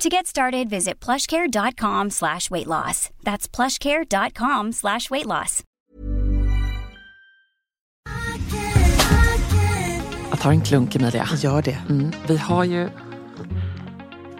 To 0.00 0.08
get 0.08 0.26
started, 0.26 0.70
visit 0.70 1.04
plushcare.com 1.04 2.10
slash 2.10 2.50
weight 2.50 2.66
loss. 2.66 3.10
That's 3.22 3.56
plushcare.com 3.56 4.72
slash 4.72 5.10
weight 5.10 5.26
loss. 5.26 5.62
Jag 10.30 10.40
tar 10.40 10.50
en 10.50 10.60
klunk 10.60 10.96
Emilia. 10.96 11.28
Gör 11.36 11.62
det. 11.62 11.78
Mm, 11.88 12.12
vi 12.28 12.36
har 12.36 12.64
ju 12.64 12.88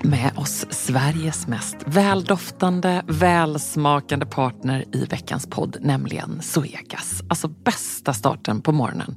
med 0.02 0.32
oss 0.36 0.66
Sveriges 0.70 1.46
mest 1.46 1.76
väldoftande, 1.86 3.02
välsmakande 3.06 4.26
partner 4.26 4.84
i 4.92 5.04
veckans 5.04 5.46
podd, 5.46 5.76
nämligen 5.80 6.42
Zoegas. 6.42 7.22
Alltså 7.28 7.48
bästa 7.48 8.12
starten 8.12 8.62
på 8.62 8.72
morgonen. 8.72 9.16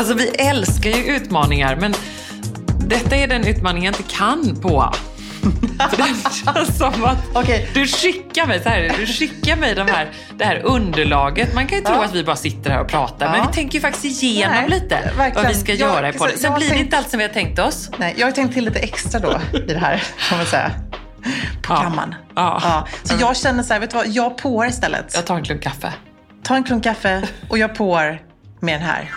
Alltså 0.00 0.14
vi 0.14 0.28
älskar 0.28 0.90
ju 0.90 1.04
utmaningar 1.16 1.76
men 1.80 1.94
detta 2.88 3.16
är 3.16 3.26
den 3.28 3.46
utmaning 3.46 3.84
jag 3.84 3.90
inte 3.98 4.12
kan 4.16 4.60
på. 4.62 4.94
För 5.90 5.96
det 5.96 6.30
känns 6.54 6.78
som 6.78 7.04
att 7.04 7.18
Okej. 7.34 7.70
du 7.74 7.86
skickar 7.86 8.46
mig 8.46 8.62
så 8.62 8.68
här, 8.68 8.92
du 8.98 9.06
skickar 9.06 9.56
mig 9.56 9.74
de 9.74 9.86
här, 9.88 10.10
det 10.38 10.44
här 10.44 10.60
underlaget. 10.64 11.54
Man 11.54 11.66
kan 11.66 11.78
ju 11.78 11.84
tro 11.84 11.94
Ja. 11.94 12.04
att 12.04 12.14
vi 12.14 12.24
bara 12.24 12.36
sitter 12.36 12.70
här 12.70 12.80
och 12.80 12.88
pratar, 12.88 13.28
men 13.30 13.38
Ja. 13.38 13.46
vi 13.48 13.54
tänker 13.54 13.74
ju 13.74 13.80
faktiskt 13.80 14.22
igenom 14.22 14.54
Nej, 14.56 14.68
lite 14.70 14.94
verkligen. 15.16 15.34
vad 15.34 15.46
vi 15.54 15.60
ska 15.60 15.72
Jag- 15.74 15.78
göra 15.94 16.08
i 16.08 16.12
podden. 16.12 16.38
Sen 16.38 16.54
blir 16.54 16.64
det 16.64 16.70
tänkt- 16.74 16.84
inte 16.84 16.96
allt 16.98 17.10
som 17.10 17.18
vi 17.18 17.24
har 17.24 17.32
tänkt 17.32 17.58
oss. 17.58 17.90
Nej, 17.96 18.14
jag 18.18 18.26
har 18.26 18.32
tänkt 18.32 18.54
till 18.54 18.64
lite 18.64 18.78
extra 18.78 19.20
då 19.20 19.40
i 19.52 19.58
det 19.58 19.78
här, 19.78 20.02
kan 20.28 20.38
man 20.38 20.46
säga. 20.46 20.70
På 21.62 21.72
Ja. 21.74 21.80
kammaren. 21.82 22.14
Ja. 22.34 22.86
Så 23.02 23.14
jag 23.20 23.36
känner 23.36 23.62
så 23.62 23.72
här, 23.72 23.80
vet 23.80 23.90
du 23.90 23.96
vad, 23.96 24.06
jag 24.08 24.38
påar 24.38 24.66
istället. 24.66 25.12
Jag 25.14 25.26
tar 25.26 25.36
en 25.36 25.44
klunk 25.44 25.62
kaffe. 25.62 25.92
Ta 26.42 26.54
en 26.56 26.64
klunk 26.64 26.84
kaffe 26.84 27.22
och 27.48 27.58
jag 27.58 27.74
påar 27.74 28.22
med 28.60 28.74
den 28.80 28.82
här. 28.88 29.10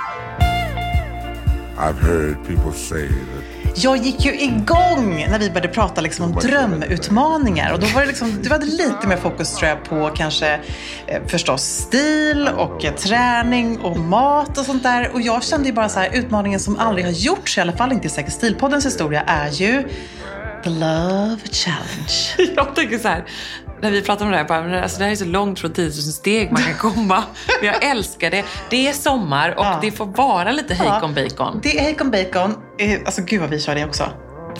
I've 1.77 1.97
heard 1.97 2.47
people 2.47 2.71
say 2.71 3.07
that 3.07 3.53
Jag 3.75 3.97
gick 3.97 4.25
ju 4.25 4.39
igång 4.41 5.25
när 5.29 5.39
vi 5.39 5.49
började 5.49 5.67
prata 5.67 6.01
liksom 6.01 6.25
om 6.25 6.31
drömutmaningar. 6.31 7.73
Och 7.73 7.79
då 7.79 7.87
var 7.87 8.01
det 8.01 8.07
liksom, 8.07 8.41
du 8.41 8.49
hade 8.49 8.65
lite 8.65 9.07
mer 9.07 9.17
fokus 9.17 9.55
tror 9.55 9.69
jag 9.69 9.83
på 9.83 10.09
kanske 10.15 10.59
eh, 11.07 11.23
förstås 11.27 11.63
stil 11.63 12.49
och 12.57 12.85
eh, 12.85 12.93
träning 12.93 13.79
och 13.79 13.97
mat 13.97 14.57
och 14.57 14.65
sånt 14.65 14.83
där. 14.83 15.11
Och 15.13 15.21
jag 15.21 15.43
kände 15.43 15.67
ju 15.67 15.73
bara 15.73 15.89
så 15.89 15.99
här, 15.99 16.09
utmaningen 16.13 16.59
som 16.59 16.79
aldrig 16.79 17.05
har 17.05 17.11
gjorts, 17.11 17.57
i 17.57 17.61
alla 17.61 17.71
fall 17.71 17.91
inte 17.91 18.07
i 18.07 18.09
Säker 18.09 18.31
stilpoddens 18.31 18.85
historia, 18.85 19.21
är 19.21 19.49
ju 19.49 19.83
The 20.63 20.69
Love 20.69 21.37
Challenge. 21.51 22.53
Jag 22.55 22.75
tänker 22.75 22.97
så 22.97 23.07
här, 23.07 23.23
när 23.83 23.91
vi 23.91 24.01
pratar 24.01 24.25
om 24.25 24.31
det 24.31 24.37
här, 24.37 24.43
bara, 24.43 24.61
men 24.63 24.83
alltså 24.83 24.97
det 24.99 25.03
här 25.05 25.11
är 25.11 25.15
så 25.15 25.25
långt 25.25 25.59
från 25.59 25.73
10 25.73 25.85
000 25.85 25.91
steg 25.93 26.51
man 26.51 26.61
kan 26.61 26.73
komma. 26.73 27.23
Men 27.61 27.67
jag 27.73 27.83
älskar 27.83 28.31
det. 28.31 28.45
Det 28.69 28.87
är 28.87 28.93
sommar 28.93 29.49
och 29.57 29.65
Ja. 29.65 29.79
det 29.81 29.91
får 29.91 30.05
vara 30.05 30.51
lite 30.51 30.73
hejkon 30.73 31.13
bacon. 31.13 31.59
Det 31.63 31.77
är 31.79 31.81
Hejkon 31.83 32.11
Bacon. 32.11 32.55
Eh, 32.79 32.99
Alltså 33.05 33.21
gud 33.21 33.41
vad 33.41 33.49
vi 33.49 33.59
kör 33.59 33.75
det 33.75 33.85
också. 33.85 34.03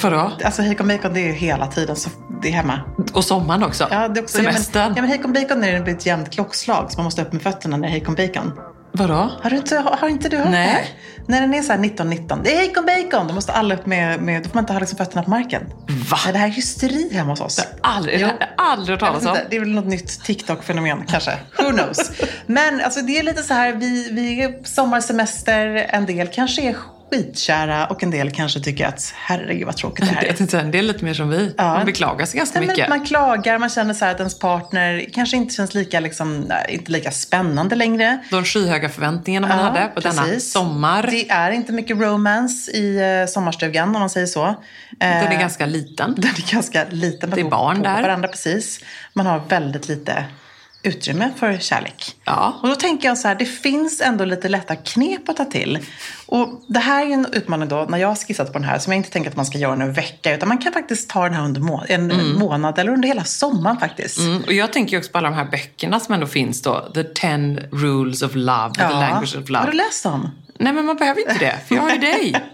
Vadå? 0.01 0.31
Alltså 0.43 0.61
Hejkon 0.61 0.87
Bacon 0.87 1.13
det 1.13 1.19
är 1.19 1.25
ju 1.27 1.31
hela 1.31 1.67
tiden, 1.67 1.95
så 1.95 2.09
det 2.41 2.47
är 2.47 2.51
hemma. 2.53 2.79
Och 3.13 3.23
sommaren 3.23 3.63
också. 3.63 3.87
Ja, 3.91 4.07
det 4.07 4.19
är 4.19 4.23
också, 4.23 4.37
Semestern. 4.37 4.81
Ja, 4.81 4.87
men, 4.87 4.95
ja, 4.95 5.01
men 5.01 5.09
Hejkon 5.11 5.33
Bacon 5.33 5.63
är 5.63 5.79
det 5.79 5.91
ett 5.91 6.05
jämnt 6.05 6.31
klockslag, 6.33 6.91
så 6.91 6.97
man 6.97 7.03
måste 7.03 7.21
upp 7.21 7.33
med 7.33 7.41
fötterna 7.41 7.77
när 7.77 7.81
det 7.83 7.87
är 7.89 7.91
Hejkon 7.91 8.15
Bacon. 8.15 8.51
Vadå? 8.95 9.31
Har, 9.41 9.49
du 9.49 9.55
inte, 9.55 9.77
har, 9.77 9.97
har 9.97 10.09
inte 10.09 10.29
du 10.29 10.37
hört 10.37 10.49
Nej. 10.49 10.67
det 10.67 10.73
här? 10.73 10.85
När 11.27 11.41
den 11.41 11.53
är 11.53 11.61
så 11.61 11.71
här 11.73 11.79
19-19, 11.79 12.41
det 12.43 12.53
är 12.53 12.57
Hejkon 12.57 12.85
Bacon, 12.85 13.27
då 13.27 13.33
måste 13.33 13.51
alla 13.51 13.75
upp 13.75 13.85
med, 13.85 14.21
med, 14.21 14.43
då 14.43 14.49
får 14.49 14.55
man 14.55 14.63
inte 14.63 14.73
ha 14.73 14.79
liksom 14.79 14.97
fötterna 14.97 15.23
på 15.23 15.29
marken. 15.29 15.61
Va? 16.09 16.17
Det 16.31 16.37
här 16.37 16.47
är 16.47 16.51
hysteri 16.51 17.13
hemma 17.13 17.31
hos 17.31 17.41
oss. 17.41 17.67
Aldrig, 17.81 18.19
Jo. 18.21 18.27
jag 18.27 18.27
har 18.27 18.71
aldrig 18.71 18.93
hört 18.93 18.99
talas 18.99 19.25
om. 19.25 19.37
det 19.49 19.55
är 19.55 19.59
väl 19.59 19.73
något 19.73 19.85
nytt 19.85 20.23
TikTok-fenomen 20.23 21.05
kanske. 21.07 21.31
Who 21.57 21.71
knows? 21.71 22.11
Men 22.45 22.81
alltså, 22.81 23.01
det 23.01 23.19
är 23.19 23.23
lite 23.23 23.43
så 23.43 23.53
här, 23.53 23.73
vi, 23.73 24.09
vi 24.11 24.41
är 24.43 24.63
sommarsemester, 24.63 25.85
en 25.89 26.05
del 26.05 26.27
kanske 26.27 26.61
är 26.61 26.75
skitkära 27.13 27.85
och 27.87 28.03
en 28.03 28.11
del 28.11 28.31
kanske 28.31 28.59
tycker 28.59 28.87
att 28.87 29.13
herregud 29.15 29.65
vad 29.65 29.77
tråkigt 29.77 30.05
det 30.09 30.15
här 30.15 30.23
är. 30.23 30.33
tänkte 30.33 30.57
säga, 30.57 30.63
det 30.63 30.77
är 30.77 30.81
lite 30.81 31.05
mer 31.05 31.13
som 31.13 31.29
vi. 31.29 31.53
Ja. 31.57 31.63
Man 31.73 31.85
beklagar 31.85 32.25
sig 32.25 32.37
ganska 32.37 32.59
Nej, 32.59 32.67
men 32.67 32.73
mycket. 32.75 32.89
man 32.89 33.05
klagar, 33.05 33.57
man 33.59 33.69
känner 33.69 33.93
så 33.93 34.05
att 34.05 34.19
ens 34.19 34.39
partner 34.39 35.05
kanske 35.13 35.37
inte 35.37 35.53
känns 35.53 35.73
lika, 35.73 35.99
liksom, 35.99 36.51
inte 36.69 36.91
lika 36.91 37.11
spännande 37.11 37.75
längre. 37.75 38.17
De 38.31 38.43
skyhöga 38.45 38.89
förväntningarna 38.89 39.47
man 39.47 39.59
hade 39.59 39.87
på 39.87 39.99
denna 39.99 40.23
precis. 40.23 40.51
sommar. 40.51 41.07
Det 41.11 41.29
är 41.29 41.51
inte 41.51 41.71
mycket 41.73 41.97
romance 41.97 42.71
i 42.71 42.97
eh, 43.21 43.27
sommarstugan 43.31 43.95
om 43.95 43.99
man 43.99 44.09
säger 44.09 44.27
så. 44.27 44.45
Eh, 44.45 44.55
Den 44.99 45.31
är 45.31 45.39
ganska 45.39 45.65
liten. 45.65 46.13
den 46.17 46.31
är 46.31 46.51
ganska 46.53 46.85
liten. 46.89 47.29
Man 47.29 47.35
Det 47.39 47.45
är 47.45 47.49
barn 47.49 47.81
där. 47.81 48.01
varandra 48.01 48.27
precis. 48.27 48.79
Man 49.13 49.25
har 49.25 49.41
väldigt 49.49 49.87
lite 49.87 50.25
utrymme 50.83 51.31
för 51.39 51.57
kärlek. 51.57 52.15
Ja. 52.25 52.59
Och 52.61 52.69
då 52.69 52.75
tänker 52.75 53.07
jag 53.07 53.17
så 53.17 53.27
här, 53.27 53.35
det 53.35 53.45
finns 53.45 54.01
ändå 54.01 54.25
lite 54.25 54.49
lätta 54.49 54.75
knep 54.75 55.29
att 55.29 55.37
ta 55.37 55.45
till. 55.45 55.79
Och 56.25 56.61
det 56.67 56.79
här 56.79 57.05
är 57.05 57.09
en 57.11 57.27
utmaning 57.33 57.69
då, 57.69 57.85
när 57.89 57.97
jag 57.97 58.07
har 58.07 58.15
skissat 58.15 58.53
på 58.53 58.59
den 58.59 58.67
här, 58.67 58.79
som 58.79 58.93
jag 58.93 58.97
inte 58.97 59.09
tänker 59.09 59.29
att 59.29 59.35
man 59.35 59.45
ska 59.45 59.57
göra 59.57 59.73
en 59.83 59.93
vecka, 59.93 60.35
utan 60.35 60.49
man 60.49 60.57
kan 60.57 60.73
faktiskt 60.73 61.09
ta 61.09 61.23
den 61.23 61.33
här 61.33 61.45
under 61.45 61.61
må- 61.61 61.83
en 61.87 62.35
månad 62.37 62.79
eller 62.79 62.91
under 62.91 63.07
hela 63.07 63.23
sommaren 63.23 63.77
faktiskt. 63.79 64.19
Mm, 64.19 64.41
och 64.43 64.53
jag 64.53 64.73
tänker 64.73 64.97
också 64.97 65.11
på 65.11 65.17
alla 65.17 65.29
de 65.29 65.35
här 65.35 65.45
böckerna 65.51 65.99
som 65.99 66.13
ändå 66.13 66.27
finns 66.27 66.61
då. 66.61 66.91
The 66.93 67.03
ten 67.03 67.59
rules 67.71 68.21
of 68.21 68.31
love, 68.35 68.73
the 68.75 68.81
language 68.89 69.35
of 69.35 69.49
Har 69.49 69.53
love. 69.53 69.71
du 69.71 69.77
läst 69.77 70.03
dem? 70.03 70.29
Nej 70.59 70.73
men 70.73 70.85
man 70.85 70.95
behöver 70.95 71.19
inte 71.21 71.45
det, 71.45 71.55
för 71.67 71.75
jag 71.75 71.81
har 71.81 71.91
ju 71.91 71.97
dig. 71.97 72.35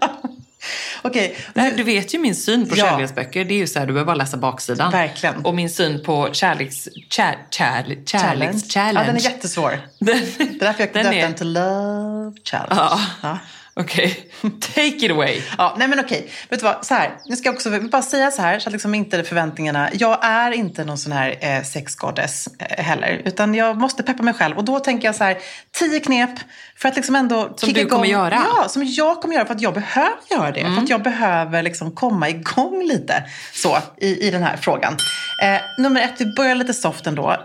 Okej, 1.02 1.36
Nej, 1.54 1.72
du 1.76 1.82
vet 1.82 2.14
ju 2.14 2.18
min 2.18 2.34
syn 2.34 2.68
på 2.68 2.76
Ja. 2.76 2.84
kärleksböcker. 2.84 3.44
Det 3.44 3.54
är 3.54 3.58
ju 3.58 3.66
så 3.66 3.78
här, 3.78 3.86
du 3.86 3.92
behöver 3.92 4.06
bara 4.06 4.16
läsa 4.16 4.36
baksidan. 4.36 4.92
Verkligen. 4.92 5.36
Och 5.44 5.54
min 5.54 5.70
syn 5.70 6.02
på 6.04 6.28
kärleks... 6.32 6.88
Kär, 7.10 7.36
kär, 7.50 7.96
kärleks... 8.06 8.76
Ja, 8.76 8.92
den 8.92 9.16
är 9.16 9.20
jättesvår. 9.20 9.70
Den, 9.98 10.20
Det 10.38 10.42
är 10.44 10.58
därför 10.58 10.80
jag 10.82 10.92
Den 10.92 11.02
döpte 11.04 11.18
är- 11.18 11.22
den 11.22 11.34
till 11.34 11.52
Love 11.52 12.32
Challenge. 12.44 12.74
Ja. 12.80 13.00
Ja. 13.22 13.38
Okej, 13.80 14.30
take 14.60 14.86
it 15.06 15.10
away. 15.10 15.42
Ja, 15.58 15.74
nej 15.78 15.88
men 15.88 16.00
okej. 16.00 16.30
Vet 16.48 16.60
du 16.60 16.64
vad, 16.64 16.86
så 16.86 16.94
här. 16.94 17.16
Nu 17.26 17.36
ska 17.36 17.48
jag 17.48 17.54
också 17.54 17.80
bara 17.80 18.02
säga 18.02 18.30
så 18.30 18.42
här 18.42 18.58
så 18.58 18.68
att 18.68 18.72
liksom 18.72 18.94
inte 18.94 19.24
förväntningarna. 19.24 19.90
Jag 19.92 20.24
är 20.24 20.50
inte 20.50 20.84
någon 20.84 20.98
sån 20.98 21.12
här 21.12 21.36
eh, 21.40 21.62
sexgoddess 21.62 22.48
eh, 22.58 22.84
heller. 22.84 23.22
Utan 23.24 23.54
jag 23.54 23.76
måste 23.78 24.02
peppa 24.02 24.22
mig 24.22 24.34
själv. 24.34 24.56
Och 24.58 24.64
då 24.64 24.78
tänker 24.80 25.08
jag 25.08 25.14
så 25.14 25.24
här, 25.24 25.38
tio 25.72 26.00
knep 26.00 26.30
för 26.76 26.88
att 26.88 26.96
liksom 26.96 27.16
ändå 27.16 27.54
Som 27.56 27.72
du 27.72 27.86
kommer 27.86 28.04
igång. 28.04 28.20
göra? 28.22 28.42
Ja, 28.56 28.68
som 28.68 28.84
jag 28.86 29.22
kommer 29.22 29.34
göra 29.34 29.46
för 29.46 29.54
att 29.54 29.60
jag 29.60 29.74
behöver 29.74 30.16
göra 30.30 30.50
det. 30.50 30.60
För 30.60 30.82
att 30.82 30.88
jag 30.90 31.02
behöver 31.02 31.62
liksom 31.62 31.92
komma 31.94 32.28
igång 32.28 32.82
lite 32.84 33.24
så 33.52 33.78
i, 33.96 34.26
i 34.26 34.30
den 34.30 34.42
här 34.42 34.56
frågan. 34.56 34.96
Eh, 35.42 35.60
nummer 35.78 36.00
ett, 36.00 36.14
vi 36.18 36.34
börjar 36.36 36.54
lite 36.54 36.74
soft 36.74 37.06
ändå. 37.06 37.36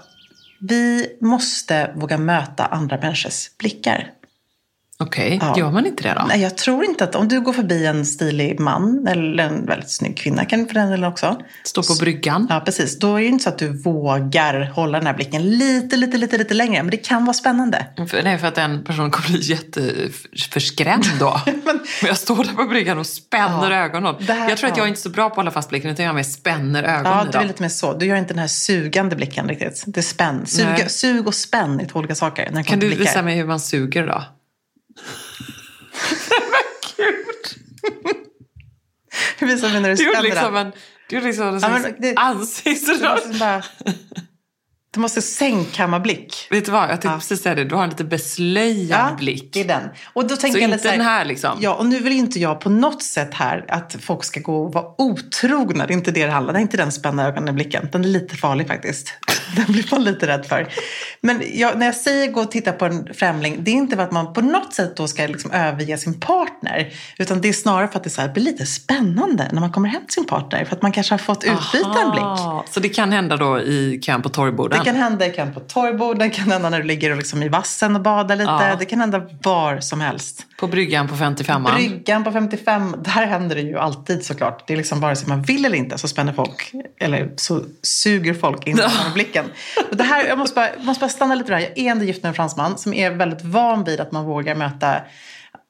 Vi 0.60 1.18
måste 1.22 1.92
våga 1.96 2.18
möta 2.18 2.66
andra 2.66 2.98
människors 2.98 3.58
blickar. 3.60 4.12
Okej, 4.98 5.40
Ja. 5.42 5.54
gör 5.58 5.72
man 5.72 5.86
inte 5.86 6.04
det 6.04 6.14
då? 6.20 6.26
Nej, 6.28 6.42
jag 6.42 6.58
tror 6.58 6.86
inte 6.86 7.04
att 7.04 7.16
om 7.16 7.28
du 7.28 7.42
går 7.42 7.54
förbi 7.54 7.86
en 7.86 8.06
stilig 8.06 8.60
man 8.60 9.08
eller 9.08 9.44
en 9.44 9.66
väldigt 9.66 9.90
snygg 9.92 10.18
kvinna 10.18 10.46
kan 10.46 10.68
för 10.68 10.74
den 10.74 10.90
delen 10.92 11.04
också. 11.12 11.42
Stå 11.64 11.84
på 11.84 11.94
bryggan? 12.00 12.48
Ja, 12.50 12.60
precis. 12.66 13.00
Då 13.00 13.16
är 13.16 13.20
det 13.22 13.28
inte 13.28 13.44
så 13.44 13.50
att 13.50 13.58
du 13.58 13.82
vågar 13.82 14.72
hålla 14.76 14.98
den 14.98 15.08
här 15.08 15.14
blicken 15.14 15.50
lite, 15.58 15.96
lite, 15.98 16.18
lite, 16.18 16.38
lite 16.38 16.54
längre. 16.54 16.84
Men 16.84 16.92
det 16.92 16.98
kan 16.98 17.26
vara 17.26 17.34
spännande. 17.34 17.86
För, 18.10 18.24
nej, 18.24 18.38
för 18.38 18.48
att 18.48 18.58
en 18.58 18.84
person 18.84 19.12
kommer 19.12 19.28
bli 19.30 19.40
jätteförskrämd 19.42 21.06
då. 21.20 21.42
Men 21.66 21.80
jag 22.08 22.18
står 22.18 22.44
där 22.44 22.54
på 22.54 22.64
bryggan 22.64 22.98
och 22.98 23.06
spänner 23.08 23.72
Ja, 23.72 23.78
ögonen. 23.78 24.16
här- 24.28 24.50
jag 24.50 24.58
tror 24.58 24.70
att 24.70 24.78
ja. 24.78 24.82
jag 24.82 24.86
är 24.86 24.90
inte 24.90 25.02
så 25.02 25.10
bra 25.10 25.24
på 25.30 25.34
att 25.34 25.36
hålla 25.36 25.52
fast 25.52 25.70
blicken 25.70 25.92
utan 25.92 26.06
jag 26.06 26.16
mer 26.16 26.24
spänner 26.24 26.84
ögonen 26.84 27.04
Ja, 27.26 27.28
du 27.32 27.38
är 27.38 27.46
lite 27.46 27.62
mer 27.62 27.70
så. 27.70 27.94
Du 27.94 28.06
gör 28.06 28.16
inte 28.16 28.34
den 28.34 28.40
här 28.40 28.48
sugande 28.48 29.16
blicken 29.16 29.48
riktigt. 29.50 29.84
Det 29.88 30.00
är 30.00 30.02
spänn. 30.02 30.46
Nej. 30.58 30.90
sug 30.90 31.28
och 31.28 31.36
spänn 31.36 31.80
är 31.80 31.86
två 31.86 32.00
olika 32.00 32.16
saker. 32.16 32.64
Kan 32.64 32.80
du 32.80 32.88
blickar. 32.88 33.04
visa 33.04 33.22
mig 33.22 33.36
hur 33.38 33.46
man 33.46 33.60
suger 33.60 34.08
då? 34.08 34.24
Hur 39.38 39.48
visar 39.48 39.70
du 39.70 39.80
när 39.80 39.90
du 39.90 39.96
Du 39.96 40.04
gjorde 40.06 40.18
spänner 40.18 40.30
liksom 40.30 40.56
en, 40.56 40.72
du 41.10 41.16
gjorde 41.16 41.28
liksom 41.28 41.48
en 41.48 41.60
Ja, 41.62 41.70
Du 42.00 42.14
ansiktsrörelse. 42.16 43.64
Du 44.96 45.02
måste 45.02 45.22
sängkammarblick. 45.22 46.48
Vet 46.52 46.66
du 46.66 46.72
vad, 46.72 46.82
jag 46.84 46.90
tänkte 46.90 47.08
Ja. 47.08 47.14
precis 47.16 47.42
säga 47.42 47.56
det. 47.56 47.64
Du 47.66 47.76
har 47.76 47.84
en 47.84 47.90
lite 47.90 48.04
beslöjad 48.04 49.16
blick. 49.18 49.50
det 49.54 49.62
är 49.62 49.66
den. 49.68 49.82
Och 50.14 50.28
då 50.28 50.36
tänker 50.36 50.58
Så 50.60 50.64
jag 50.64 50.70
inte 50.72 50.84
så 50.84 50.92
den 50.92 51.02
här 51.02 51.26
liksom. 51.26 51.58
Ja, 51.62 51.74
och 51.74 51.86
nu 51.86 52.00
vill 52.00 52.14
inte 52.14 52.40
jag 52.40 52.60
på 52.60 52.70
något 52.70 53.04
sätt 53.04 53.34
här 53.34 53.66
att 53.68 53.96
folk 54.02 54.24
ska 54.24 54.40
gå 54.40 54.64
och 54.66 54.74
vara 54.74 54.86
otrogna. 54.98 55.86
Det 55.86 55.94
är 55.94 55.96
inte 55.96 56.12
det 56.12 56.26
det 56.26 56.32
handlar 56.32 56.54
Det 56.54 56.60
är 56.60 56.62
inte 56.62 56.78
den 56.78 56.92
spänna 56.92 57.28
ögonen 57.28 57.50
i 57.50 57.52
blicken. 57.52 57.90
Den 57.92 58.04
är 58.04 58.08
lite 58.08 58.36
farlig 58.36 58.68
faktiskt. 58.68 59.14
Den 59.56 59.66
blir 59.66 59.86
man 59.92 60.04
lite 60.04 60.28
rädd 60.28 60.46
för. 60.46 60.68
Men 61.22 61.42
jag, 61.54 61.78
när 61.80 61.86
jag 61.86 61.96
säger 61.96 62.32
gå 62.32 62.42
och 62.42 62.52
titta 62.52 62.72
på 62.72 62.86
en 62.86 63.14
främling, 63.14 63.58
det 63.60 63.72
är 63.72 63.76
inte 63.76 63.96
för 63.96 64.04
att 64.04 64.12
man 64.12 64.34
på 64.34 64.42
något 64.42 64.74
sätt 64.74 64.98
då 64.98 65.08
ska 65.08 65.28
liksom 65.28 65.52
överge 65.52 65.98
sin 65.98 66.20
partner. 66.20 66.94
Utan 67.18 67.42
det 67.42 67.50
är 67.50 67.54
snarare 67.54 67.88
för 67.88 67.98
att 67.98 68.04
det 68.04 68.10
så 68.10 68.22
här 68.22 68.30
blir 68.30 68.44
lite 68.44 68.66
spännande 68.66 69.50
när 69.52 69.60
man 69.62 69.72
kommer 69.72 69.90
hem 69.90 70.02
till 70.02 70.14
sin 70.14 70.26
partner. 70.26 70.66
För 70.66 70.76
att 70.76 70.82
man 70.82 70.92
kanske 70.92 71.14
har 71.14 71.20
fått 71.20 71.44
utbyta 71.44 72.02
en 72.02 72.12
blick. 72.12 72.24
Aha, 72.24 72.66
Så 72.72 72.80
det 72.80 72.90
kan 72.90 73.12
hända 73.12 73.38
då 73.38 73.60
i 73.60 74.00
kön 74.02 74.22
på 74.22 74.30
torgborden? 74.30 74.78
Det 74.86 74.92
kan 74.92 75.02
hända 75.02 75.26
det 75.26 75.32
kan 75.32 75.54
på 75.54 75.60
torgbord, 75.60 76.20
det 76.20 76.30
kan 76.30 76.52
hända 76.52 76.70
när 76.70 76.80
du 76.80 76.84
ligger 76.84 77.12
och 77.12 77.18
liksom 77.18 77.44
i 77.44 77.50
vassen 77.50 77.96
och 77.96 78.02
badar 78.02 78.36
lite. 78.36 78.52
Ja. 78.52 78.76
Det 78.80 78.86
kan 78.86 79.00
hända 79.00 79.22
var 79.44 79.80
som 79.80 80.02
helst. 80.02 80.46
På 80.60 80.68
bryggan 80.68 81.08
på 81.08 81.16
55 81.16 81.64
Bryggan 81.64 82.24
på 82.24 82.32
55, 82.32 82.96
där 83.04 83.26
händer 83.26 83.56
det 83.56 83.62
ju 83.62 83.78
alltid 83.78 84.26
såklart. 84.26 84.68
Det 84.68 84.74
är 84.74 84.78
liksom 84.78 85.00
vare 85.00 85.16
sig 85.16 85.28
man 85.28 85.42
vill 85.42 85.66
eller 85.66 85.78
inte 85.78 85.98
så 85.98 86.08
spänner 86.08 86.34
folk, 86.34 86.72
eller 87.00 87.34
så 87.36 87.62
suger 87.82 88.34
folk 88.34 88.68
in 88.68 88.78
här 88.78 89.14
blicken. 89.14 89.46
Och 89.92 89.98
det 89.98 90.04
här, 90.04 90.26
jag 90.26 90.38
måste 90.38 90.56
bara, 90.56 90.70
måste 90.80 91.02
bara 91.02 91.10
stanna 91.10 91.36
lite 91.36 91.52
där. 91.52 91.60
Jag 91.60 91.78
är 91.78 91.92
ändå 91.92 92.06
gift 92.06 92.24
med 92.24 92.30
en 92.30 92.36
fransman 92.36 92.78
som 92.78 92.94
är 92.94 93.12
väldigt 93.12 93.44
van 93.44 93.84
vid 93.84 94.00
att 94.00 94.12
man 94.12 94.26
vågar 94.26 94.56
möta 94.56 94.96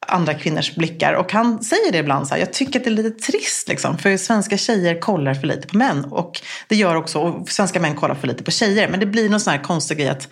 andra 0.08 0.34
kvinnors 0.34 0.74
blickar. 0.74 1.12
Och 1.12 1.32
han 1.32 1.62
säger 1.62 1.92
det 1.92 1.98
ibland 1.98 2.28
så 2.28 2.34
här, 2.34 2.40
jag 2.40 2.52
tycker 2.52 2.78
att 2.80 2.84
det 2.84 2.90
är 2.90 2.92
lite 2.92 3.10
trist 3.24 3.68
liksom. 3.68 3.98
För 3.98 4.16
svenska 4.16 4.56
tjejer 4.56 5.00
kollar 5.00 5.34
för 5.34 5.46
lite 5.46 5.68
på 5.68 5.76
män. 5.76 6.04
Och 6.04 6.40
det 6.68 6.76
gör 6.76 6.94
också, 6.94 7.18
och 7.18 7.48
svenska 7.48 7.80
män 7.80 7.94
kollar 7.94 8.14
för 8.14 8.26
lite 8.26 8.44
på 8.44 8.50
tjejer. 8.50 8.88
Men 8.88 9.00
det 9.00 9.06
blir 9.06 9.28
någon 9.30 9.40
sån 9.40 9.50
här 9.52 9.62
konstig 9.62 9.98
grej 9.98 10.08
att 10.08 10.28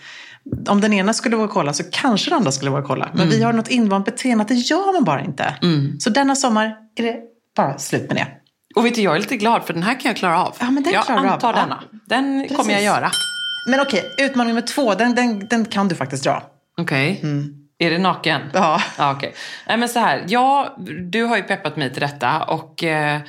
om 0.68 0.80
den 0.80 0.92
ena 0.92 1.12
skulle 1.12 1.36
våga 1.36 1.48
kolla 1.52 1.72
så 1.72 1.84
kanske 1.92 2.30
den 2.30 2.36
andra 2.38 2.52
skulle 2.52 2.70
våga 2.70 2.82
kolla. 2.82 3.10
Men 3.14 3.30
vi 3.30 3.42
har 3.42 3.52
något 3.52 3.68
invant 3.70 4.04
beteende 4.04 4.42
att 4.42 4.48
det 4.48 4.54
gör 4.54 4.92
man 4.92 5.04
bara 5.04 5.20
inte. 5.24 5.54
Så 5.98 6.10
denna 6.10 6.36
sommar 6.36 6.76
är 6.96 7.02
det 7.02 7.16
bara 7.56 7.78
slut 7.78 8.08
med 8.08 8.16
det. 8.16 8.26
Och 8.76 8.86
vet 8.86 8.94
du, 8.94 9.02
jag 9.02 9.14
är 9.14 9.18
lite 9.18 9.36
glad 9.36 9.64
för 9.64 9.74
den 9.74 9.82
här 9.82 10.00
kan 10.00 10.08
jag 10.08 10.16
klara 10.16 10.44
av. 10.44 10.56
Ja, 10.60 10.70
men 10.70 10.82
den 10.82 10.92
jag 10.92 11.04
klarar 11.04 11.20
du 11.22 11.26
av. 11.28 11.32
antar 11.34 11.52
Ja. 11.54 11.60
denna. 11.60 11.82
Den 12.06 12.40
Precis. 12.42 12.56
kommer 12.56 12.72
jag 12.72 12.82
göra. 12.82 13.10
Men 13.70 13.80
okej, 13.80 14.02
utmaning 14.20 14.48
nummer 14.54 14.66
två, 14.66 14.94
den, 14.94 15.14
den, 15.14 15.46
den 15.50 15.64
kan 15.64 15.88
du 15.88 15.94
faktiskt 15.94 16.24
dra. 16.24 16.42
Okej. 16.78 17.20
Är 17.84 17.90
det 17.90 17.98
naken? 17.98 18.40
Mm. 18.40 18.50
Ja. 18.54 18.82
ja 18.98 19.12
okej. 19.12 19.34
Nej 19.66 19.76
men 19.76 19.88
så 19.88 19.98
här, 19.98 20.24
ja, 20.28 20.76
du 21.10 21.24
har 21.24 21.36
ju 21.36 21.42
peppat 21.42 21.76
mig 21.76 21.92
till 21.92 22.00
detta 22.00 22.42
och 22.44 22.84
eh, 22.84 23.20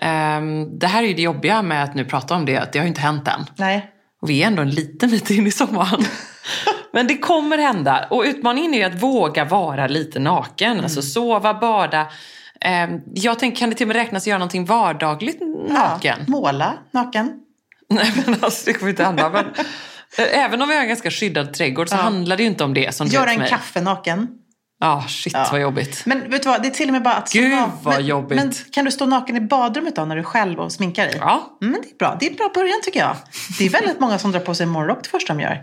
ehm, 0.00 0.78
det 0.78 0.86
här 0.86 1.02
är 1.02 1.06
ju 1.06 1.14
det 1.14 1.22
jobbiga 1.22 1.62
med 1.62 1.84
att 1.84 1.94
nu 1.94 2.04
prata 2.04 2.34
om 2.34 2.46
det, 2.46 2.58
att 2.58 2.72
det 2.72 2.78
har 2.78 2.84
ju 2.84 2.88
inte 2.88 3.00
hänt 3.00 3.28
än. 3.28 3.46
Nej. 3.56 3.92
Och 4.22 4.30
vi 4.30 4.42
är 4.42 4.46
ändå 4.46 4.62
en 4.62 4.70
liten 4.70 5.10
bit 5.10 5.30
in 5.30 5.46
i 5.46 5.50
sommaren. 5.50 6.04
Men 6.92 7.06
det 7.06 7.18
kommer 7.18 7.58
hända. 7.58 8.06
Och 8.10 8.22
utmaningen 8.26 8.74
är 8.74 8.78
ju 8.78 8.84
att 8.84 9.02
våga 9.02 9.44
vara 9.44 9.86
lite 9.86 10.18
naken. 10.18 10.80
Alltså 10.80 11.02
sova, 11.02 11.54
bada. 11.54 12.06
Ehm, 12.60 13.00
jag 13.14 13.38
tänker, 13.38 13.58
kan 13.58 13.70
det 13.70 13.76
till 13.76 13.84
och 13.84 13.88
med 13.88 13.96
räknas 13.96 14.22
att 14.22 14.26
göra 14.26 14.38
någonting 14.38 14.64
vardagligt 14.64 15.40
naken? 15.68 16.18
Ja, 16.18 16.24
måla 16.26 16.74
naken. 16.90 17.40
Nej 17.88 18.12
men 18.26 18.36
alltså 18.40 18.62
det 18.66 18.72
kommer 18.72 18.90
inte 18.90 19.04
hända. 19.04 19.30
Men, 19.30 19.44
eh, 19.44 19.66
även 20.22 20.62
om 20.62 20.68
vi 20.68 20.74
har 20.74 20.82
en 20.82 20.88
ganska 20.88 21.10
skyddad 21.10 21.54
trädgård 21.54 21.88
så 21.88 21.94
Ja. 21.96 22.00
handlar 22.00 22.36
det 22.36 22.42
ju 22.42 22.48
inte 22.48 22.64
om 22.64 22.74
det 22.74 22.94
som 22.94 23.06
Göra 23.06 23.30
en 23.32 23.38
mig. 23.38 23.48
kaffe 23.48 23.80
naken. 23.80 24.28
Ja, 24.80 25.04
shit 25.08 25.32
Ja. 25.32 25.48
vad 25.52 25.60
jobbigt. 25.60 26.02
Men 26.06 26.30
vet 26.30 26.42
du 26.42 26.48
vad, 26.48 26.62
det 26.62 26.68
är 26.68 26.72
till 26.72 26.88
och 26.88 26.92
med 26.92 27.02
bara 27.02 27.14
att 27.14 27.28
stå 27.28 27.38
Gud, 27.38 27.52
na- 27.52 27.70
vad 27.82 27.94
men, 27.94 28.06
jobbigt. 28.06 28.36
Men 28.38 28.52
kan 28.72 28.84
du 28.84 28.90
stå 28.90 29.06
naken 29.06 29.36
i 29.36 29.40
badrummet 29.40 29.96
då 29.96 30.04
när 30.04 30.14
du 30.16 30.20
är 30.20 30.24
själv 30.24 30.58
och 30.60 30.72
sminkar 30.72 31.04
dig? 31.06 31.16
Ja. 31.20 31.58
Mm, 31.62 31.76
det 31.82 31.88
är 31.90 31.98
bra. 31.98 32.16
Det 32.20 32.26
är 32.26 32.30
en 32.30 32.36
bra 32.36 32.50
början 32.54 32.80
tycker 32.84 33.00
jag. 33.00 33.16
Det 33.58 33.66
är 33.66 33.70
väldigt 33.70 34.00
många 34.00 34.18
som 34.18 34.32
drar 34.32 34.40
på 34.40 34.54
sig 34.54 34.66
morgonrock 34.66 34.98
det 35.02 35.08
första 35.08 35.34
de 35.34 35.40
gör. 35.42 35.62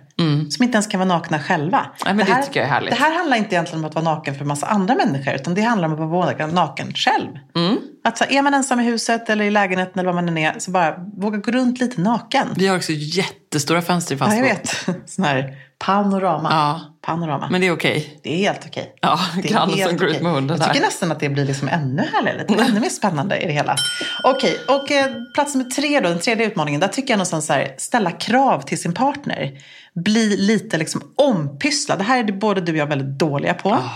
Som 0.49 0.63
inte 0.63 0.75
ens 0.75 0.87
kan 0.87 0.99
vara 0.99 1.09
nakna 1.09 1.39
själva. 1.39 1.85
Nej, 2.05 2.13
men 2.13 2.25
det 2.25 2.43
tycker 2.45 2.59
jag 2.59 2.69
är 2.69 2.73
härligt. 2.73 2.89
Det 2.89 2.99
här 2.99 3.15
handlar 3.15 3.37
inte 3.37 3.55
egentligen 3.55 3.79
om 3.83 3.89
att 3.89 3.95
vara 3.95 4.05
naken 4.05 4.35
för 4.35 4.45
massa 4.45 4.65
andra 4.67 4.95
människor. 4.95 5.33
Utan 5.33 5.53
det 5.53 5.61
handlar 5.61 5.87
om 5.87 5.93
att 5.93 6.09
vara 6.09 6.47
naken 6.47 6.93
själv. 6.93 7.29
Mm. 7.55 7.77
Att 8.03 8.17
så, 8.17 8.23
är 8.29 8.41
man 8.41 8.53
ensam 8.53 8.79
i 8.79 8.83
huset 8.83 9.29
eller 9.29 9.45
i 9.45 9.51
lägenheten 9.51 9.99
eller 9.99 10.05
vad 10.05 10.15
man 10.15 10.27
än 10.29 10.37
är. 10.37 10.59
Så 10.59 10.71
bara 10.71 10.95
våga 11.17 11.37
gå 11.37 11.51
runt 11.51 11.79
lite 11.79 12.01
naken. 12.01 12.47
Vi 12.55 12.67
har 12.67 12.77
också 12.77 12.91
jättestora 12.91 13.81
fönster 13.81 14.15
i 14.15 14.17
Ja, 14.19 14.35
jag 14.35 14.49
fastboende. 14.49 14.93
vet. 15.01 15.09
Sån 15.09 15.25
här 15.25 15.53
panorama. 15.79 16.49
Ja. 16.51 16.81
Panorama. 17.01 17.47
Men 17.51 17.61
det 17.61 17.67
är 17.67 17.71
okej. 17.71 18.19
Det 18.23 18.33
är 18.33 18.37
helt 18.37 18.65
okej. 18.67 18.95
Ja, 19.01 19.19
Det 19.35 19.47
är 19.47 19.51
grannen 19.53 19.77
som 19.87 19.97
går 19.97 20.07
ut 20.07 20.21
med 20.21 20.31
hunden 20.31 20.57
Jag 20.57 20.67
tycker 20.67 20.79
där. 20.79 20.87
nästan 20.87 21.11
att 21.11 21.19
det 21.19 21.29
blir 21.29 21.45
liksom 21.45 21.67
ännu 21.67 22.01
härligare, 22.13 22.63
ännu 22.69 22.79
mer 22.79 22.89
spännande 22.89 23.37
i 23.39 23.45
det 23.45 23.51
hela. 23.53 23.75
Okej, 24.23 24.57
och 24.67 24.91
eh, 24.91 25.05
plats 25.33 25.55
nummer 25.55 25.69
tre 25.69 25.99
då, 25.99 26.09
den 26.09 26.19
tredje 26.19 26.45
utmaningen. 26.47 26.81
Där 26.81 26.87
tycker 26.87 27.13
jag 27.13 27.17
någonstans 27.17 27.45
så 27.45 27.53
här, 27.53 27.75
ställa 27.77 28.11
krav 28.11 28.61
till 28.61 28.81
sin 28.81 28.93
partner. 28.93 29.51
Bli 29.95 30.37
lite 30.37 30.77
liksom 30.77 31.01
ompysslad. 31.17 31.97
Det 31.97 32.03
här 32.03 32.19
är 32.19 32.23
det 32.23 32.33
både 32.33 32.61
du 32.61 32.71
och 32.71 32.77
jag 32.77 32.87
väldigt 32.87 33.19
dåliga 33.19 33.53
på. 33.53 33.69
Ah. 33.69 33.89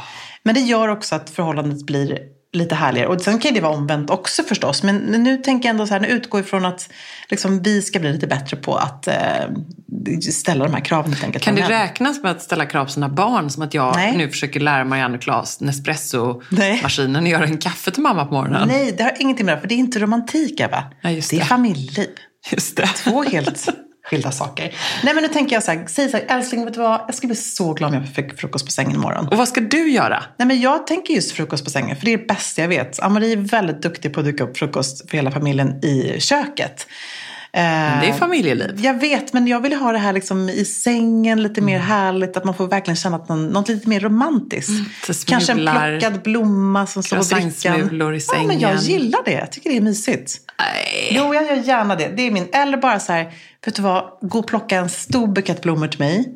Men 0.44 0.56
det 0.56 0.62
gör 0.62 0.88
också 0.88 1.16
att 1.16 1.30
förhållandet 1.30 1.86
blir 1.86 2.20
lite 2.54 2.76
härligare. 2.76 3.08
Och 3.08 3.22
sen 3.22 3.40
kan 3.40 3.54
det 3.54 3.62
vara 3.62 3.74
omvänt 3.74 4.10
också 4.10 4.44
förstås. 4.44 4.84
Men 4.84 4.98
nu 4.98 5.38
tänker 5.38 5.70
jag 5.70 5.74
ändå 5.74 5.88
så 5.88 5.94
här, 5.94 6.02
nu 6.02 6.08
utgår 6.08 6.42
ifrån 6.42 6.66
att 6.66 6.90
liksom, 7.30 7.62
vi 7.62 7.82
ska 7.82 8.00
bli 8.00 8.14
lite 8.14 8.28
bättre 8.28 8.58
på 8.58 8.76
att 8.76 9.08
eh, 9.08 9.16
ställa 10.32 10.66
de 10.66 10.74
här 10.74 10.82
kraven 10.82 11.12
helt 11.12 11.24
enkelt. 11.24 11.44
Kan 11.44 11.56
det 11.56 11.70
räknas 11.70 12.24
med 12.24 12.32
att 12.32 12.42
ställa 12.42 12.66
krav 12.66 12.86
på 12.86 12.92
sina 12.92 13.10
barn? 13.10 13.50
Som 13.50 13.64
att 13.64 13.74
jag 13.74 13.96
Nej. 13.96 14.18
nu 14.18 14.30
försöker 14.30 14.60
lära 14.60 14.86
Marianne 14.86 15.18
och 15.18 15.24
Claes 15.24 15.62
Nej. 15.62 15.68
Nespresso-maskinen 15.68 17.24
att 17.24 17.30
göra 17.30 17.44
en 17.44 17.58
kaffe 17.58 17.92
till 17.92 18.04
mamma 18.04 18.26
på 18.26 18.34
morgonen. 18.34 18.68
Nej, 18.68 18.94
det 18.98 19.04
har 19.04 19.14
ingenting 19.20 19.46
med 19.46 19.58
det 19.58 19.62
för 19.62 19.68
det 19.68 19.76
är 19.76 19.78
inte 19.78 20.00
romantik, 20.00 20.60
Eva. 20.60 20.84
Ja, 21.02 21.10
just 21.10 21.30
det 21.30 21.36
är 21.36 21.40
det. 21.40 21.46
familjeliv. 21.46 22.10
Just 22.52 22.78
det. 22.78 22.88
Två 22.88 23.24
helt 23.24 23.70
skilda 24.10 24.32
saker. 24.32 24.76
Nej, 25.04 25.14
men 25.14 25.24
nu 25.24 25.30
tänker 25.30 25.56
jag 25.56 25.64
så 25.64 25.72
här, 25.72 25.86
säg 25.88 26.10
så 26.10 26.18
här, 26.18 26.26
älskling, 26.30 26.66
vet 26.66 26.74
du 26.74 26.80
vad? 26.80 27.02
Jag 27.08 27.16
skulle 27.16 27.28
bli 27.28 27.36
så 27.36 27.74
glad 27.74 27.96
om 27.96 28.02
jag 28.02 28.16
fick 28.16 28.40
frukost 28.40 28.66
på 28.66 28.72
sängen 28.72 28.96
imorgon. 28.96 29.28
Och 29.28 29.38
vad 29.38 29.48
ska 29.48 29.62
du 29.62 29.90
göra? 29.92 30.24
Nej, 30.38 30.48
men 30.48 30.62
jag 30.62 30.88
tänker 30.88 31.14
just 31.14 31.32
frukost 31.32 31.64
på 31.64 31.70
sängen, 31.70 31.96
för 31.96 32.06
det 32.06 32.14
är 32.14 32.18
det 32.18 32.28
bästa 32.28 32.62
jag 32.62 32.70
vet. 32.70 33.00
Amarie 33.00 33.32
är 33.32 33.38
väldigt 33.38 33.82
duktig 33.82 34.14
på 34.14 34.20
att 34.20 34.26
duka 34.26 34.44
upp 34.44 34.58
frukost 34.58 35.10
för 35.10 35.18
hela 35.18 35.32
familjen 35.32 35.86
i 35.86 36.20
köket. 36.20 36.88
Eh, 37.54 37.62
Det 38.02 38.08
är 38.10 38.14
familjeliv. 38.14 38.76
jag 38.78 39.00
vet, 39.00 39.34
men 39.34 39.48
jag 39.48 39.60
vill 39.62 39.74
ha 39.74 39.92
det 39.92 39.98
här 39.98 40.14
liksom 40.14 40.50
i 40.50 40.66
sängen, 40.66 41.44
lite 41.44 41.62
mer 41.62 41.76
Mm. 41.76 41.88
härligt. 41.88 42.38
Att 42.38 42.44
man 42.46 42.54
får 42.54 42.68
verkligen 42.68 42.96
känna 42.96 43.16
att 43.16 43.30
någon, 43.30 43.48
något 43.48 43.70
lite 43.70 43.90
mer 43.90 44.00
romantiskt. 44.00 44.72
så 45.06 45.26
Kanske 45.28 45.52
en 45.52 45.58
plockad 46.00 46.22
blomma 46.24 46.86
som 46.88 47.04
står 47.04 47.18
på 47.18 47.24
brickan. 47.24 47.42
croissantsmulor 47.42 48.16
i 48.16 48.20
Ja, 48.34 48.44
men 48.48 48.60
jag 48.60 48.80
sängen. 48.80 49.02
gillar 49.02 49.20
det. 49.26 49.32
Jag 49.32 49.52
tycker 49.52 49.70
det 49.70 49.78
är 49.78 49.82
mysigt. 49.82 50.32
Nej. 50.60 51.12
Jo, 51.12 51.34
jag 51.34 51.46
gör 51.48 51.56
gärna 51.56 51.96
det. 51.96 52.08
Det 52.18 52.28
är 52.28 52.32
min. 52.32 52.48
Eller 52.54 52.78
bara 52.78 53.00
så 53.00 53.14
här, 53.14 53.24
vet 53.66 53.76
du 53.76 53.82
vad, 53.82 54.04
gå 54.22 54.40
och 54.40 54.48
plocka 54.48 54.78
en 54.78 54.90
stor 54.90 55.28
bukett 55.28 55.62
blommor 55.62 55.88
till 55.88 56.00
mig. 56.00 56.34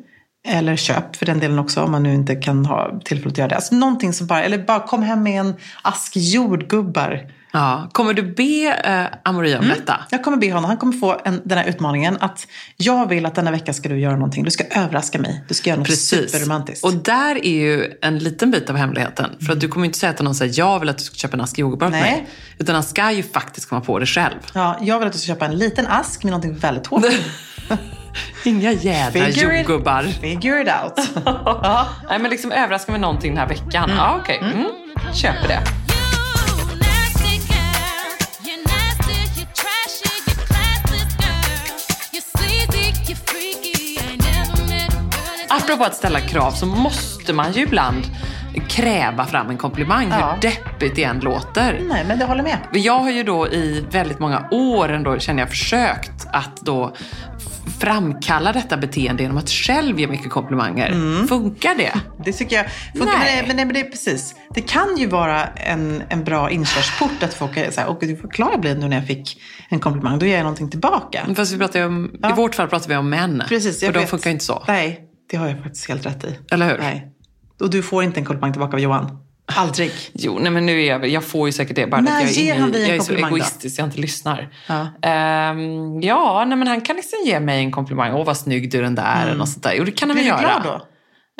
Eller 0.48 0.76
köp 0.76 1.16
för 1.16 1.26
den 1.26 1.38
delen 1.38 1.58
också 1.58 1.82
om 1.82 1.90
man 1.90 2.02
nu 2.02 2.14
inte 2.14 2.34
kan 2.34 2.66
ha 2.66 3.00
tillfälle 3.04 3.30
att 3.30 3.38
göra 3.38 3.48
det. 3.48 3.54
Alltså 3.56 3.74
någonting 3.74 4.12
som 4.12 4.26
bara, 4.26 4.42
eller 4.44 4.58
bara 4.58 4.80
kom 4.80 5.02
hem 5.02 5.22
med 5.22 5.40
en 5.40 5.54
ask 5.82 6.12
jordgubbar. 6.16 7.20
Ja. 7.52 7.88
Kommer 7.92 8.14
du 8.14 8.22
be 8.22 8.80
eh, 8.84 9.18
Amori 9.30 9.56
om 9.56 9.68
detta? 9.68 10.00
Jag 10.10 10.24
kommer 10.24 10.36
be 10.36 10.52
honom, 10.52 10.64
han 10.64 10.76
kommer 10.76 10.92
få 10.92 11.20
en, 11.24 11.40
den 11.44 11.58
här 11.58 11.64
utmaningen 11.64 12.16
att 12.20 12.46
jag 12.76 13.08
vill 13.08 13.26
att 13.26 13.34
denna 13.34 13.50
vecka 13.50 13.72
ska 13.72 13.88
du 13.88 13.98
göra 13.98 14.14
någonting. 14.14 14.44
Du 14.44 14.50
ska 14.50 14.64
överraska 14.64 15.18
mig. 15.18 15.44
Du 15.48 15.54
ska 15.54 15.70
göra 15.70 15.78
något 15.78 15.98
superromantiskt. 15.98 16.84
Och 16.84 16.92
där 16.92 17.46
är 17.46 17.52
ju 17.52 17.92
en 18.02 18.18
liten 18.18 18.50
bit 18.50 18.70
av 18.70 18.76
hemligheten. 18.76 19.30
För 19.46 19.52
att 19.52 19.60
du 19.60 19.68
kommer 19.68 19.86
inte 19.86 19.98
säga 19.98 20.12
till 20.12 20.24
någon 20.24 20.34
här, 20.34 20.50
jag 20.52 20.80
vill 20.80 20.88
att 20.88 20.98
du 20.98 21.04
ska 21.04 21.14
köpa 21.14 21.36
en 21.36 21.40
ask 21.40 21.58
yoghurt 21.58 21.90
Nej. 21.90 22.00
mig. 22.00 22.28
Utan 22.58 22.74
han 22.74 22.84
ska 22.84 23.12
ju 23.12 23.22
faktiskt 23.22 23.68
komma 23.68 23.80
på 23.80 23.98
det 23.98 24.06
själv. 24.06 24.34
Ja, 24.54 24.78
jag 24.80 24.98
vill 24.98 25.06
att 25.06 25.12
du 25.12 25.18
ska 25.18 25.26
köpa 25.26 25.44
en 25.44 25.58
liten 25.58 25.86
ask 25.86 26.24
med 26.24 26.30
någonting 26.30 26.54
väldigt 26.54 26.86
hårt. 26.86 27.04
Inga 28.44 28.72
jädra 28.72 29.28
jordgubbar. 29.28 30.02
Figure 30.02 30.62
it 30.62 30.68
out. 30.84 31.24
Nej 32.08 32.18
men 32.18 32.30
liksom 32.30 32.52
överraska 32.52 32.92
med 32.92 33.00
någonting 33.00 33.30
den 33.30 33.38
här 33.38 33.48
veckan. 33.48 33.90
Ja 33.96 34.18
okej, 34.22 34.38
mm. 34.42 34.66
köper 35.14 35.48
det. 35.48 35.81
Apropå 45.72 45.84
att 45.84 45.96
ställa 45.96 46.20
krav 46.20 46.50
så 46.50 46.66
måste 46.66 47.32
man 47.32 47.52
ju 47.52 47.62
ibland 47.62 48.04
kräva 48.68 49.24
fram 49.24 49.50
en 49.50 49.56
komplimang. 49.56 50.08
Ja. 50.10 50.32
Hur 50.32 50.40
deppigt 50.40 50.96
det 50.96 51.04
än 51.04 51.20
låter. 51.20 51.80
Nej, 51.88 52.04
men 52.08 52.20
jag 52.20 52.26
håller 52.26 52.42
med. 52.42 52.58
Jag 52.72 52.98
har 52.98 53.10
ju 53.10 53.22
då 53.22 53.48
i 53.48 53.84
väldigt 53.90 54.18
många 54.18 54.48
år 54.50 54.88
ändå, 54.88 55.18
känner 55.18 55.42
jag, 55.42 55.50
försökt 55.50 56.26
att 56.32 56.56
då 56.56 56.94
framkalla 57.80 58.52
detta 58.52 58.76
beteende 58.76 59.22
genom 59.22 59.38
att 59.38 59.50
själv 59.50 60.00
ge 60.00 60.06
mycket 60.06 60.30
komplimanger. 60.30 61.26
Funkar 61.26 61.74
det? 61.74 61.92
Det 62.24 62.32
tycker 62.32 62.56
jag. 62.56 62.66
Funkar, 62.94 63.18
Nej. 63.18 63.44
Men, 63.46 63.56
det, 63.56 63.64
men, 63.64 63.74
det, 63.74 63.80
det 63.80 63.86
är 63.86 63.90
precis. 63.90 64.34
Det 64.54 64.60
kan 64.60 64.96
ju 64.96 65.06
vara 65.06 65.46
en, 65.46 66.02
en 66.08 66.24
bra 66.24 66.50
inkörsport 66.50 67.22
att 67.22 67.34
folk 67.34 67.56
här, 67.56 67.86
och 67.86 67.98
du 68.00 68.16
förklara 68.16 68.58
blev 68.58 68.78
nu 68.78 68.88
när 68.88 68.96
jag 68.96 69.06
fick 69.06 69.40
en 69.68 69.80
komplimang. 69.80 70.18
Då 70.18 70.26
ger 70.26 70.34
jag 70.34 70.42
någonting 70.42 70.70
tillbaka. 70.70 71.26
Fast 71.36 71.52
vi 71.52 71.58
pratar 71.58 71.86
om, 71.86 72.10
i 72.32 72.36
vårt 72.36 72.54
fall 72.54 72.68
pratar 72.68 72.88
vi 72.88 72.96
om 72.96 73.08
män. 73.08 73.42
Precis, 73.48 73.82
jag 73.82 73.88
och 73.88 73.94
de 73.94 74.00
vet. 74.00 74.10
funkar 74.10 74.30
ju 74.30 74.32
inte 74.32 74.44
så. 74.44 74.64
Nej, 74.68 75.08
det 75.32 75.38
har 75.38 75.48
jag 75.48 75.62
faktiskt 75.62 75.88
helt 75.88 76.06
rätt 76.06 76.24
i. 76.24 76.38
Eller 76.50 76.68
hur? 76.70 76.78
Nej. 76.78 77.08
Och 77.60 77.70
du 77.70 77.82
får 77.82 78.04
inte 78.04 78.20
en 78.20 78.24
komplimang 78.24 78.52
tillbaka 78.52 78.76
av 78.76 78.80
Johan. 78.80 79.18
Aldrig. 79.56 79.92
Jo, 80.12 80.38
nej 80.40 80.50
men 80.52 80.66
nu 80.66 80.82
är 80.82 80.86
jag, 80.88 81.08
jag 81.08 81.24
får 81.24 81.48
ju 81.48 81.52
säkert 81.52 81.76
det. 81.76 81.86
Bara 81.86 82.00
När 82.00 82.16
att 82.16 82.36
jag 82.36 82.44
ger 82.44 82.54
han 82.58 82.72
dig 82.72 82.82
en 82.82 82.88
jag 82.88 82.96
är 82.96 83.00
så 83.00 83.06
komplimang 83.06 83.30
då? 83.30 83.36
egoistisk 83.36 83.78
jag 83.78 83.86
inte 83.86 84.00
lyssnar. 84.00 84.48
Ja. 84.68 84.86
Ehm, 85.02 86.00
ja, 86.00 86.44
nej 86.48 86.58
men 86.58 86.68
han 86.68 86.80
kan 86.80 86.96
liksom 86.96 87.18
ge 87.24 87.40
mig 87.40 87.58
en 87.58 87.70
komplimang. 87.72 88.12
Åh, 88.12 88.24
vad 88.26 88.36
snygg 88.36 88.70
du 88.72 88.78
är 88.78 88.82
den 88.82 88.94
där. 88.94 89.22
Eller 89.26 89.34
något 89.34 89.48
sånt 89.48 89.62
där. 89.62 89.74
Jo, 89.78 89.84
det 89.84 89.90
kan 89.92 90.08
han 90.10 90.18
Mm. 90.18 90.24
Blir 90.24 90.32
väl 90.32 90.42
du 90.42 90.48
göra. 90.48 90.60
glad 90.62 90.78
då? 90.80 90.86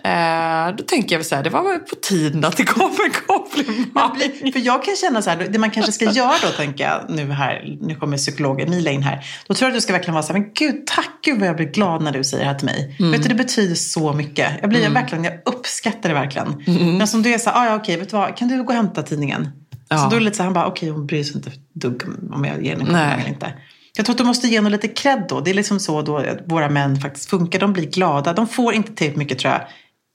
Eh, 0.05 0.77
då 0.77 0.85
tänker 0.85 1.17
jag 1.17 1.27
så 1.27 1.35
här, 1.35 1.43
det 1.43 1.51
var 1.51 1.79
på 1.79 1.97
tiden 1.97 2.45
att 2.45 2.57
det 2.57 2.65
kom 2.65 2.91
en 2.91 3.13
komplimang. 3.27 4.53
För 4.53 4.61
jag 4.61 4.85
kan 4.85 4.97
känna 4.97 5.23
så 5.23 5.31
här, 5.31 5.49
det 5.51 5.59
man 5.59 5.71
kanske 5.71 5.93
ska 5.93 6.05
göra 6.05 6.35
då, 6.43 6.49
tänker 6.49 6.85
jag, 6.85 7.05
nu 7.09 7.33
här, 7.33 7.79
nu 7.81 7.95
kommer 7.95 8.17
psykologen 8.17 8.69
Emilia 8.69 8.93
in 8.93 9.03
här. 9.03 9.27
Då 9.49 9.55
tror 9.55 9.67
jag 9.67 9.73
att 9.73 9.77
du 9.77 9.81
ska 9.81 9.93
verkligen 9.93 10.15
vara 10.15 10.23
så 10.23 10.33
här, 10.33 10.41
men 10.41 10.51
gud, 10.55 10.87
tack 10.87 11.11
gud 11.25 11.39
vad 11.39 11.49
jag 11.49 11.57
blir 11.57 11.67
glad 11.67 12.03
när 12.03 12.13
du 12.13 12.25
säger 12.25 12.45
det 12.45 12.51
här 12.51 12.59
till 12.59 12.67
mig. 12.67 12.97
Mm. 12.99 13.13
Vet 13.13 13.23
du, 13.23 13.29
det 13.29 13.35
betyder 13.35 13.75
så 13.75 14.13
mycket. 14.13 14.51
Jag 14.61 14.71
blir 14.71 14.91
verkligen, 14.91 15.25
jag 15.25 15.35
uppskattar 15.45 16.09
det 16.09 16.15
verkligen. 16.15 16.63
Mm. 16.67 16.97
Men 16.97 17.09
som 17.09 17.23
du 17.23 17.35
är 17.35 17.39
så 17.39 17.51
här, 17.51 17.63
ah, 17.63 17.67
ja 17.67 17.77
okej, 17.77 17.97
vet 17.97 18.11
du 18.11 18.17
vad, 18.17 18.37
kan 18.37 18.49
du 18.49 18.63
gå 18.63 18.69
och 18.69 18.75
hämta 18.75 19.03
tidningen? 19.03 19.49
Ja. 19.89 19.99
Så 19.99 20.09
då 20.09 20.17
är 20.17 20.21
det 20.21 20.25
lite 20.25 20.37
så 20.37 20.43
här, 20.43 20.45
han 20.45 20.55
bara, 20.55 20.67
okej, 20.67 20.89
hon 20.89 21.07
bryr 21.07 21.25
sig 21.25 21.37
inte 21.37 21.51
dugg 21.73 22.03
om 22.33 22.45
jag 22.45 22.65
ger 22.65 22.71
henne 22.71 22.81
en 22.83 22.87
komplimang 22.87 23.21
eller 23.21 23.29
inte. 23.29 23.53
Jag 23.97 24.07
tror 24.07 24.15
att 24.15 24.19
du 24.19 24.25
måste 24.25 24.49
ge 24.49 24.59
honom 24.59 24.73
lite 24.73 24.89
cred 24.89 25.25
då. 25.29 25.41
Det 25.41 25.51
är 25.51 25.55
liksom 25.55 25.81
så 25.81 26.03
då 26.03 26.25
våra 26.47 26.69
män 26.69 27.01
faktiskt 27.01 27.31
funkar. 27.31 27.59
De 27.59 27.73
blir 27.73 27.87
glada. 27.87 28.33
De 28.33 28.49
får 28.49 28.75
inte 28.75 28.95
tillräckligt 28.95 29.19
mycket, 29.19 29.39
tror 29.39 29.53
jag, 29.53 29.63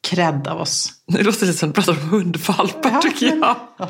cred 0.10 0.48
av 0.48 0.62
oss. 0.62 0.92
Det 1.08 1.24
låter 1.24 1.46
lite 1.46 1.58
som 1.58 1.70
att 1.70 1.76
du 1.76 1.82
pratar 1.82 2.02
om 2.02 2.10
hundvalpar 2.10 2.90
Ja, 2.94 3.02
tycker 3.02 3.36
men- 3.36 3.40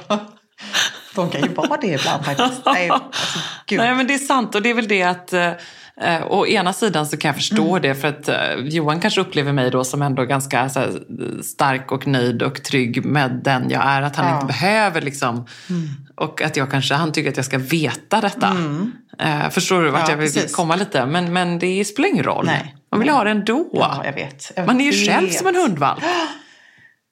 jag. 0.09 0.19
De 1.15 1.29
kan 1.29 1.41
ju 1.41 1.47
vara 1.53 1.77
det 1.81 1.87
ibland 1.87 2.25
faktiskt. 2.25 2.61
Nej, 2.65 2.89
alltså. 2.93 3.15
Nej 3.71 3.95
men 3.95 4.07
det 4.07 4.13
är 4.13 4.17
sant 4.17 4.55
och 4.55 4.61
det 4.61 4.69
är 4.69 4.73
väl 4.73 4.87
det 4.87 5.03
att 5.03 5.33
eh, 5.33 5.51
å 6.27 6.47
ena 6.47 6.73
sidan 6.73 7.07
så 7.07 7.17
kan 7.17 7.29
jag 7.29 7.35
förstå 7.35 7.69
Mm. 7.69 7.81
det 7.81 7.95
för 7.95 8.07
att 8.07 8.29
eh, 8.29 8.37
Johan 8.63 8.99
kanske 8.99 9.21
upplever 9.21 9.51
mig 9.53 9.71
då 9.71 9.83
som 9.83 10.01
ändå 10.01 10.25
ganska 10.25 10.59
här, 10.61 10.91
stark 11.43 11.91
och 11.91 12.07
nöjd 12.07 12.41
och 12.43 12.63
trygg 12.63 13.05
med 13.05 13.41
den 13.43 13.69
jag 13.69 13.81
är. 13.85 14.01
Att 14.01 14.15
han 14.15 14.27
Ja. 14.27 14.33
inte 14.35 14.45
behöver 14.47 15.01
liksom 15.01 15.45
och 16.15 16.41
att 16.41 16.57
jag 16.57 16.71
kanske, 16.71 16.93
han 16.93 17.11
tycker 17.11 17.29
att 17.29 17.37
jag 17.37 17.45
ska 17.45 17.57
veta 17.57 18.21
detta. 18.21 18.55
Eh, 19.19 19.49
förstår 19.49 19.83
du 19.83 19.89
vart 19.89 20.01
Ja, 20.01 20.09
jag 20.09 20.17
vill 20.17 20.33
precis. 20.33 20.55
komma 20.55 20.75
lite? 20.75 21.05
Men, 21.05 21.33
men 21.33 21.59
det 21.59 21.85
spelar 21.85 22.09
ingen 22.09 22.23
roll. 22.23 22.45
Nej. 22.45 22.75
Man 22.91 22.99
vill 22.99 23.09
ha 23.09 23.23
det 23.23 23.31
ändå. 23.31 23.69
Ja, 23.73 24.01
jag 24.05 24.13
vet. 24.13 24.51
Jag 24.55 24.67
Man 24.67 24.81
är 24.81 24.85
ju 24.85 24.91
vet. 24.91 25.09
själv 25.09 25.29
som 25.29 25.47
en 25.47 25.55
hundvalp. 25.55 26.03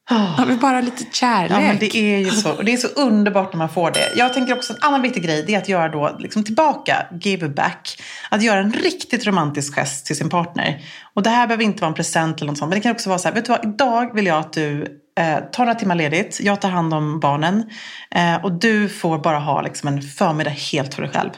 Man 0.37 0.47
vill 0.47 0.57
bara 0.59 0.81
lite 0.81 1.05
kärlek. 1.11 1.51
Ja, 1.51 1.59
men 1.59 1.77
det 1.79 1.95
är 1.95 2.17
ju 2.17 2.31
så. 2.31 2.51
Och 2.51 2.65
det 2.65 2.73
är 2.73 2.77
så 2.77 2.87
underbart 2.87 3.53
när 3.53 3.57
man 3.57 3.69
får 3.69 3.91
det. 3.91 4.11
Jag 4.15 4.33
tänker 4.33 4.53
också 4.53 4.73
en 4.73 4.79
annan 4.81 5.01
viktig 5.01 5.23
grej, 5.23 5.43
det 5.47 5.53
är 5.55 5.57
att 5.57 5.69
göra 5.69 5.89
då 5.89 6.15
liksom 6.19 6.43
tillbaka, 6.43 7.05
give 7.21 7.49
back. 7.49 8.01
Att 8.29 8.43
göra 8.43 8.59
en 8.59 8.73
riktigt 8.73 9.27
romantisk 9.27 9.75
gest 9.75 10.05
till 10.05 10.15
sin 10.15 10.29
partner. 10.29 10.81
Och 11.13 11.23
det 11.23 11.29
här 11.29 11.47
behöver 11.47 11.63
inte 11.63 11.81
vara 11.81 11.89
en 11.89 11.95
present 11.95 12.41
eller 12.41 12.51
något 12.51 12.57
sånt. 12.57 12.69
Men 12.69 12.79
det 12.79 12.83
kan 12.83 12.91
också 12.91 13.09
vara 13.09 13.19
så 13.19 13.27
här, 13.27 13.35
vet 13.35 13.45
du 13.45 13.51
vad, 13.51 13.65
idag 13.65 14.15
vill 14.15 14.25
jag 14.25 14.37
att 14.39 14.53
du 14.53 14.87
eh, 15.19 15.39
tar 15.51 15.65
några 15.65 15.79
timmar 15.79 15.95
ledigt. 15.95 16.39
Jag 16.41 16.61
tar 16.61 16.69
hand 16.69 16.93
om 16.93 17.19
barnen. 17.19 17.63
Eh, 18.11 18.45
och 18.45 18.51
du 18.51 18.89
får 18.89 19.19
bara 19.19 19.39
ha 19.39 19.61
liksom, 19.61 19.89
en 19.89 20.01
förmiddag 20.01 20.49
helt 20.49 20.93
för 20.93 21.01
dig 21.01 21.11
själv. 21.11 21.29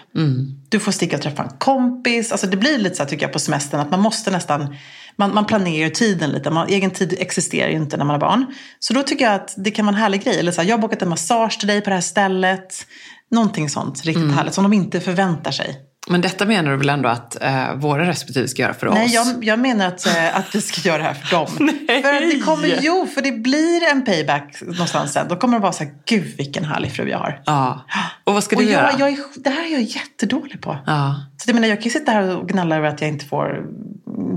Du 0.70 0.80
får 0.80 0.92
sticka 0.92 1.16
och 1.16 1.22
träffa 1.22 1.44
en 1.44 1.58
kompis. 1.58 2.32
Alltså 2.32 2.48
det 2.48 2.58
blir 2.58 2.78
lite 2.78 2.96
så 2.96 3.04
här, 3.04 3.10
tycker 3.10 3.26
jag 3.26 3.34
på 3.34 3.40
semestern 3.40 3.80
att 3.80 3.92
man 3.92 4.00
måste 4.00 4.32
nästan 4.32 4.76
man, 5.18 5.34
man 5.34 5.46
planerar 5.46 5.90
tiden 5.90 6.30
lite. 6.30 6.50
Man, 6.50 6.68
egen 6.68 6.92
tid 6.92 7.16
existerar 7.20 7.70
ju 7.70 7.76
inte 7.76 7.98
när 7.98 8.06
man 8.06 8.14
har 8.14 8.20
barn. 8.20 8.46
Så 8.80 8.94
då 8.94 9.04
tycker 9.04 9.26
jag 9.26 9.34
att 9.34 9.54
det 9.58 9.72
kan 9.72 9.86
vara 9.86 9.96
en 9.96 10.02
härlig 10.02 10.24
grej. 10.24 10.40
Eller 10.40 10.52
så 10.52 10.62
här, 10.62 10.70
jag 10.70 10.78
har 10.78 10.82
bokat 10.82 11.02
en 11.02 11.10
massage 11.10 11.60
till 11.60 11.68
dig 11.68 11.82
på 11.82 11.90
det 11.90 11.96
här 11.96 12.02
stället. 12.02 12.86
Någonting 13.32 13.70
sånt 13.70 14.06
riktigt 14.06 14.32
härligt 14.32 14.54
som 14.54 14.64
de 14.64 14.74
inte 14.74 15.00
förväntar 15.00 15.52
sig. 15.52 15.87
Men 16.10 16.22
detta 16.22 16.46
menar 16.46 16.72
du 16.72 16.78
väl 16.78 16.90
ändå 16.90 17.10
att 17.10 17.42
eh, 17.44 17.74
våra 17.76 18.08
respektive 18.08 18.48
ska 18.48 18.62
göra 18.62 18.74
för 18.74 18.88
oss? 18.88 18.94
Nej, 18.96 19.14
jag, 19.14 19.44
jag 19.44 19.60
menar 19.60 19.88
att, 19.88 20.06
eh, 20.08 20.38
att 20.38 20.56
vi 20.56 20.62
ska 20.62 20.90
göra 20.90 20.98
det 20.98 21.04
här 21.04 21.14
för 21.14 21.36
dem. 21.36 21.48
För 22.04 22.14
att 22.14 22.32
det 22.32 22.40
kommer, 22.46 22.78
jo, 22.82 23.08
för 23.14 23.22
det 23.22 23.32
blir 23.32 23.84
en 23.92 24.06
payback 24.06 24.62
någonstans 24.62 25.14
sen. 25.14 25.28
Då 25.28 25.36
kommer 25.36 25.54
de 25.58 25.62
vara 25.62 25.72
så 25.72 25.84
här, 25.84 25.94
gud 26.06 26.38
vilken 26.38 26.66
härlig 26.66 26.92
fru 26.92 27.10
jag 27.10 27.18
har. 27.18 27.42
Ja. 27.46 27.86
Och 28.24 28.34
vad 28.34 28.44
ska 28.44 28.56
Och 28.56 28.62
du 28.62 28.70
göra? 28.72 28.92
jag, 28.92 29.00
jag 29.00 29.10
är, 29.20 29.24
det 29.36 29.50
här 29.50 29.66
är 29.68 29.72
jag 29.72 29.82
jättedålig 29.82 30.62
på. 30.62 30.78
Ja. 30.86 31.16
Så 31.38 31.50
jag, 31.50 31.54
menar, 31.56 31.68
jag 31.68 31.78
kan 31.78 31.84
ju 31.84 31.90
sitta 31.90 32.12
här 32.12 32.38
och 32.38 32.50
gnälla 32.50 32.76
över 32.76 32.88
att 32.88 33.02
jag 33.02 33.10
inte 33.10 33.26
får 33.26 33.64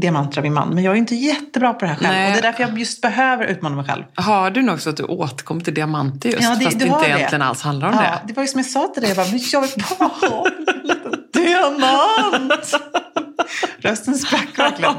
diamanter 0.01 0.39
av 0.39 0.43
min 0.43 0.53
man. 0.55 0.69
Men 0.75 0.85
jag 0.85 0.93
är 0.95 0.99
inte 0.99 1.15
jättebra 1.15 1.73
på 1.73 1.81
det 1.81 1.87
här 1.87 1.95
själv. 1.97 2.11
Nej. 2.13 2.27
Och 2.27 2.33
det 2.33 2.39
är 2.39 2.43
därför 2.43 2.63
jag 2.63 2.79
just 2.79 3.01
behöver 3.03 3.45
utmana 3.45 3.77
mig 3.77 3.85
själv. 3.85 4.03
Har 4.15 4.51
du 4.51 4.63
nog 4.63 4.81
så 4.81 4.91
att 4.91 4.97
du 4.97 5.03
återkommer 5.03 5.61
till 5.61 5.75
diamanter 5.75 6.29
just? 6.29 6.43
Ja, 6.43 6.55
det- 6.59 6.65
fast 6.65 6.79
du 6.79 6.85
det 6.85 6.91
inte 6.93 7.01
det. 7.09 7.09
egentligen 7.09 7.43
alls 7.43 7.63
handlar 7.63 7.89
om 7.89 7.95
Ja, 7.95 8.01
det. 8.03 8.19
det 8.27 8.33
var 8.33 8.43
ju 8.43 8.47
som 8.47 8.59
jag 8.61 8.67
sa 8.67 8.87
till 8.95 9.03
dig. 9.03 9.11
Jag 9.11 9.17
bara, 9.17 9.27
men 9.31 9.41
jag 9.53 9.61
vill 9.61 9.85
bara 9.99 10.09
ha 10.09 10.47
diamant. 11.45 12.75
Rösten 13.79 14.15
sprack 14.15 14.59
verkligen. 14.59 14.95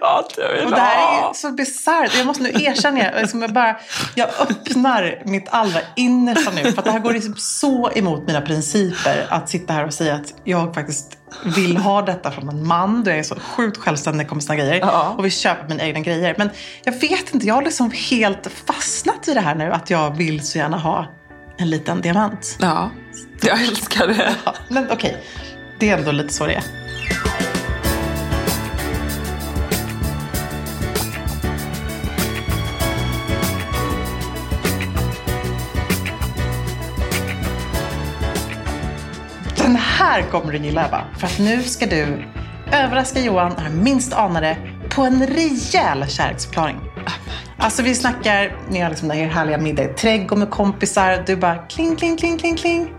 Ja, 0.00 0.28
det 0.36 0.64
Och 0.64 0.70
det 0.70 0.76
här 0.76 1.28
är 1.30 1.34
så 1.34 1.50
bisarrt. 1.50 2.16
Jag 2.16 2.26
måste 2.26 2.42
nu 2.42 2.48
erkänna 2.48 3.00
er. 3.00 3.20
Liksom 3.20 3.42
jag, 3.42 3.52
bara, 3.52 3.76
jag 4.14 4.28
öppnar 4.28 5.22
mitt 5.24 5.48
allra 5.50 5.80
innersta 5.96 6.50
nu. 6.50 6.72
För 6.72 6.82
det 6.82 6.90
här 6.90 6.98
går 6.98 7.12
liksom 7.12 7.34
så 7.36 7.90
emot 7.94 8.26
mina 8.26 8.40
principer. 8.40 9.26
Att 9.28 9.48
sitta 9.48 9.72
här 9.72 9.86
och 9.86 9.94
säga 9.94 10.14
att 10.14 10.34
jag 10.44 10.74
faktiskt 10.74 11.18
vill 11.56 11.76
ha 11.76 12.02
detta 12.02 12.30
från 12.30 12.48
en 12.48 12.66
man. 12.66 13.04
Då 13.04 13.10
jag 13.10 13.18
är 13.18 13.22
så 13.22 13.36
sjukt 13.40 13.76
självständig 13.76 14.16
när 14.16 14.24
det 14.24 14.28
kommer 14.28 14.40
till 14.40 14.46
såna 14.46 14.58
grejer. 14.58 14.80
Ja. 14.80 15.14
Och 15.18 15.24
vill 15.24 15.32
köpa 15.32 15.68
mina 15.68 15.82
egna 15.82 16.00
grejer. 16.00 16.34
Men 16.38 16.50
jag 16.84 16.92
vet 16.92 17.34
inte, 17.34 17.46
jag 17.46 17.54
har 17.54 17.62
liksom 17.62 17.90
helt 18.10 18.50
fastnat 18.66 19.28
i 19.28 19.34
det 19.34 19.40
här 19.40 19.54
nu. 19.54 19.72
Att 19.72 19.90
jag 19.90 20.16
vill 20.16 20.46
så 20.46 20.58
gärna 20.58 20.76
ha 20.76 21.06
en 21.58 21.70
liten 21.70 22.00
diamant. 22.00 22.56
Ja, 22.60 22.90
jag 23.42 23.62
älskar 23.62 24.06
det. 24.06 24.34
Ja, 24.44 24.54
men 24.68 24.90
okej, 24.90 25.22
det 25.78 25.90
är 25.90 25.98
ändå 25.98 26.12
lite 26.12 26.32
så 26.32 26.46
det 26.46 26.54
är. 26.54 26.62
Den 39.56 39.76
här 39.76 40.22
kommer 40.22 40.52
du 40.52 40.58
gilla 40.58 40.86
Ebba. 40.86 41.04
För 41.18 41.26
att 41.26 41.38
nu 41.38 41.62
ska 41.62 41.86
du 41.86 42.24
överraska 42.72 43.20
Johan 43.20 43.52
när 43.56 43.62
han 43.62 43.82
minst 43.82 44.12
anar 44.12 44.40
det 44.40 44.56
på 44.90 45.02
en 45.02 45.26
rejäl 45.26 46.08
kärleksförklaring. 46.08 46.76
Alltså 47.58 47.82
vi 47.82 47.94
snackar, 47.94 48.56
ni 48.70 48.80
har 48.80 48.90
liksom 48.90 49.08
den 49.08 49.18
här 49.18 49.26
härliga 49.26 49.58
middag 49.58 49.84
i 49.84 49.88
trädgården 49.88 50.38
med 50.38 50.50
kompisar. 50.50 51.22
Du 51.26 51.36
bara 51.36 51.56
kling, 51.56 51.96
kling, 51.96 52.16
kling, 52.16 52.38
kling, 52.38 52.56
kling. 52.56 52.95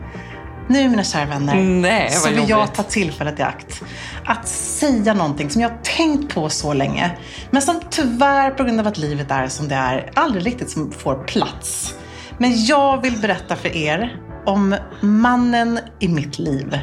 Nu 0.69 0.89
mina 0.89 1.03
kära 1.03 1.25
vänner, 1.25 1.55
Nej, 1.55 2.11
så 2.11 2.29
vill 2.29 2.49
jag 2.49 2.73
ta 2.73 2.83
tillfället 2.83 3.39
i 3.39 3.43
akt. 3.43 3.81
Att 4.25 4.47
säga 4.47 5.13
någonting 5.13 5.49
som 5.49 5.61
jag 5.61 5.69
har 5.69 5.77
tänkt 5.83 6.33
på 6.33 6.49
så 6.49 6.73
länge. 6.73 7.11
Men 7.51 7.61
som 7.61 7.79
tyvärr 7.89 8.51
på 8.51 8.63
grund 8.63 8.79
av 8.79 8.87
att 8.87 8.97
livet 8.97 9.31
är 9.31 9.47
som 9.47 9.67
det 9.67 9.75
är 9.75 10.11
aldrig 10.13 10.45
riktigt 10.45 10.69
som 10.69 10.91
får 10.91 11.23
plats. 11.23 11.93
Men 12.37 12.65
jag 12.65 13.01
vill 13.01 13.17
berätta 13.17 13.55
för 13.55 13.75
er 13.75 14.17
om 14.45 14.75
mannen 15.01 15.79
i 15.99 16.07
mitt 16.07 16.39
liv. 16.39 16.79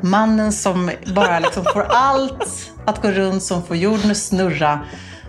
Mannen 0.00 0.52
som 0.52 0.90
bara 1.14 1.38
liksom 1.38 1.64
får 1.72 1.82
allt 1.90 2.72
att 2.86 3.02
gå 3.02 3.10
runt, 3.10 3.42
som 3.42 3.62
får 3.62 3.76
jorden 3.76 4.10
att 4.10 4.16
snurra. 4.16 4.80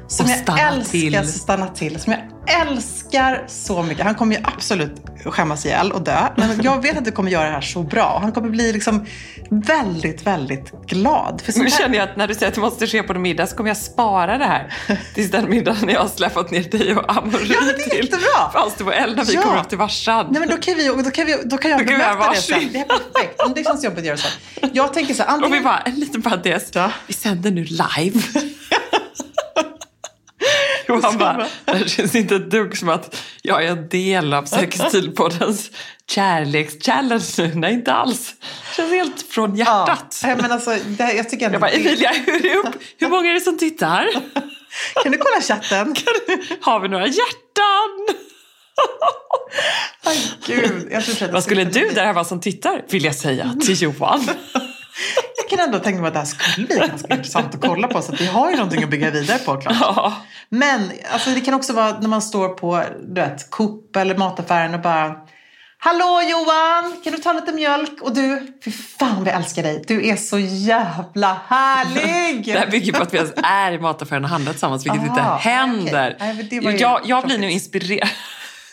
Som 0.07 0.25
Och 0.25 0.31
jag 0.47 0.59
älskar 0.73 0.91
till. 0.91 1.27
stanna 1.33 1.67
till. 1.67 1.99
Som 1.99 2.13
jag 2.13 2.21
älskar 2.67 3.43
så 3.47 3.83
mycket. 3.83 4.05
Han 4.05 4.15
kommer 4.15 4.35
ju 4.35 4.41
absolut 4.43 4.95
skämmas 5.25 5.65
ihjäl 5.65 5.91
och 5.91 6.01
dö. 6.01 6.27
Men 6.35 6.59
jag 6.63 6.81
vet 6.81 6.97
att 6.97 7.05
du 7.05 7.11
kommer 7.11 7.31
göra 7.31 7.45
det 7.45 7.51
här 7.51 7.61
så 7.61 7.83
bra. 7.83 8.19
Han 8.21 8.31
kommer 8.31 8.49
bli 8.49 8.73
liksom 8.73 9.05
väldigt, 9.49 10.27
väldigt 10.27 10.71
glad. 10.87 11.41
För 11.45 11.51
så 11.51 11.59
Nu 11.59 11.65
här- 11.69 11.77
känner 11.77 11.97
jag 11.97 12.09
att 12.09 12.15
när 12.17 12.27
du 12.27 12.33
säger 12.33 12.47
att 12.47 12.55
det 12.55 12.61
måste 12.61 12.87
ske 12.87 13.03
på 13.03 13.13
en 13.13 13.21
middag 13.21 13.47
så 13.47 13.55
kommer 13.55 13.69
jag 13.69 13.77
spara 13.77 14.37
det 14.37 14.45
här 14.45 14.73
tills 15.13 15.31
den 15.31 15.49
middagen 15.49 15.89
jag 15.89 15.99
har 16.01 16.07
släpat 16.07 16.51
ner 16.51 16.63
dig 16.63 16.95
och 16.95 17.17
Amori 17.17 17.47
Ja, 17.53 17.59
det 17.61 17.83
är 17.83 17.89
till 17.89 17.99
jättebra. 17.99 18.51
Falsterbo 18.53 18.91
eld 18.91 19.17
när 19.17 19.25
vi 19.25 19.33
Ja. 19.33 19.41
kommer 19.41 19.59
upp 19.61 19.69
till 19.69 19.77
Varsad. 19.77 20.27
Nej 20.31 20.39
men 20.39 20.49
då 20.49 20.57
kan, 20.57 20.73
vi, 20.75 20.87
då 21.03 21.11
kan, 21.11 21.25
vi, 21.25 21.37
då 21.45 21.57
kan 21.57 21.71
jag 21.71 21.79
Då 21.79 21.85
kan 21.85 21.99
bemöta 21.99 22.31
det 22.31 22.37
sen. 22.41 22.69
Det 22.73 22.79
är 22.79 22.83
perfekt. 22.83 23.55
Det 23.55 23.63
känns 23.63 23.83
jobbigt 23.83 23.99
att 23.99 24.05
göra 24.05 24.17
så. 24.17 24.27
Jag 24.73 24.93
tänker 24.93 25.13
så 25.13 25.23
här, 25.23 25.29
Och 25.29 25.33
antingen... 25.33 25.57
vi 25.57 25.63
bara, 25.63 25.79
en 25.79 25.95
liten 25.95 26.21
parentes. 26.21 26.69
Ja. 26.73 26.91
Vi 27.07 27.13
sänder 27.13 27.51
nu 27.51 27.63
live. 27.63 28.19
Och 30.93 31.03
han 31.03 31.17
bara, 31.17 31.47
det 31.65 31.89
känns 31.89 32.15
inte 32.15 32.35
ett 32.35 32.51
dugg 32.51 32.77
som 32.77 32.89
att 32.89 33.21
jag 33.41 33.65
är 33.65 33.71
en 33.71 33.89
del 33.89 34.33
av 34.33 34.45
Säkerstilpoddens 34.45 35.71
kärlekschallenge. 36.09 37.51
Nej, 37.55 37.73
inte 37.73 37.93
alls. 37.93 38.35
Det 38.39 38.75
känns 38.75 38.91
helt 38.91 39.21
från 39.21 39.55
hjärtat. 39.55 40.21
Ja, 40.23 40.35
men 40.35 40.51
alltså, 40.51 40.77
det, 40.85 41.13
jag 41.13 41.29
tycker. 41.29 41.51
Jag 41.51 41.61
bara, 41.61 41.71
Emilia, 41.71 42.11
hur, 42.25 42.55
upp? 42.57 42.75
hur 42.97 43.09
många 43.09 43.29
är 43.29 43.33
det 43.33 43.41
som 43.41 43.57
tittar? 43.57 44.07
Kan 45.03 45.11
du 45.11 45.17
kolla 45.17 45.41
chatten? 45.41 45.95
Har 46.61 46.79
vi 46.79 46.87
några 46.87 47.07
hjärtan? 47.07 48.15
Ay, 50.03 50.17
gud. 50.45 51.31
Vad 51.31 51.43
skulle 51.43 51.63
du 51.63 51.89
där 51.89 52.05
hemma 52.05 52.23
som 52.25 52.41
tittar 52.41 52.85
vilja 52.89 53.13
säga 53.13 53.55
till 53.65 53.81
Johan? 53.81 54.29
Jag 55.37 55.49
kan 55.49 55.59
ändå 55.59 55.79
tänka 55.79 56.01
mig 56.01 56.07
att 56.07 56.13
det 56.13 56.19
här 56.19 56.25
skulle 56.25 56.67
bli 56.67 56.75
ganska 56.75 57.13
intressant 57.13 57.55
att 57.55 57.61
kolla 57.61 57.87
på. 57.87 58.01
Så 58.01 58.13
att 58.13 58.21
vi 58.21 58.25
har 58.25 58.49
ju 58.49 58.55
någonting 58.55 58.83
att 58.83 58.89
bygga 58.89 59.11
vidare 59.11 59.39
på 59.39 59.57
klart. 59.57 59.75
Ja. 59.81 60.13
Men 60.49 60.91
alltså, 61.11 61.29
det 61.29 61.41
kan 61.41 61.53
också 61.53 61.73
vara 61.73 61.99
när 61.99 62.09
man 62.09 62.21
står 62.21 62.49
på 62.49 62.83
du 63.07 63.21
vet, 63.21 63.49
Coop 63.49 63.95
eller 63.95 64.17
mataffären 64.17 64.73
och 64.73 64.81
bara 64.81 65.15
Hallå 65.79 66.21
Johan, 66.29 67.01
kan 67.03 67.13
du 67.13 67.19
ta 67.19 67.33
lite 67.33 67.51
mjölk? 67.51 68.01
Och 68.01 68.15
du, 68.15 68.53
fy 68.65 68.71
fan 68.71 69.25
jag 69.25 69.35
älskar 69.35 69.63
dig. 69.63 69.83
Du 69.87 70.07
är 70.07 70.15
så 70.15 70.39
jävla 70.39 71.41
härlig! 71.47 72.45
Det 72.45 72.59
här 72.59 72.67
bygger 72.67 72.93
på 72.93 73.03
att 73.03 73.13
vi 73.13 73.17
ens 73.17 73.33
är 73.35 73.71
i 73.71 73.79
mataffären 73.79 74.23
och 74.23 74.29
handlar 74.29 74.51
tillsammans, 74.51 74.85
vilket 74.85 75.01
Aha, 75.01 75.35
inte 75.35 75.49
händer. 75.49 76.15
okej. 76.19 76.59
Nej, 76.61 76.75
jag, 76.81 77.01
jag 77.05 77.25
blir 77.25 77.37
nu 77.37 77.51
inspirerad. 77.51 78.09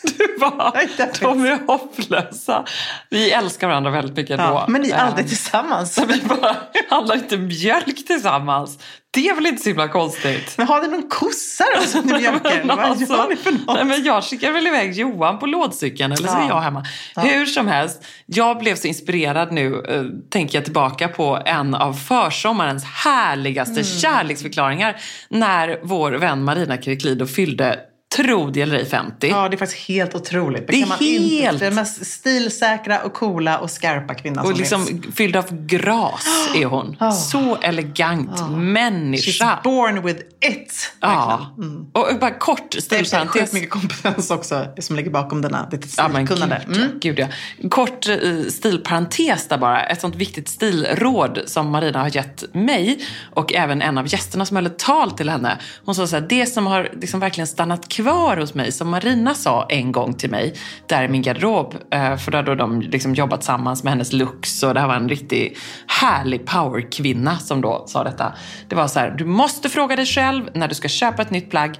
Du 0.17 0.37
bara, 0.39 0.71
är 0.71 1.21
de 1.21 1.45
är 1.45 1.67
hopplösa. 1.67 2.65
Vi 3.09 3.31
älskar 3.31 3.67
varandra 3.67 3.91
väldigt 3.91 4.17
mycket 4.17 4.39
ja, 4.39 4.65
då. 4.67 4.71
men 4.71 4.81
ni 4.81 4.89
är 4.89 4.99
Ehm, 4.99 5.07
aldrig 5.07 5.27
tillsammans. 5.27 5.99
Vi 6.07 6.21
bara 6.21 6.55
handlar 6.89 7.15
inte 7.15 7.37
mjölk 7.37 8.07
tillsammans. 8.07 8.79
Det 9.11 9.27
är 9.29 9.35
väl 9.35 9.45
inte 9.45 9.63
så 9.63 9.69
himla 9.69 9.87
konstigt? 9.87 10.53
Men 10.57 10.67
har 10.67 10.81
ni 10.81 10.87
någon 10.87 11.09
kossa 11.09 11.63
då 11.75 11.81
som 11.81 12.01
ni 12.05 12.13
mjölkar? 12.19 12.63
Vad 12.63 12.79
alltså, 12.79 13.13
gör 13.13 13.29
ni 13.29 13.35
för 13.35 13.51
något? 13.51 13.75
nej, 13.75 13.85
men 13.85 14.03
jag 14.03 14.23
skickar 14.23 14.51
väl 14.51 14.67
iväg 14.67 14.93
Johan 14.93 15.39
på 15.39 15.45
lådcykeln 15.45 16.11
eller 16.11 16.27
så 16.27 16.35
är 16.37 16.41
Ja. 16.41 16.47
jag 16.49 16.61
hemma. 16.61 16.85
Hur 17.15 17.45
som 17.45 17.67
helst, 17.67 18.05
jag 18.25 18.57
blev 18.59 18.75
så 18.75 18.87
inspirerad 18.87 19.51
nu, 19.51 19.83
eh, 19.89 20.03
tänker 20.31 20.57
jag 20.57 20.63
tillbaka 20.65 21.07
på 21.07 21.39
en 21.45 21.75
av 21.75 21.93
försommarens 21.93 22.83
härligaste 22.83 23.71
Mm. 23.71 23.83
kärleksförklaringar 23.83 24.95
när 25.29 25.79
vår 25.83 26.11
vän 26.11 26.43
Marina 26.43 26.77
Kiriklido 26.77 27.25
fyllde, 27.27 27.79
tro 28.15 28.49
det 28.49 28.61
eller 28.61 28.75
ej, 28.75 28.85
50. 28.85 29.27
Ja, 29.27 29.49
det 29.49 29.55
är 29.55 29.57
faktiskt 29.57 29.87
helt 29.87 30.15
otroligt. 30.15 30.67
Det 30.67 30.81
är 30.81 30.85
man 30.85 30.97
Inte, 31.03 31.35
helt- 31.35 31.59
det 31.59 31.65
är 31.65 31.69
den 31.69 31.75
mest 31.75 32.05
stilsäkra 32.05 32.99
och 33.01 33.13
coola 33.13 33.57
och 33.59 33.71
skarpa 33.71 34.13
kvinnan 34.13 34.39
Och 34.45 34.49
som 34.51 34.57
liksom 34.59 34.85
finns. 34.85 35.15
fylld 35.15 35.35
av 35.35 35.65
gras 35.65 36.25
är 36.55 36.65
hon. 36.65 36.95
Så 37.13 37.55
elegant 37.61 38.49
människa. 38.51 39.45
She's 39.45 39.63
born 39.63 40.01
with 40.05 40.19
it. 40.51 40.93
Ja. 40.99 41.55
Och 41.93 42.19
bara 42.19 42.31
kort 42.31 42.71
Det 42.71 42.77
är 42.77 42.81
sjukt 42.97 43.07
stilparentes. 43.07 43.53
mycket 43.53 43.69
kompetens 43.69 44.31
också 44.31 44.65
som 44.79 44.95
ligger 44.95 45.11
bakom 45.11 45.41
denna 45.41 45.69
Ja, 45.97 46.07
men 46.07 46.27
stilkunnande. 46.27 46.61
gud, 46.67 46.75
Mm. 46.77 46.89
ja, 46.93 46.99
gud 47.01 47.19
ja. 47.19 47.69
Kort 47.69 48.07
eh, 48.09 48.17
stilparentes 48.49 49.47
där 49.47 49.57
bara. 49.57 49.83
Ett 49.85 50.01
sånt 50.01 50.15
viktigt 50.15 50.49
stilråd 50.49 51.39
som 51.45 51.69
Marina 51.71 51.99
har 51.99 52.15
gett 52.15 52.43
mig 52.53 52.99
och 53.33 53.53
även 53.53 53.81
en 53.81 53.97
av 53.97 54.13
gästerna 54.13 54.45
som 54.45 54.55
höll 54.57 54.65
ett 54.65 54.79
tal 54.79 55.11
till 55.11 55.29
henne. 55.29 55.57
Hon 55.85 55.95
sa 55.95 56.07
så 56.07 56.15
här, 56.15 56.25
det 56.29 56.45
som 56.45 56.67
har 56.67 56.89
liksom 57.01 57.19
verkligen 57.19 57.47
stannat 57.47 57.87
kvar 57.89 58.04
hos 58.11 58.53
mig, 58.53 58.71
som 58.71 58.89
Marina 58.89 59.33
sa 59.33 59.65
en 59.69 59.91
gång 59.91 60.13
till 60.13 60.29
mig, 60.29 60.53
där 60.87 61.03
i 61.03 61.07
min 61.07 61.21
garderob, 61.21 61.75
eh, 61.91 62.17
för 62.17 62.31
då 62.31 62.37
hade 62.37 62.55
de 62.55 62.81
liksom 62.81 63.13
jobbat 63.15 63.39
tillsammans 63.39 63.83
med 63.83 63.93
hennes 63.93 64.13
looks 64.13 64.63
och 64.63 64.73
det 64.73 64.79
här 64.79 64.87
var 64.87 64.95
en 64.95 65.09
riktigt 65.09 65.57
härlig 65.87 66.45
powerkvinna 66.45 67.37
som 67.37 67.61
då 67.61 67.83
sa 67.87 68.03
detta. 68.03 68.33
Det 68.67 68.75
var 68.75 68.87
så 68.87 68.99
här, 68.99 69.15
du 69.17 69.25
måste 69.25 69.69
fråga 69.69 69.95
dig 69.95 70.05
själv 70.05 70.49
när 70.53 70.67
du 70.67 70.75
ska 70.75 70.87
köpa 70.87 71.21
ett 71.21 71.31
nytt 71.31 71.49
plagg, 71.49 71.79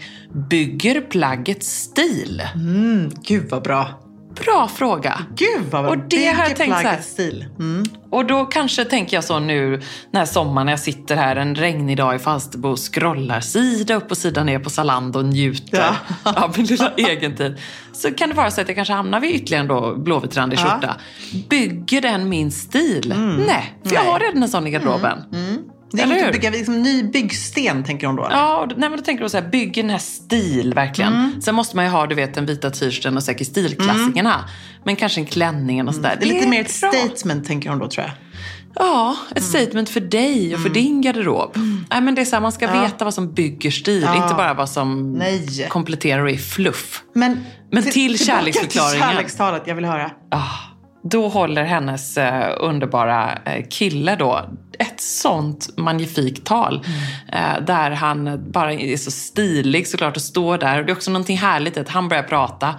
bygger 0.50 1.02
plagget 1.02 1.64
stil? 1.64 2.44
Mm, 2.56 3.12
gud 3.24 3.50
vad 3.50 3.64
bra. 3.64 4.05
Bra 4.44 4.68
fråga. 4.68 5.20
Gud 5.36 5.66
vad. 5.72 5.86
Och 5.86 5.98
det 5.98 6.26
har 6.28 6.44
jag 6.44 6.56
tänkt 6.56 6.76
så 6.82 6.88
här- 6.88 7.02
stil. 7.02 7.46
Mm. 7.60 7.84
Och 8.10 8.26
då 8.26 8.46
kanske 8.46 8.86
tänker 8.86 9.18
jag 9.18 9.24
så 9.24 9.40
nu 9.40 9.72
den 10.12 10.20
här 10.20 10.26
sommaren 10.26 10.66
när 10.66 10.74
jag 10.74 10.80
sitter 10.80 11.16
här 11.16 11.36
en 11.36 11.56
regnig 11.56 11.98
dag 11.98 12.16
i 12.16 12.20
Falsterbo 12.20 12.70
och 12.70 12.80
scrollar 12.94 13.40
sida 13.40 13.96
upp 13.96 14.12
och 14.12 14.18
sida 14.18 14.44
ner 14.44 14.60
på 14.60 14.70
Zalando 14.70 15.20
och 15.20 15.26
njuter 15.26 15.86
Ja. 16.24 16.34
av 16.44 16.54
min 16.58 16.66
lilla 16.66 16.92
egen 16.98 17.36
tid. 17.36 17.58
Så 17.94 18.12
kan 18.12 18.30
det 18.30 18.36
vara 18.36 18.52
så 18.52 18.62
att 18.62 18.68
jag 18.68 18.76
kanske 18.76 18.94
hamnar 18.94 19.20
vid 19.20 19.36
ytterligare 19.36 19.62
en 19.62 19.68
då 19.68 19.96
blåvitrandig 19.96 20.58
Ja. 20.60 20.64
skjorta. 20.70 20.96
Bygger 21.50 22.02
den 22.02 22.30
min 22.30 22.52
stil? 22.52 23.14
Nej, 23.48 23.76
för 23.84 23.96
jag 23.96 24.04
Nej. 24.04 24.12
har 24.12 24.20
redan 24.20 24.44
en 24.44 24.50
sån 24.50 24.68
i 24.68 24.72
garderoben. 24.72 25.18
Det 25.92 26.02
är 26.02 26.12
inte 26.14 26.26
att 26.26 26.32
bygga 26.32 26.50
liksom, 26.50 26.82
ny 26.82 27.04
byggsten 27.04 27.84
tänker 27.84 28.08
hon 28.08 28.16
då. 28.16 28.26
eller? 28.26 28.36
Ja, 28.38 28.68
nej, 28.78 28.90
men 28.90 28.98
då 29.00 29.04
tänker 29.06 29.24
du 29.24 29.30
så 29.30 29.38
här, 29.40 29.50
bygger 29.50 29.82
den 29.84 29.90
här 29.92 29.98
stil 29.98 30.74
verkligen. 30.74 31.14
Mm. 31.14 31.42
Sen 31.42 31.56
måste 31.56 31.76
man 31.76 31.86
ju 31.86 31.92
ha, 31.92 32.08
du 32.08 32.16
vet, 32.16 32.34
den 32.34 32.46
vita 32.46 32.70
t-shirten 32.70 33.18
och 33.18 33.24
säkert 33.24 33.48
stilklassikerna. 33.48 34.50
Men 34.84 34.96
kanske 34.96 35.22
en 35.22 35.26
klänning 35.26 35.88
och 35.88 35.96
sådär. 35.96 36.10
Mm. 36.10 36.20
Det 36.22 36.30
är 36.30 36.34
lite 36.34 36.48
mer 36.48 36.62
ett 36.62 36.82
bra. 36.82 36.92
statement 36.92 37.48
tänker 37.48 37.70
hon 37.70 37.80
då 37.80 37.88
tror 37.88 38.06
jag. 38.06 38.14
Ja, 38.76 39.16
ett 39.32 39.38
Mm. 39.38 39.50
statement 39.50 39.90
för 39.90 40.00
dig 40.00 40.56
och 40.56 40.62
för 40.62 40.70
din 40.70 41.02
garderob. 41.02 41.52
Nej, 41.90 42.02
men 42.02 42.16
det 42.16 42.22
är 42.22 42.26
så 42.26 42.36
här, 42.36 42.42
man 42.42 42.52
ska 42.52 42.82
veta 42.82 43.06
vad 43.06 43.14
som 43.14 43.34
bygger 43.34 43.72
stil, 43.72 44.02
Ja. 44.02 44.24
inte 44.24 44.36
bara 44.36 44.54
vad 44.54 44.70
som 44.70 45.14
Nej. 45.14 45.68
kompletterar 45.70 46.22
och 46.24 46.30
är 46.30 46.38
fluff. 46.38 47.04
Men, 47.14 47.46
Men 47.72 47.84
till 47.84 47.92
tillbaka 47.94 48.18
kärleksförklaringen. 48.40 48.92
Till 48.92 49.02
kärlekstalet, 49.02 49.64
jag 49.66 49.76
vill 49.76 49.86
höra. 49.86 50.12
Ah, 50.32 50.42
då 51.10 51.28
håller 51.28 51.64
hennes 51.64 52.18
eh, 52.18 52.54
underbara 52.60 53.38
eh, 53.46 53.66
kille 53.70 54.16
då 54.16 54.50
ett 54.80 55.02
sånt 55.02 55.78
magnifikt 55.78 56.46
tal. 56.46 56.86
Mm. 56.86 57.58
Eh, 57.58 57.66
där 57.66 57.92
han 57.92 58.52
bara 58.52 58.74
är 58.74 58.98
så 58.98 59.12
stilig 59.12 59.88
såklart 59.88 60.16
och 60.16 60.22
står 60.22 60.58
där. 60.58 60.80
Och 60.80 60.86
det 60.86 60.92
är 60.92 60.96
också 60.96 61.12
någonting 61.12 61.38
härligt 61.38 61.78
att 61.78 61.90
han 61.90 62.10
börjar 62.10 62.24
prata 62.24 62.76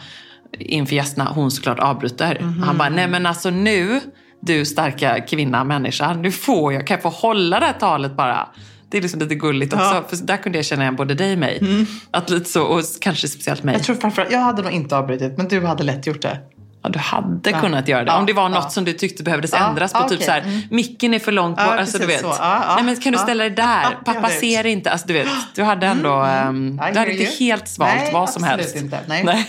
inför 0.58 0.94
gästerna. 0.94 1.32
Hon 1.34 1.50
såklart 1.50 1.78
avbryter. 1.78 2.38
Mhm. 2.40 2.62
Han 2.62 2.78
bara, 2.78 2.88
nej 2.88 3.08
men 3.08 3.26
alltså 3.26 3.50
nu, 3.50 4.00
du 4.40 4.64
starka 4.64 5.20
kvinna, 5.20 5.64
människa, 5.64 6.14
nu 6.14 6.32
får 6.32 6.72
jag, 6.72 6.86
kan 6.86 6.94
jag 6.94 7.02
få 7.02 7.08
hålla 7.08 7.60
det 7.60 7.66
här 7.66 7.72
talet 7.72 8.16
bara? 8.16 8.48
Det 8.90 8.98
är 8.98 9.02
liksom 9.02 9.20
lite 9.20 9.34
gulligt 9.34 9.72
också. 9.72 9.84
Ja. 9.84 9.96
Mm. 9.96 10.08
För 10.08 10.16
där 10.16 10.36
kunde 10.36 10.58
jag 10.58 10.64
känna 10.64 10.82
igen 10.82 10.96
både 10.96 11.14
dig 11.14 11.32
och 11.32 11.38
mig. 11.38 11.86
Att 12.10 12.30
lite 12.30 12.50
så, 12.50 12.62
och 12.62 12.82
kanske 13.00 13.28
speciellt 13.28 13.62
mig. 13.62 13.74
Jag 13.74 13.84
tror 13.84 13.96
framförallt, 13.96 14.32
jag 14.32 14.40
hade 14.40 14.62
nog 14.62 14.72
inte 14.72 14.96
avbrutit, 14.96 15.36
men 15.36 15.48
du 15.48 15.66
hade 15.66 15.84
lätt 15.84 16.06
gjort 16.06 16.22
det. 16.22 16.38
Ja, 16.86 16.90
du 16.92 16.98
hade 16.98 17.52
kunnat 17.52 17.88
göra 17.88 18.04
det. 18.04 18.10
Ja, 18.10 18.18
Om 18.18 18.26
det 18.26 18.32
var 18.32 18.48
något 18.48 18.58
ja. 18.64 18.70
som 18.70 18.84
du 18.84 18.92
tyckte 18.92 19.22
behövdes 19.22 19.52
Ja, 19.52 19.68
ändras 19.68 19.92
på. 19.92 19.98
ja, 19.98 20.08
typ 20.08 20.22
så 20.22 20.30
här, 20.30 20.40
Mm. 20.40 20.60
micken 20.70 21.14
är 21.14 21.18
för 21.18 21.32
långt 21.32 21.56
bort. 21.56 21.66
Ja, 21.68 21.78
alltså, 21.80 21.98
du 21.98 22.06
vet. 22.06 22.22
Ja, 22.22 22.36
ja, 22.40 22.74
Nej, 22.74 22.84
men 22.84 22.96
kan 22.96 23.12
du 23.12 23.18
ja. 23.18 23.22
ställa 23.22 23.44
dig 23.44 23.50
där? 23.52 23.82
Ja, 23.82 23.90
Pappa 24.12 24.28
ser 24.28 24.66
inte. 24.66 24.90
Alltså, 24.90 25.06
du 25.06 25.12
vet, 25.14 25.28
du 25.54 25.62
hade 25.62 25.86
ändå... 25.86 26.08
I 26.08 26.92
du 26.92 26.98
hade 26.98 27.12
inte 27.12 27.44
helt 27.44 27.68
svalt 27.68 27.94
Nej, 27.96 28.10
vad 28.12 28.30
som 28.30 28.44
helst. 28.44 28.76
inte. 28.76 28.98
Nej. 29.06 29.24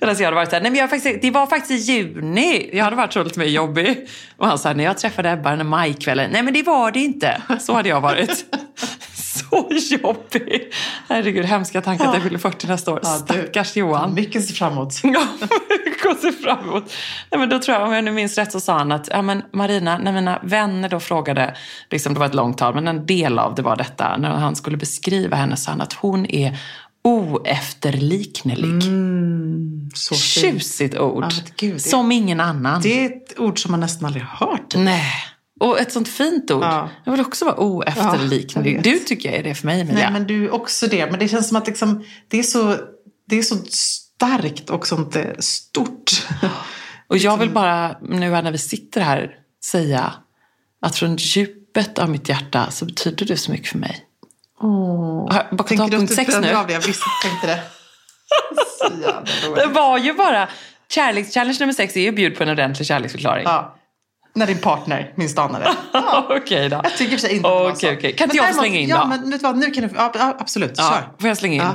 Medan 0.00 0.16
jag 0.18 0.24
hade 0.24 0.34
varit 0.34 0.52
här, 0.52 0.60
nej 0.60 0.70
men 0.70 0.80
jag 0.80 0.90
faktiskt, 0.90 1.22
det 1.22 1.30
var 1.30 1.46
faktiskt 1.46 1.70
i 1.88 1.92
juni. 1.92 2.70
Jag 2.72 2.84
hade 2.84 2.96
varit 2.96 3.12
så 3.12 3.22
lite 3.22 3.38
mer 3.38 3.46
jobbig. 3.46 4.08
Och 4.36 4.46
han 4.46 4.58
sa, 4.58 4.72
när 4.72 4.84
jag 4.84 4.98
träffade 4.98 5.30
Ebba 5.30 5.56
den 5.56 5.66
majkvällen. 5.66 6.30
Nej 6.32 6.42
men 6.42 6.54
det 6.54 6.62
var 6.62 6.90
det 6.92 7.00
inte. 7.00 7.42
Så 7.60 7.72
hade 7.74 7.88
jag 7.88 8.00
varit. 8.00 8.44
så 9.50 9.94
jobbig. 9.94 10.72
Herregud, 11.08 11.44
hemska 11.44 11.80
tankar 11.80 12.08
att 12.08 12.14
jag 12.14 12.22
fyller 12.22 12.38
40 12.38 12.66
nästa 12.66 12.92
år. 12.92 13.00
Ja, 13.02 13.08
Stackars 13.08 13.76
Johan. 13.76 14.14
Mycket 14.14 14.42
att 14.42 14.48
se 14.48 14.54
fram 14.54 14.72
emot. 14.72 14.94
Ja, 15.02 15.26
mycket 15.86 16.06
att 16.10 16.20
se 16.20 16.32
fram 16.32 16.68
emot. 16.68 16.92
Nej, 17.30 17.38
men 17.38 17.48
då 17.48 17.58
tror 17.58 17.76
jag, 17.78 17.86
om 17.88 17.94
jag 17.94 18.04
nu 18.04 18.12
minns 18.12 18.38
rätt, 18.38 18.52
så 18.52 18.60
sa 18.60 18.78
han 18.78 18.92
att 18.92 19.08
ja, 19.10 19.22
men 19.22 19.42
Marina, 19.52 19.98
när 19.98 20.12
mina 20.12 20.38
vänner 20.42 20.88
då 20.88 21.00
frågade, 21.00 21.54
liksom, 21.90 22.14
det 22.14 22.20
var 22.20 22.26
ett 22.26 22.34
långt 22.34 22.58
tal, 22.58 22.74
men 22.74 22.88
en 22.88 23.06
del 23.06 23.38
av 23.38 23.54
det 23.54 23.62
var 23.62 23.76
detta, 23.76 24.16
när 24.16 24.30
han 24.30 24.56
skulle 24.56 24.76
beskriva 24.76 25.36
henne 25.36 25.56
sa 25.56 25.70
han 25.70 25.80
att 25.80 25.92
hon 25.92 26.26
är 26.26 26.58
oefterliknelig. 27.04 28.82
Så 29.94 30.14
fint. 30.14 30.20
Tjusigt 30.54 30.98
ord. 30.98 31.24
Ja, 31.24 31.30
gud, 31.56 31.74
det- 31.74 31.78
Som 31.80 32.12
ingen 32.12 32.40
annan. 32.40 32.80
Det 32.82 33.04
är 33.04 33.06
ett 33.06 33.38
ord 33.38 33.62
som 33.62 33.70
man 33.70 33.80
nästan 33.80 34.06
aldrig 34.06 34.24
har 34.24 34.46
hört. 34.46 34.74
Nej. 34.76 35.12
Och 35.64 35.80
ett 35.80 35.92
sånt 35.92 36.08
fint 36.08 36.50
ord. 36.50 36.62
Ja. 36.62 36.88
Jag 37.04 37.12
vill 37.12 37.20
också 37.20 37.44
vara 37.44 37.54
Ja, 37.58 37.62
oefterliknelig. 37.62 38.70
jag 38.70 38.74
vet. 38.76 38.84
du 38.84 38.98
tycker 38.98 39.28
jag 39.30 39.38
är 39.38 39.42
det 39.42 39.54
för 39.54 39.66
mig, 39.66 39.80
Emilia. 39.80 40.02
Nej, 40.04 40.12
men 40.12 40.26
du 40.26 40.44
är 40.44 40.54
också 40.54 40.86
det. 40.86 41.10
Men 41.10 41.18
det 41.20 41.28
känns 41.28 41.48
som 41.48 41.56
att 41.56 41.66
liksom, 41.66 42.04
det, 42.28 42.38
är 42.38 42.42
så, 42.42 42.76
det 43.28 43.38
är 43.38 43.42
så 43.42 43.56
starkt 43.56 44.70
och 44.70 44.86
sånt 44.86 45.16
eh, 45.16 45.24
stort. 45.38 46.26
Och 47.08 47.16
jag 47.18 47.36
vill 47.36 47.50
bara, 47.50 47.96
nu 48.02 48.30
när 48.30 48.52
vi 48.52 48.58
sitter 48.58 49.00
här, 49.00 49.30
säga 49.64 50.12
att 50.82 50.96
från 50.96 51.16
djupet 51.16 51.98
av 51.98 52.10
mitt 52.10 52.28
hjärta 52.28 52.70
så 52.70 52.84
betyder 52.84 53.26
du 53.26 53.36
så 53.36 53.50
mycket 53.52 53.68
för 53.68 53.78
mig. 53.78 54.00
Har- 54.60 55.54
Bakat 55.56 55.66
Tänker 55.66 55.76
du 55.76 55.84
att 55.84 55.90
punkt 56.00 56.08
du 56.08 56.14
6 56.14 56.30
brände 56.30 56.48
nu? 56.48 56.54
av 56.54 56.66
det? 56.66 56.72
Jag 56.72 56.80
visste, 56.80 57.04
tänkte 57.22 57.46
det. 57.46 57.62
Det 59.56 59.66
var 59.66 59.98
ju 59.98 60.12
bara 60.14 60.48
kärlekschallenge 60.88 61.56
nummer 61.60 61.72
6 61.72 61.96
är 61.96 62.00
ju 62.00 62.12
bjud 62.12 62.36
på 62.36 62.42
en 62.42 62.48
ordentlig 62.48 62.86
kärleksförklaring. 62.86 63.44
Ja. 63.44 63.76
När 64.34 64.46
din 64.46 64.58
partner 64.58 65.12
minst 65.16 65.38
anade. 65.38 65.72
Ja. 65.92 66.26
Okej 66.30 66.68
då. 66.68 66.80
Jag 66.84 66.96
tycker 66.96 67.10
för 67.10 67.18
sig 67.20 67.36
inte 67.36 67.48
att 67.48 67.54
det 67.54 67.64
var 67.64 67.70
Okej, 67.72 68.12
så. 68.12 68.16
Kan 68.18 68.26
inte 68.26 68.36
jag 68.36 68.46
däremot- 68.46 68.60
slänga 68.60 68.78
in 68.78 68.88
ja, 68.88 69.00
då? 69.02 69.06
men 69.08 69.30
vet 69.30 69.40
du 69.40 69.46
vad, 69.46 69.58
nu 69.58 69.70
kan 69.70 69.84
du, 69.88 69.90
ja, 69.96 70.34
absolut, 70.38 70.72
Ja, 70.76 70.88
kör. 70.90 71.20
får 71.20 71.28
jag 71.28 71.38
slänga 71.38 71.54
in? 71.54 71.60
Ja. 71.60 71.74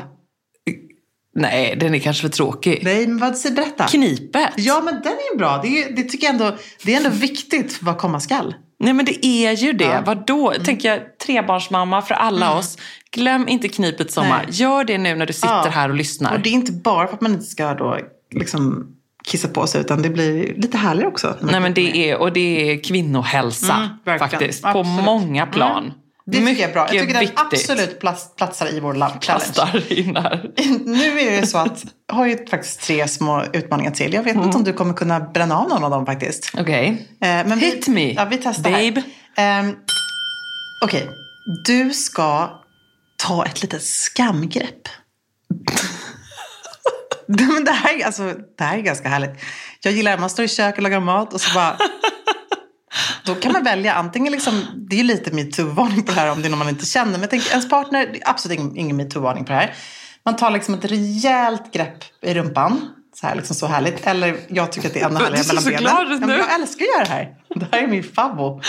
Nej, 1.36 1.76
den 1.80 1.96
är 1.96 2.00
kanske 2.00 2.22
för 2.22 2.30
tråkig. 2.30 2.82
Nej, 2.84 3.08
men 3.08 3.18
vad, 3.18 3.54
berätta. 3.56 3.88
Knipet. 3.88 4.50
Ja, 4.58 4.82
men 4.86 4.94
den 4.94 5.14
är 5.14 5.32
ju 5.34 5.38
bra. 5.38 5.60
Det, 5.64 5.84
är, 5.84 5.96
det 5.96 6.04
tycker 6.04 6.26
jag 6.28 6.34
ändå, 6.34 6.58
det 6.84 6.94
är 6.94 6.98
ändå 6.98 7.10
viktigt 7.10 7.78
vad 7.82 7.98
komma 7.98 8.20
skall. 8.20 8.56
Nej 8.80 8.94
men 8.94 9.06
det 9.06 9.26
är 9.26 9.52
ju 9.52 9.74
det. 9.74 9.84
Ja. 9.86 9.92
Mm. 9.92 10.04
Vadå? 10.04 10.54
Tänker 10.66 10.90
jag, 10.90 11.18
trebarnsmamma 11.26 12.02
för 12.02 12.16
alla 12.16 12.58
oss. 12.58 12.78
Glöm 13.12 13.48
inte 13.48 13.68
knipet 13.68 14.12
sommar. 14.12 14.44
Nej. 14.48 14.56
Gör 14.56 14.84
det 14.84 14.98
nu 14.98 15.16
när 15.16 15.26
du 15.26 15.34
sitter 15.34 15.48
Ja. 15.66 15.70
här 15.74 15.90
och 15.90 15.96
lyssnar. 15.96 16.34
Och 16.36 16.40
det 16.40 16.50
är 16.50 16.54
inte 16.54 16.72
bara 16.72 17.08
för 17.08 17.14
att 17.14 17.22
man 17.22 17.32
inte 17.32 17.46
ska 17.46 17.74
då 17.74 17.98
liksom 18.32 18.88
kissa 19.30 19.48
på 19.48 19.68
sig, 19.68 19.82
utan 19.82 20.02
det 20.02 20.10
blir 20.10 20.54
lite 20.56 20.78
härligare 20.78 21.08
också. 21.10 21.36
Nej 21.42 21.60
men 21.60 21.74
det 21.74 22.10
är, 22.10 22.18
och 22.18 22.34
det 22.34 22.72
är 22.72 22.84
kvinnohälsa 22.84 23.90
Mm, 24.08 24.20
faktiskt. 24.20 24.62
På 24.62 24.68
Absolut. 24.70 25.04
många 25.06 25.46
plan. 25.46 25.94
Det 26.26 26.38
tycker 26.38 26.62
jag 26.62 26.70
är 26.70 26.74
bra. 26.74 26.82
Jag 26.82 26.90
tycker 26.90 27.14
den 27.14 27.20
viktigt. 27.20 27.40
absolut 27.40 28.00
plats, 28.00 28.36
platsar 28.36 28.74
i 28.74 28.80
vår 28.80 28.94
challenge. 28.94 29.20
Plastar 29.22 29.94
in 29.94 30.16
här. 30.16 30.50
Nu 30.86 31.20
är 31.20 31.42
det 31.42 31.48
så 31.48 31.58
att 31.58 31.86
jag 32.08 32.16
har 32.16 32.26
ju 32.26 32.48
faktiskt 32.48 32.82
tre 32.82 33.08
små 33.08 33.44
utmaningar 33.54 33.92
till. 33.92 34.14
Jag 34.14 34.24
vet 34.24 34.36
inte 34.36 34.58
om 34.58 34.64
du 34.64 34.74
kommer 34.74 34.94
kunna 34.94 35.20
bränna 35.20 35.58
av 35.58 35.70
någon 35.70 35.84
av 35.84 35.92
dem 35.92 36.06
faktiskt. 36.06 36.52
Okej. 36.60 37.08
Eh, 37.22 37.28
men 37.28 37.60
Hit 37.60 37.88
me, 37.88 38.14
Ja, 38.14 38.26
vi 38.26 38.38
testar 38.38 38.72
babe. 38.72 39.04
här. 39.36 39.60
Ehm, 39.60 39.76
Okej, 40.86 41.08
du 41.66 41.90
ska 41.94 42.50
ta 43.18 43.46
ett 43.46 43.62
litet 43.62 43.84
skamgrepp. 43.84 44.82
Men 47.54 47.64
det, 47.66 47.72
här, 47.72 48.00
är- 48.00 48.06
alltså, 48.06 48.34
det 48.58 48.64
här 48.64 48.78
är 48.78 48.82
ganska 48.82 49.10
härligt. 49.10 49.42
Jag 49.84 49.94
gillar 49.94 50.14
att 50.14 50.20
man 50.20 50.30
står 50.30 50.46
i 50.46 50.48
köket 50.48 50.78
och 50.78 50.84
lagar 50.84 51.00
mat 51.00 51.34
och 51.34 51.42
så 51.42 51.54
bara... 51.54 51.78
Då 53.26 53.36
kan 53.36 53.52
man 53.52 53.64
välja 53.64 53.94
antingen, 53.94 54.32
liksom, 54.34 54.62
det 54.90 54.96
är 54.96 54.98
ju 54.98 55.04
lite 55.04 55.32
metoo-varning 55.32 56.04
på 56.04 56.12
det 56.12 56.20
här 56.20 56.32
om 56.32 56.42
det 56.42 56.48
är 56.48 56.50
någon 56.50 56.60
man 56.60 56.70
inte 56.70 56.86
känner. 56.86 57.12
Men 57.12 57.22
jag 57.22 57.30
tänker, 57.30 57.50
ens 57.50 57.70
partner, 57.70 58.08
det 58.14 58.22
är 58.22 58.30
absolut 58.30 58.60
ingen, 58.60 58.78
ingen 58.78 58.98
metoo-varning 59.02 59.46
på 59.46 59.52
det 59.52 59.58
här. 59.58 59.74
Man 60.26 60.36
tar 60.36 60.52
liksom 60.52 60.74
ett 60.74 60.86
rejält 60.86 61.74
grepp 61.74 62.04
i 62.22 62.34
rumpan. 62.34 62.90
Så 63.22 63.28
här, 63.28 63.36
liksom 63.36 63.56
så 63.56 63.68
härligt. 63.68 64.08
Eller 64.08 64.36
jag 64.48 64.72
tycker 64.72 64.88
att 64.88 64.94
det 64.94 65.00
är 65.02 65.06
ännu 65.06 65.18
Du 65.18 65.24
härligare 65.24 65.44
ser 65.44 65.54
mellan 65.54 65.64
så 65.64 65.70
benen. 65.70 65.84
glad 65.84 66.02
ut 66.12 66.22
Ja, 66.22 66.28
men 66.28 66.30
nu. 66.30 66.38
Jag 66.38 66.54
älskar 66.54 66.86
att 66.86 66.90
göra 66.90 67.04
det 67.04 67.10
här. 67.10 67.36
Det 67.56 67.68
här 67.72 67.84
är 67.84 67.88
min 67.88 68.04
favvo. 68.04 68.62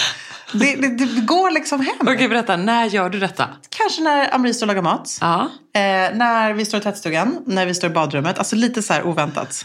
Det, 0.52 0.76
det, 0.76 0.88
det 0.88 1.20
går 1.20 1.50
liksom 1.50 1.80
hem. 1.80 1.96
Okej, 2.00 2.28
berätta. 2.28 2.56
När 2.56 2.84
gör 2.86 3.10
du 3.10 3.18
detta? 3.18 3.48
Kanske 3.68 4.02
när 4.02 4.34
Amri 4.34 4.54
står 4.54 4.66
och 4.66 4.68
lagar 4.68 4.82
mat. 4.82 5.18
Ja. 5.20 5.40
Eh, 5.74 5.80
när 6.16 6.52
vi 6.52 6.64
står 6.64 6.80
i 6.80 6.82
tvättstugan, 6.82 7.38
när 7.46 7.66
vi 7.66 7.74
står 7.74 7.90
i 7.90 7.92
badrummet. 7.92 8.38
Alltså 8.38 8.56
lite 8.56 8.82
så 8.82 8.92
här 8.92 9.06
oväntat. 9.06 9.64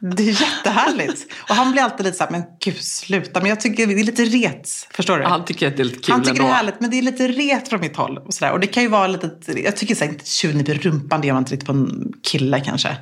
Det 0.00 0.22
är 0.22 0.40
jättehärligt. 0.42 1.32
Och 1.48 1.54
han 1.54 1.72
blir 1.72 1.82
alltid 1.82 2.06
lite 2.06 2.18
så 2.18 2.24
här, 2.24 2.30
men 2.30 2.42
gud 2.64 2.76
sluta. 2.84 3.40
Men 3.40 3.48
jag 3.48 3.60
tycker 3.60 3.86
det 3.86 3.92
är 4.00 4.04
lite 4.04 4.24
ret, 4.24 4.68
förstår 4.94 5.18
du? 5.18 5.24
Han 5.24 5.44
tycker 5.44 5.68
att 5.68 5.76
det 5.76 5.82
är 5.82 5.84
lite 5.84 5.98
kul 5.98 6.12
Han 6.12 6.22
tycker 6.22 6.30
ändå. 6.30 6.42
det 6.42 6.50
är 6.50 6.54
härligt, 6.54 6.80
men 6.80 6.90
det 6.90 6.98
är 6.98 7.02
lite 7.02 7.28
ret 7.28 7.68
från 7.68 7.80
mitt 7.80 7.96
håll. 7.96 8.18
Och, 8.18 8.34
så 8.34 8.44
där. 8.44 8.52
och 8.52 8.60
det 8.60 8.66
kan 8.66 8.82
ju 8.82 8.88
vara 8.88 9.06
lite, 9.06 9.30
jag 9.64 9.76
tycker 9.76 9.94
så 9.94 10.04
här, 10.04 10.12
inte 10.12 10.26
tjuvnyp 10.26 10.68
i 10.68 10.74
rumpan, 10.74 11.20
det 11.20 11.26
gör 11.26 11.34
man 11.34 11.40
inte 11.42 11.52
riktigt 11.52 11.66
på 11.66 11.72
en 11.72 12.12
kille 12.22 12.60
kanske. 12.60 12.96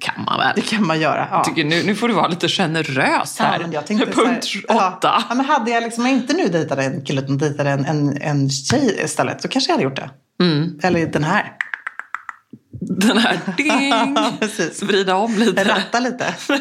Kan 0.00 0.24
man 0.24 0.38
väl. 0.38 0.52
Det 0.54 0.60
kan 0.60 0.86
man 0.86 1.00
göra. 1.00 1.28
Ja. 1.30 1.36
Jag 1.36 1.44
tycker 1.44 1.64
nu, 1.64 1.82
nu 1.82 1.94
får 1.94 2.08
du 2.08 2.14
vara 2.14 2.28
lite 2.28 2.48
generös 2.48 3.38
här. 3.38 3.52
Ja, 3.52 3.58
men 3.62 3.72
jag 3.72 3.86
tänkte 3.86 4.12
så 4.12 4.24
här, 4.24 4.30
Punkt 4.30 4.46
åtta. 4.68 5.24
Ja, 5.28 5.34
men 5.34 5.44
hade 5.44 5.70
jag 5.70 5.82
liksom 5.82 6.06
inte 6.06 6.34
nu 6.34 6.48
dejtade 6.48 6.84
en 6.84 7.04
kille 7.04 7.20
utan 7.20 7.38
dejtade 7.38 7.70
en, 7.70 7.84
en, 7.84 8.22
en 8.22 8.50
tjej 8.50 9.00
istället 9.04 9.42
så 9.42 9.48
kanske 9.48 9.70
jag 9.70 9.74
hade 9.74 9.84
gjort 9.84 9.96
det. 9.96 10.10
Mm. 10.40 10.80
Eller 10.82 11.06
den 11.06 11.24
här. 11.24 11.52
Den 12.80 13.18
här 13.18 13.38
ding. 13.56 14.16
Precis. 14.40 14.82
Vrida 14.82 15.16
om 15.16 15.34
lite. 15.38 15.64
Ratta 15.64 16.00
lite. 16.00 16.34
ja, 16.48 16.56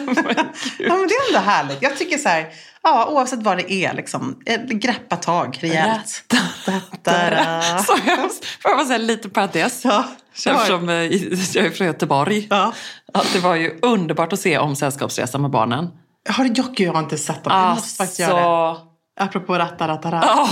men 0.96 1.08
det 1.08 1.14
är 1.14 1.28
ändå 1.28 1.40
härligt. 1.40 1.82
Jag 1.82 1.98
tycker 1.98 2.18
så 2.18 2.30
här, 2.30 2.48
ja, 2.84 3.08
oavsett 3.12 3.44
vad 3.44 3.58
det 3.58 3.74
är, 3.74 3.94
liksom, 3.94 4.40
eh, 4.46 4.62
greppa 4.62 5.16
tag 5.16 5.58
rejält. 5.62 6.24
Ratta. 6.66 7.62
Så 7.84 7.96
hemskt. 7.96 8.46
Får 8.46 8.72
jag 8.72 8.78
bara 8.78 8.88
säga 8.88 8.98
lite 8.98 9.30
parentes? 9.30 9.82
Ja. 9.86 10.06
Eftersom 10.36 10.90
eh, 10.90 10.96
jag 10.96 11.66
är 11.66 11.70
från 11.70 11.88
Göteborg. 11.88 12.48
Ja. 12.50 12.74
Att 13.14 13.34
det 13.34 13.40
var 13.40 13.56
ju 13.56 13.80
underbart 13.82 14.34
att 14.34 14.40
se 14.40 14.58
om 14.58 14.76
Sällskapsresan 14.76 15.42
med 15.42 15.52
barnen. 15.52 15.90
Har 16.30 16.46
Jocke 16.46 16.84
jag 16.84 16.94
har 16.94 17.00
inte 17.00 17.18
sett 17.18 17.44
dem. 17.44 17.54
Jag 17.54 17.76
måste 17.76 17.98
faktiskt 17.98 18.20
göra 18.20 18.74
det. 18.74 18.80
Apropå 19.20 19.58
ratta, 19.58 19.88
ratta, 19.88 20.12
ratta. 20.12 20.28
ja, 20.28 20.50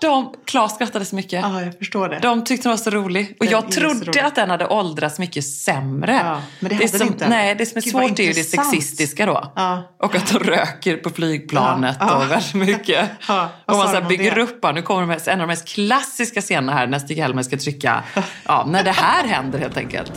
de, 0.00 0.34
Klas 0.44 0.74
skrattade 0.74 1.04
så 1.04 1.16
mycket. 1.16 1.42
Ja, 1.42 1.62
jag 1.62 1.78
förstår 1.78 2.08
det. 2.08 2.18
De 2.18 2.44
tyckte 2.44 2.68
den 2.68 2.70
var 2.72 2.76
så 2.76 2.90
rolig. 2.90 3.36
Och 3.40 3.44
Den 3.46 3.52
jag 3.52 3.70
trodde 3.70 3.94
rolig. 4.10 4.18
att 4.20 4.34
den 4.34 4.50
hade 4.50 4.66
åldrats 4.66 5.18
mycket 5.18 5.44
sämre. 5.46 6.20
Ja, 6.24 6.40
men 6.60 6.68
det 6.68 6.74
är 6.74 6.76
hade 6.76 6.88
som, 6.88 6.98
den 6.98 7.06
inte. 7.08 7.28
Nej, 7.28 7.54
det 7.54 7.66
som 7.66 7.78
är 7.78 7.82
Gud, 7.82 7.92
svårt 7.92 8.18
är 8.18 8.22
ju 8.22 8.32
det 8.32 8.44
sexistiska 8.44 9.26
då. 9.26 9.52
Ja. 9.56 9.82
Och 9.98 10.14
att 10.14 10.26
de 10.32 10.38
röker 10.38 10.96
på 10.96 11.10
flygplanet 11.10 11.96
Ja, 12.00 12.06
ja. 12.10 12.16
och 12.24 12.30
väldigt 12.30 12.54
mycket. 12.54 13.10
Och 13.66 13.76
man 13.76 13.88
så 13.88 13.94
här 13.94 14.08
bygger 14.08 14.34
det? 14.34 14.42
upp, 14.42 14.74
nu 14.74 14.82
kommer 14.82 15.00
de 15.00 15.06
mest, 15.08 15.28
en 15.28 15.40
av 15.40 15.46
de 15.48 15.52
mest 15.52 15.68
klassiska 15.68 16.40
scenerna 16.40 16.72
här 16.72 16.86
när 16.86 16.98
Stig-Helmer 16.98 17.42
ska 17.42 17.56
trycka, 17.58 18.02
ja, 18.46 18.64
när 18.68 18.84
det 18.84 18.90
här 18.92 19.24
händer 19.28 19.58
helt 19.58 19.76
enkelt. 19.76 20.12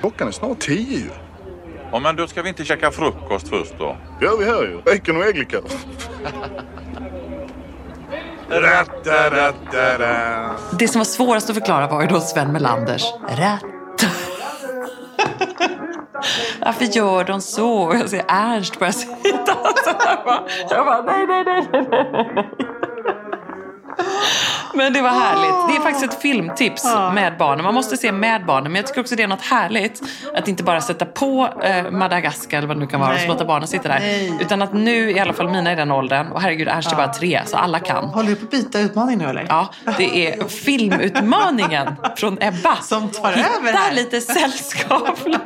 Klockan 0.00 0.28
är 0.28 0.32
snart 0.32 0.58
tio. 0.60 1.25
Ja, 1.92 1.98
men 1.98 2.16
då 2.16 2.26
ska 2.26 2.42
vi 2.42 2.48
inte 2.48 2.64
käka 2.64 2.90
frukost 2.90 3.48
först 3.48 3.74
då? 3.78 3.96
Ja, 4.20 4.36
vi 4.38 4.44
hör 4.44 4.62
ju. 4.62 4.76
Bacon 4.82 5.16
och 5.16 5.26
ägglikör. 5.26 5.62
Det 10.78 10.88
som 10.88 10.98
var 10.98 11.04
svårast 11.04 11.50
att 11.50 11.56
förklara 11.56 11.86
var 11.86 12.02
ju 12.02 12.08
då 12.08 12.20
Sven 12.20 12.52
Melanders 12.52 13.04
rätt. 13.28 13.62
Varför 16.60 16.84
gör 16.84 17.24
de 17.24 17.40
så? 17.40 17.92
Jag 18.00 18.10
ser 18.10 18.24
Ernst 18.28 18.78
börja 18.78 18.92
sitta 18.92 19.56
här 20.06 20.40
Jag 20.70 20.86
bara, 20.86 21.02
nej, 21.02 21.26
nej, 21.26 21.44
nej, 21.44 21.86
nej. 22.34 22.50
Men 24.76 24.92
det 24.92 25.02
var 25.02 25.10
härligt. 25.10 25.68
Det 25.68 25.76
är 25.76 25.92
faktiskt 25.92 26.12
ett 26.14 26.22
filmtips 26.22 26.84
med 27.14 27.36
barnen. 27.38 27.64
Man 27.64 27.74
måste 27.74 27.96
se 27.96 28.12
med 28.12 28.46
barnen. 28.46 28.72
Men 28.72 28.76
jag 28.76 28.86
tycker 28.86 29.00
också 29.00 29.16
det 29.16 29.22
är 29.22 29.26
något 29.28 29.44
härligt 29.44 30.02
att 30.34 30.48
inte 30.48 30.62
bara 30.62 30.80
sätta 30.80 31.04
på 31.04 31.48
eh, 31.62 31.90
Madagaskar 31.90 32.58
eller 32.58 32.68
vad 32.68 32.76
det 32.76 32.80
nu 32.80 32.86
kan 32.86 33.00
vara 33.00 33.10
och 33.10 33.16
så 33.16 33.20
Nej. 33.20 33.28
låta 33.28 33.44
barnen 33.44 33.68
sitta 33.68 33.88
där. 33.88 33.98
Nej. 33.98 34.38
Utan 34.40 34.62
att 34.62 34.72
nu, 34.74 35.10
i 35.10 35.20
alla 35.20 35.32
fall 35.32 35.48
mina 35.48 35.72
i 35.72 35.74
den 35.74 35.90
åldern, 35.90 36.32
och 36.32 36.40
herregud 36.40 36.68
Ernst 36.68 36.92
är 36.92 36.96
bara 36.96 37.12
tre, 37.12 37.40
så 37.46 37.56
alla 37.56 37.78
kan. 37.80 38.04
Håller 38.04 38.28
du 38.28 38.36
på 38.36 38.44
att 38.44 38.50
byta 38.50 38.80
utmaning 38.80 39.18
nu 39.18 39.24
eller? 39.24 39.46
Ja, 39.48 39.68
det 39.98 40.26
är 40.26 40.44
filmutmaningen 40.48 41.94
från 42.16 42.38
Ebba. 42.40 42.76
Som 42.76 43.08
tar 43.10 43.32
Hitta 43.32 43.48
över 43.58 43.72
här. 43.72 43.92
lite 43.92 44.20
sällskapliga. 44.20 45.40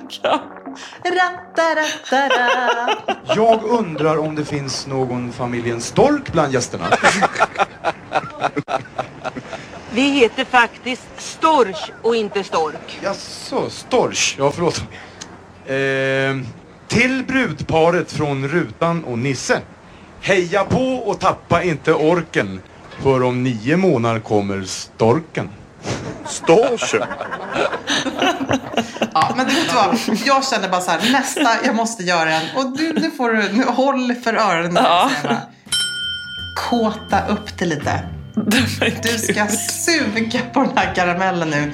Ratta, 1.05 1.63
ratta, 1.77 2.29
ratta. 2.29 3.15
Jag 3.37 3.63
undrar 3.65 4.19
om 4.19 4.35
det 4.35 4.45
finns 4.45 4.87
någon 4.87 5.33
familjen 5.33 5.81
Stork 5.81 6.33
bland 6.33 6.53
gästerna. 6.53 6.85
Vi 9.93 10.11
heter 10.11 10.45
faktiskt 10.45 11.07
Storch 11.17 11.91
och 12.03 12.17
inte 12.17 12.45
Stork. 12.45 12.99
Jaså, 13.03 13.71
Storch? 13.71 14.37
Ja, 14.39 14.51
förlåt. 14.51 14.83
Eh, 15.67 16.47
till 16.89 17.25
brudparet 17.25 18.13
från 18.13 18.49
Rutan 18.49 19.05
och 19.05 19.19
Nisse. 19.19 19.61
Heja 20.21 20.65
på 20.65 20.95
och 20.95 21.21
tappa 21.21 21.63
inte 21.63 21.95
orken. 21.95 22.61
För 23.03 23.23
om 23.23 23.43
nio 23.43 23.77
månader 23.77 24.21
kommer 24.21 24.63
storken. 24.63 25.49
Storchen. 26.27 27.09
Ja, 29.13 29.35
men 29.37 29.49
du 29.49 29.55
vet 29.55 29.75
vad? 29.75 29.99
Jag 30.25 30.45
känner 30.45 30.69
bara 30.69 30.81
så 30.81 30.91
här, 30.91 31.13
nästa, 31.13 31.65
jag 31.65 31.75
måste 31.75 32.03
göra 32.03 32.31
en. 32.31 32.57
Och 32.57 32.77
du, 32.77 32.93
nu 32.93 33.11
får 33.11 33.31
du, 33.31 33.53
nu, 33.53 33.65
håll 33.65 34.15
för 34.15 34.35
öronen. 34.35 34.85
Ja. 34.85 35.11
Kåta 36.57 37.27
upp 37.29 37.59
det 37.59 37.67
lite. 37.67 38.20
Du 39.03 39.19
ska 39.19 39.47
suga 39.47 40.41
på 40.53 40.61
den 40.61 40.71
här 40.77 40.95
karamellen 40.95 41.51
nu. 41.51 41.73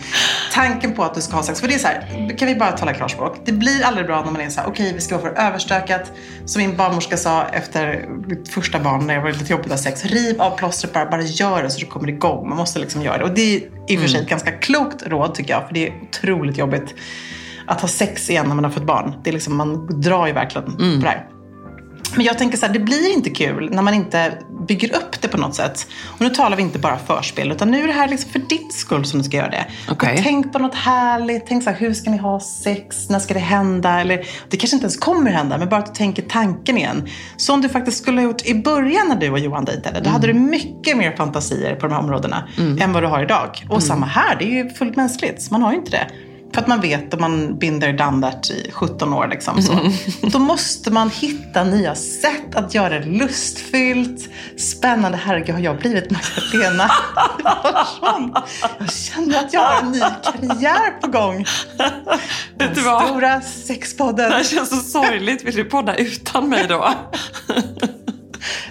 Tanken 0.52 0.92
på 0.92 1.04
att 1.04 1.14
du 1.14 1.20
ska 1.20 1.36
ha 1.36 1.42
sex. 1.42 1.60
För 1.60 1.68
det 1.68 1.74
är 1.74 1.78
så 1.78 1.86
här, 1.86 2.38
kan 2.38 2.48
vi 2.48 2.54
bara 2.54 2.72
tala 2.72 2.94
klarspråk. 2.94 3.40
Det 3.44 3.52
blir 3.52 3.84
aldrig 3.84 4.06
bra 4.06 4.24
när 4.24 4.32
man 4.32 4.40
är 4.40 4.50
så 4.50 4.60
här, 4.60 4.68
okej 4.68 4.92
vi 4.94 5.00
ska 5.00 5.18
vara 5.18 5.34
för 5.34 5.40
överstökat. 5.42 6.12
Som 6.44 6.62
min 6.62 6.76
barnmorska 6.76 7.16
sa 7.16 7.44
efter 7.44 8.08
mitt 8.26 8.48
första 8.48 8.80
barn 8.80 9.06
när 9.06 9.14
jag 9.14 9.22
var 9.22 9.32
lite 9.32 9.52
jobbigt 9.52 9.66
att 9.66 9.72
ha 9.72 9.78
sex. 9.78 10.04
Riv 10.04 10.42
av 10.42 10.56
plåstret 10.56 10.92
bara, 10.92 11.10
bara 11.10 11.22
gör 11.22 11.62
det 11.62 11.70
så 11.70 11.80
du 11.80 11.86
kommer 11.86 12.08
igång. 12.08 12.48
Man 12.48 12.58
måste 12.58 12.78
liksom 12.78 13.02
göra 13.02 13.18
det. 13.18 13.24
Och 13.24 13.34
det 13.34 13.56
är 13.56 13.60
i 13.88 13.96
och 13.96 14.00
för 14.00 14.08
sig 14.08 14.20
ett 14.20 14.28
ganska 14.28 14.52
klokt 14.52 15.06
råd 15.06 15.34
tycker 15.34 15.52
jag. 15.54 15.66
För 15.66 15.74
det 15.74 15.86
är 15.88 15.94
otroligt 16.02 16.58
jobbigt 16.58 16.94
att 17.66 17.80
ha 17.80 17.88
sex 17.88 18.30
igen 18.30 18.46
när 18.48 18.54
man 18.54 18.64
har 18.64 18.70
fått 18.70 18.86
barn. 18.86 19.12
Det 19.24 19.30
är 19.30 19.34
liksom, 19.34 19.56
man 19.56 20.00
drar 20.00 20.26
ju 20.26 20.32
verkligen 20.32 20.76
på 20.76 20.82
det 21.02 21.08
här. 21.08 21.35
Men 22.14 22.24
jag 22.24 22.38
tänker 22.38 22.58
så 22.58 22.66
här, 22.66 22.72
det 22.72 22.78
blir 22.78 23.12
inte 23.12 23.30
kul 23.30 23.70
när 23.72 23.82
man 23.82 23.94
inte 23.94 24.32
bygger 24.68 24.96
upp 24.96 25.20
det 25.20 25.28
på 25.28 25.36
något 25.36 25.54
sätt. 25.54 25.86
Och 26.04 26.20
nu 26.20 26.30
talar 26.30 26.56
vi 26.56 26.62
inte 26.62 26.78
bara 26.78 26.98
förspel, 26.98 27.52
utan 27.52 27.70
nu 27.70 27.82
är 27.82 27.86
det 27.86 27.92
här 27.92 28.08
liksom 28.08 28.30
för 28.30 28.38
ditt 28.38 28.72
skull 28.72 29.04
som 29.04 29.18
du 29.18 29.24
ska 29.24 29.36
göra 29.36 29.50
det. 29.50 29.66
Och 29.90 30.04
tänk 30.16 30.52
på 30.52 30.58
något 30.58 30.74
härligt. 30.74 31.46
Tänk 31.46 31.64
så 31.64 31.70
här, 31.70 31.76
hur 31.76 31.94
ska 31.94 32.10
ni 32.10 32.16
ha 32.16 32.40
sex? 32.40 33.08
När 33.08 33.18
ska 33.18 33.34
det 33.34 33.40
hända? 33.40 34.00
Eller 34.00 34.26
det 34.48 34.56
kanske 34.56 34.76
inte 34.76 34.84
ens 34.84 34.96
kommer 34.96 35.30
hända, 35.30 35.58
men 35.58 35.68
bara 35.68 35.80
att 35.80 35.86
du 35.86 35.92
tänker 35.92 36.22
tanken 36.22 36.78
igen. 36.78 37.08
Som 37.36 37.60
du 37.60 37.68
faktiskt 37.68 37.98
skulle 37.98 38.20
ha 38.20 38.24
gjort 38.24 38.46
i 38.46 38.54
början 38.54 39.08
när 39.08 39.16
du 39.16 39.30
och 39.30 39.38
Johan 39.38 39.64
dejtade. 39.64 40.00
Då 40.00 40.10
hade 40.10 40.26
du 40.26 40.34
mycket 40.34 40.96
mer 40.96 41.16
fantasier 41.16 41.74
på 41.74 41.86
de 41.86 41.92
här 41.92 42.00
områdena 42.00 42.48
än 42.80 42.92
vad 42.92 43.02
du 43.02 43.06
har 43.06 43.22
idag. 43.22 43.66
Och 43.68 43.82
samma 43.82 44.06
här, 44.06 44.36
det 44.38 44.44
är 44.44 44.64
ju 44.64 44.70
fullt 44.70 44.96
mänskligt. 44.96 45.50
Man 45.50 45.62
har 45.62 45.72
ju 45.72 45.78
inte 45.78 45.90
det. 45.90 46.06
För 46.56 46.60
att 46.62 46.68
man 46.68 46.80
vet 46.80 47.14
att 47.14 47.20
man 47.20 47.58
binder 47.58 47.92
done 47.92 48.30
that 48.30 48.50
i 48.50 48.70
17 48.72 49.12
år. 49.12 49.28
Liksom, 49.28 49.62
så. 49.62 49.90
Då 50.22 50.38
måste 50.38 50.90
man 50.90 51.10
hitta 51.10 51.64
nya 51.64 51.94
sätt 51.94 52.54
att 52.54 52.74
göra 52.74 52.98
det 52.98 53.06
lustfyllt, 53.06 54.28
spännande. 54.56 55.18
Herregud, 55.18 55.54
har 55.54 55.62
jag 55.62 55.78
blivit 55.78 56.10
Magdalena? 56.10 56.90
Jag 58.78 58.92
känner 58.92 59.38
att 59.38 59.52
jag 59.52 59.60
har 59.60 59.82
en 59.82 59.90
ny 59.90 60.00
karriär 60.00 61.00
på 61.00 61.10
gång. 61.10 61.44
Den 62.56 62.74
stora 62.74 63.40
sexpodden. 63.40 64.30
Det 64.30 64.36
här 64.36 64.44
känns 64.44 64.70
så 64.70 64.76
sorgligt. 64.76 65.44
Vill 65.44 65.56
du 65.56 65.64
podda 65.64 65.96
utan 65.96 66.48
mig 66.48 66.66
då? 66.68 66.94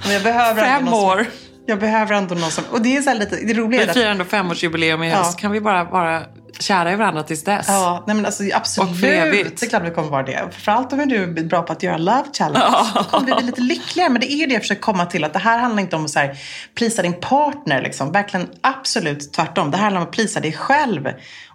Men 0.04 0.14
jag 0.14 0.24
behöver 0.24 0.62
Fem 0.62 0.94
år. 0.94 1.26
Jag 1.66 1.80
behöver 1.80 2.16
ändå 2.16 2.36
någon 2.36 2.52
som... 2.52 2.64
Och 2.72 2.82
det 2.82 2.98
är 2.98 3.02
så 3.02 3.14
lite... 3.14 3.36
Det 3.36 3.54
roliga 3.54 3.84
är 3.84 3.88
Vi 3.88 3.94
firar 3.94 4.12
ändå 4.12 4.26
femårsjubileum 4.26 5.04
i 5.04 5.10
höst. 5.10 5.32
Ja. 5.34 5.42
Kan 5.42 5.52
vi 5.52 5.62
bara 5.62 5.84
vara 5.84 6.24
kära 6.60 6.94
i 6.94 6.96
varandra 6.96 7.24
tills 7.24 7.44
dess? 7.44 7.66
Ja, 7.68 8.04
nej 8.08 8.16
men 8.16 8.26
alltså 8.26 8.44
Och 8.44 8.50
absolut. 8.54 9.00
för 9.00 9.08
evigt. 9.08 9.60
Det 9.60 9.66
är 9.66 9.70
klart 9.70 9.84
vi 9.86 9.92
kommer 9.92 10.10
vara 10.10 10.24
det. 10.24 10.48
Framförallt 10.52 10.94
om 10.94 11.10
du 11.10 11.24
är 11.24 11.44
bra 11.44 11.62
på 11.62 11.74
att 11.74 11.84
göra 11.84 11.98
love 11.98 12.24
challenge. 12.34 12.66
Då 12.96 13.04
kommer 13.04 13.26
vi 13.26 13.34
bli 13.34 13.46
lite 13.46 13.62
lyckligare. 13.62 14.10
Men 14.10 14.22
det 14.22 14.34
är 14.34 14.38
ju 14.38 14.46
det 14.46 14.54
jag 14.54 14.62
försöker 14.62 14.82
komma 14.82 15.06
till. 15.06 15.24
Att 15.24 15.34
det 15.34 15.40
här 15.40 15.60
handlar 15.60 15.82
inte 15.82 15.96
om 15.96 16.06
att 16.06 16.12
så 16.12 16.20
här, 16.20 16.38
prisa 16.76 17.02
din 17.02 17.14
partner. 17.14 17.82
Liksom. 17.82 18.12
Verkligen 18.12 18.50
absolut 18.62 19.34
tvärtom. 19.34 19.72
Det 19.72 19.78
här 19.78 19.84
handlar 19.84 20.02
om 20.02 20.08
att 20.08 20.14
prisa 20.14 20.40
dig 20.40 20.54
själv. 20.54 21.10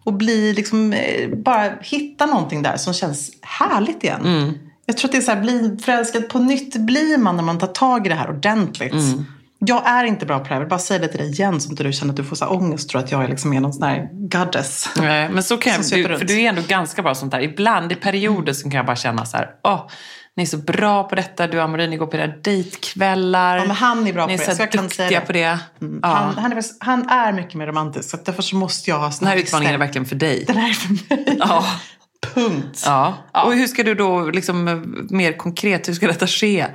Och 0.05 0.13
bli 0.13 0.53
liksom, 0.53 0.93
eh, 0.93 1.29
bara 1.29 1.71
hitta 1.81 2.27
någonting 2.27 2.63
där 2.63 2.77
som 2.77 2.95
känns 2.95 3.31
härligt 3.43 4.05
igen. 4.05 4.21
Mm. 4.21 4.59
Jag 4.87 4.97
tror 4.97 5.09
att 5.09 5.13
det 5.13 5.19
är 5.19 5.23
så 5.23 5.33
här, 5.33 5.41
bli 5.41 5.79
förälskad 5.83 6.29
på 6.29 6.39
nytt 6.39 6.77
blir 6.77 7.19
man 7.19 7.37
när 7.37 7.43
man 7.43 7.59
tar 7.59 7.67
tag 7.67 8.07
i 8.07 8.09
det 8.09 8.15
här 8.15 8.31
ordentligt. 8.31 8.93
Mm. 8.93 9.25
Jag 9.67 9.87
är 9.87 10.05
inte 10.05 10.27
bra 10.27 10.39
på 10.39 10.45
det 10.45 10.49
här. 10.49 10.57
Jag 10.57 10.61
vill 10.61 10.69
bara 10.69 10.79
säga 10.79 10.99
det 10.99 11.09
till 11.09 11.19
dig 11.19 11.31
igen 11.31 11.61
så 11.61 11.71
inte 11.71 11.83
du 11.83 11.93
känner 11.93 12.13
att 12.13 12.17
du 12.17 12.25
får 12.25 12.37
så 12.37 12.45
här 12.45 12.53
ångest. 12.53 12.91
Tror 12.91 13.01
att 13.01 13.11
jag 13.11 13.25
är 13.25 13.29
liksom 13.29 13.53
är 13.53 13.61
någon 13.61 13.73
sån 13.73 13.83
här 13.83 14.09
goddess. 14.13 14.89
Nej, 14.97 15.29
men 15.29 15.43
så 15.43 15.57
kan 15.57 15.73
jag, 15.73 15.83
du, 15.83 16.19
för 16.19 16.25
du 16.25 16.41
är 16.41 16.49
ändå 16.49 16.63
ganska 16.69 17.03
bra 17.03 17.15
sånt 17.15 17.33
där. 17.33 17.41
Ibland 17.41 17.93
i 17.93 17.95
perioder 17.95 18.53
så 18.53 18.63
kan 18.63 18.73
jag 18.73 18.87
bara 18.87 18.97
känna 18.97 19.25
så 19.25 19.37
här, 19.37 19.51
åh, 19.65 19.91
ni 20.37 20.43
är 20.43 20.47
så 20.47 20.57
bra 20.57 21.05
på 21.05 21.15
detta. 21.15 21.47
Du 21.47 21.59
och 21.59 21.65
Amory, 21.65 21.87
ni 21.87 21.97
går 21.97 22.07
på 22.07 22.17
era 22.17 22.27
dejtkvällar. 22.27 23.57
Ja, 23.57 23.65
men 23.65 23.77
han 23.77 24.07
är 24.07 24.13
bra 24.13 24.27
ni 24.27 24.37
på 24.37 24.43
är 24.43 24.47
det, 24.47 24.55
så 24.55 24.63
jag 24.63 24.73
kan 24.73 24.91
säga 24.91 25.21
det. 25.21 25.27
på 25.27 25.33
det. 25.33 25.59
Ja. 26.03 26.09
Han, 26.09 26.39
han, 26.39 26.53
är, 26.53 26.65
han 26.81 27.09
är 27.09 27.33
mycket 27.33 27.55
mer 27.55 27.67
romantisk. 27.67 28.11
Så 28.11 28.19
därför 28.25 28.43
så 28.43 28.57
måste 28.57 28.91
jag 28.91 28.99
ha 28.99 29.13
Den 29.21 29.29
här 29.29 29.37
utmaningen 29.37 29.75
är 29.75 29.79
verkligen 29.79 30.07
för 30.07 30.17
dig. 30.17 30.45
Den 30.47 30.57
här 30.57 30.71
är 30.71 30.75
för 30.75 30.93
mig. 30.93 31.37
Ja. 31.39 31.65
Punkt. 32.35 32.83
Ja. 32.87 33.15
Och 33.33 33.55
hur 33.55 33.67
ska 33.67 33.83
du 33.83 33.95
då, 33.95 34.31
liksom, 34.31 34.69
eh, 34.69 34.77
mer 35.17 35.33
konkret, 35.33 35.89
hur 35.89 35.95
ska 35.95 36.07
detta 36.07 36.27
ske? 36.27 36.67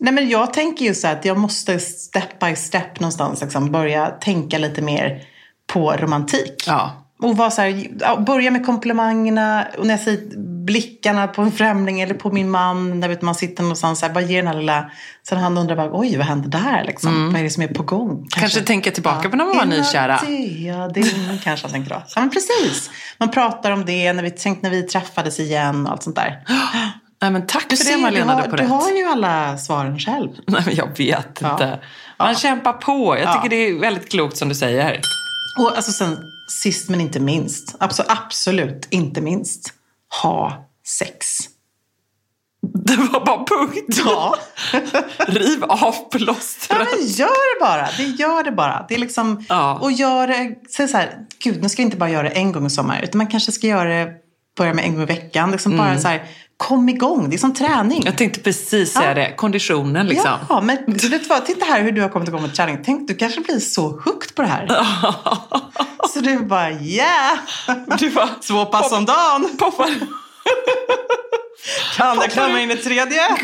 Nej, 0.00 0.14
men 0.14 0.28
jag 0.28 0.52
tänker 0.52 0.84
ju 0.84 0.94
så 0.94 1.08
att 1.08 1.24
jag 1.24 1.38
måste 1.38 1.78
step 1.78 2.38
by 2.40 2.56
step 2.56 3.00
någonstans 3.00 3.40
liksom, 3.40 3.72
börja 3.72 4.06
tänka 4.06 4.58
lite 4.58 4.82
mer 4.82 5.22
på 5.66 5.92
romantik. 5.92 6.64
Ja. 6.66 6.98
Och 7.22 7.36
vara 7.36 7.50
så 7.50 7.62
här, 7.62 7.88
ja, 8.00 8.16
börja 8.16 8.50
med 8.50 8.66
komplimangerna 8.66 9.66
och 9.78 9.86
när 9.86 9.94
jag 9.94 10.00
säger 10.00 10.38
blickarna 10.64 11.26
på 11.26 11.42
en 11.42 11.52
främling 11.52 12.00
eller 12.00 12.14
på 12.14 12.30
min 12.30 12.50
man. 12.50 13.00
Där 13.00 13.08
vet 13.08 13.22
man 13.22 13.34
sitter 13.34 13.62
någonstans 13.62 14.00
så 14.00 14.06
här, 14.06 14.12
bara 14.12 14.24
ger 14.24 14.42
den 14.42 14.46
här 14.46 14.60
lilla... 14.60 14.90
Så 15.22 15.36
han 15.36 15.58
undrar 15.58 15.76
bara, 15.76 15.90
oj 15.92 16.16
vad 16.16 16.26
händer 16.26 16.48
där 16.48 16.84
liksom? 16.84 17.32
Vad 17.32 17.40
är 17.40 17.44
det 17.44 17.50
som 17.50 17.62
är 17.62 17.68
på 17.68 17.82
gång? 17.82 18.10
Mm. 18.10 18.26
Kanske 18.28 18.60
tänka 18.60 18.90
tillbaka 18.90 19.28
på 19.30 19.36
när 19.36 19.44
man 19.44 19.56
var 19.56 19.64
nykära. 19.64 20.20
Ja, 20.58 20.88
det 20.94 21.02
kanske 21.44 21.66
han 21.66 21.72
tänker 21.72 21.90
då. 21.90 22.02
Ja, 22.14 22.20
men 22.20 22.30
precis. 22.30 22.90
Man 23.18 23.30
pratar 23.30 23.70
om 23.70 23.84
det, 23.84 24.12
när 24.12 24.22
vi, 24.22 24.30
tänk 24.30 24.62
när 24.62 24.70
vi 24.70 24.82
träffades 24.82 25.40
igen 25.40 25.86
och 25.86 25.92
allt 25.92 26.02
sånt 26.02 26.16
där. 26.16 26.44
Nej, 27.22 27.30
men 27.30 27.46
tack 27.46 27.66
Du 27.68 27.76
för 27.76 27.84
ser, 27.84 27.96
det 27.96 28.02
Malena, 28.02 28.36
du 28.42 28.50
har, 28.50 28.56
du 28.56 28.64
har 28.66 28.90
ju 28.90 29.04
alla 29.04 29.58
svaren 29.58 29.98
själv. 29.98 30.28
Nej, 30.46 30.62
men 30.66 30.74
jag 30.74 30.98
vet 30.98 31.38
Ja. 31.40 31.52
inte. 31.52 31.80
Man 32.18 32.34
kämpar 32.34 32.72
på. 32.72 33.16
Jag 33.18 33.24
Ja. 33.24 33.34
tycker 33.34 33.56
det 33.56 33.68
är 33.68 33.78
väldigt 33.80 34.10
klokt 34.10 34.36
som 34.36 34.48
du 34.48 34.54
säger. 34.54 35.00
Och 35.58 35.76
alltså 35.76 35.92
sen, 35.92 36.18
sist 36.62 36.88
men 36.88 37.00
inte 37.00 37.20
minst, 37.20 37.76
absolut, 37.80 38.10
absolut 38.10 38.86
inte 38.90 39.20
minst, 39.20 39.72
ha 40.22 40.68
sex. 40.98 41.26
Det 42.86 42.96
var 42.96 43.24
bara 43.26 43.44
punkt. 43.44 44.00
Ja. 44.04 44.36
Riv 45.26 45.64
av 45.64 45.78
Ja, 45.80 46.08
plåstret. 46.12 46.78
men 46.78 47.06
gör 47.06 47.54
det 47.58 47.64
bara. 47.64 47.88
Det 47.96 48.02
gör 48.22 48.42
det 48.44 48.52
bara. 48.52 48.86
Det 48.88 48.94
är 48.94 48.98
liksom, 48.98 49.44
Ja. 49.48 49.78
Och 49.78 49.92
gör 49.92 50.26
det, 50.26 50.54
säg 50.76 50.88
så 50.88 50.96
här, 50.96 51.18
gud 51.44 51.62
nu 51.62 51.68
ska 51.68 51.76
vi 51.82 51.84
inte 51.84 51.96
bara 51.96 52.10
göra 52.10 52.22
det 52.22 52.28
en 52.34 52.52
gång 52.52 52.66
i 52.66 52.70
sommar. 52.70 53.00
Utan 53.02 53.18
man 53.18 53.26
kanske 53.26 53.52
ska 53.52 53.66
göra 53.66 53.88
det, 54.04 54.12
börja 54.56 54.74
med 54.74 54.84
en 54.84 54.92
gång 54.94 55.02
i 55.02 55.06
veckan. 55.06 55.50
Liksom 55.50 55.76
bara 55.76 55.98
så 55.98 56.08
här, 56.08 56.26
kom 56.56 56.88
igång. 56.88 57.30
Det 57.30 57.36
är 57.36 57.38
som 57.38 57.54
träning. 57.54 58.02
Jag 58.04 58.18
tänkte 58.18 58.40
precis 58.40 58.92
säga 58.92 59.08
Ja. 59.08 59.14
det. 59.14 59.34
Konditionen 59.36 60.06
liksom. 60.06 60.30
Ja, 60.48 60.60
men 60.60 60.76
vet 60.86 60.98
du 61.10 61.18
vad? 61.28 61.46
Titta 61.46 61.64
här 61.64 61.82
hur 61.82 61.92
du 61.92 62.00
har 62.02 62.08
kommit 62.08 62.28
igång 62.28 62.42
med 62.42 62.54
träning. 62.54 62.78
Tänk, 62.84 63.08
du 63.08 63.14
kanske 63.14 63.40
blir 63.40 63.58
så 63.58 63.82
hooked 63.88 64.34
på 64.34 64.42
det 64.42 64.48
här. 64.48 64.66
så 66.08 66.20
du 66.20 66.38
bara, 66.38 66.70
yeah! 66.70 67.38
Du 67.98 68.10
bara, 68.10 68.28
Två 68.48 68.64
pass 68.64 68.92
om 68.92 69.04
dagen. 69.04 69.56
poppar. 69.58 69.90
Kan 71.96 72.16
jag 72.16 72.30
klämma 72.30 72.60
in 72.60 72.70
ett 72.70 72.84
tredje? 72.84 73.20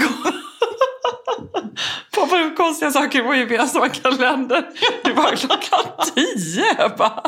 poppar 2.14 2.40
upp 2.42 2.56
konstiga 2.56 2.90
saker 2.90 3.22
vår 3.22 3.34
gemensamma 3.36 3.88
kalender. 3.88 4.64
Du 5.04 5.14
bara 5.14 5.36
klockan 5.36 5.80
tio. 6.14 6.88
Bara. 6.98 7.22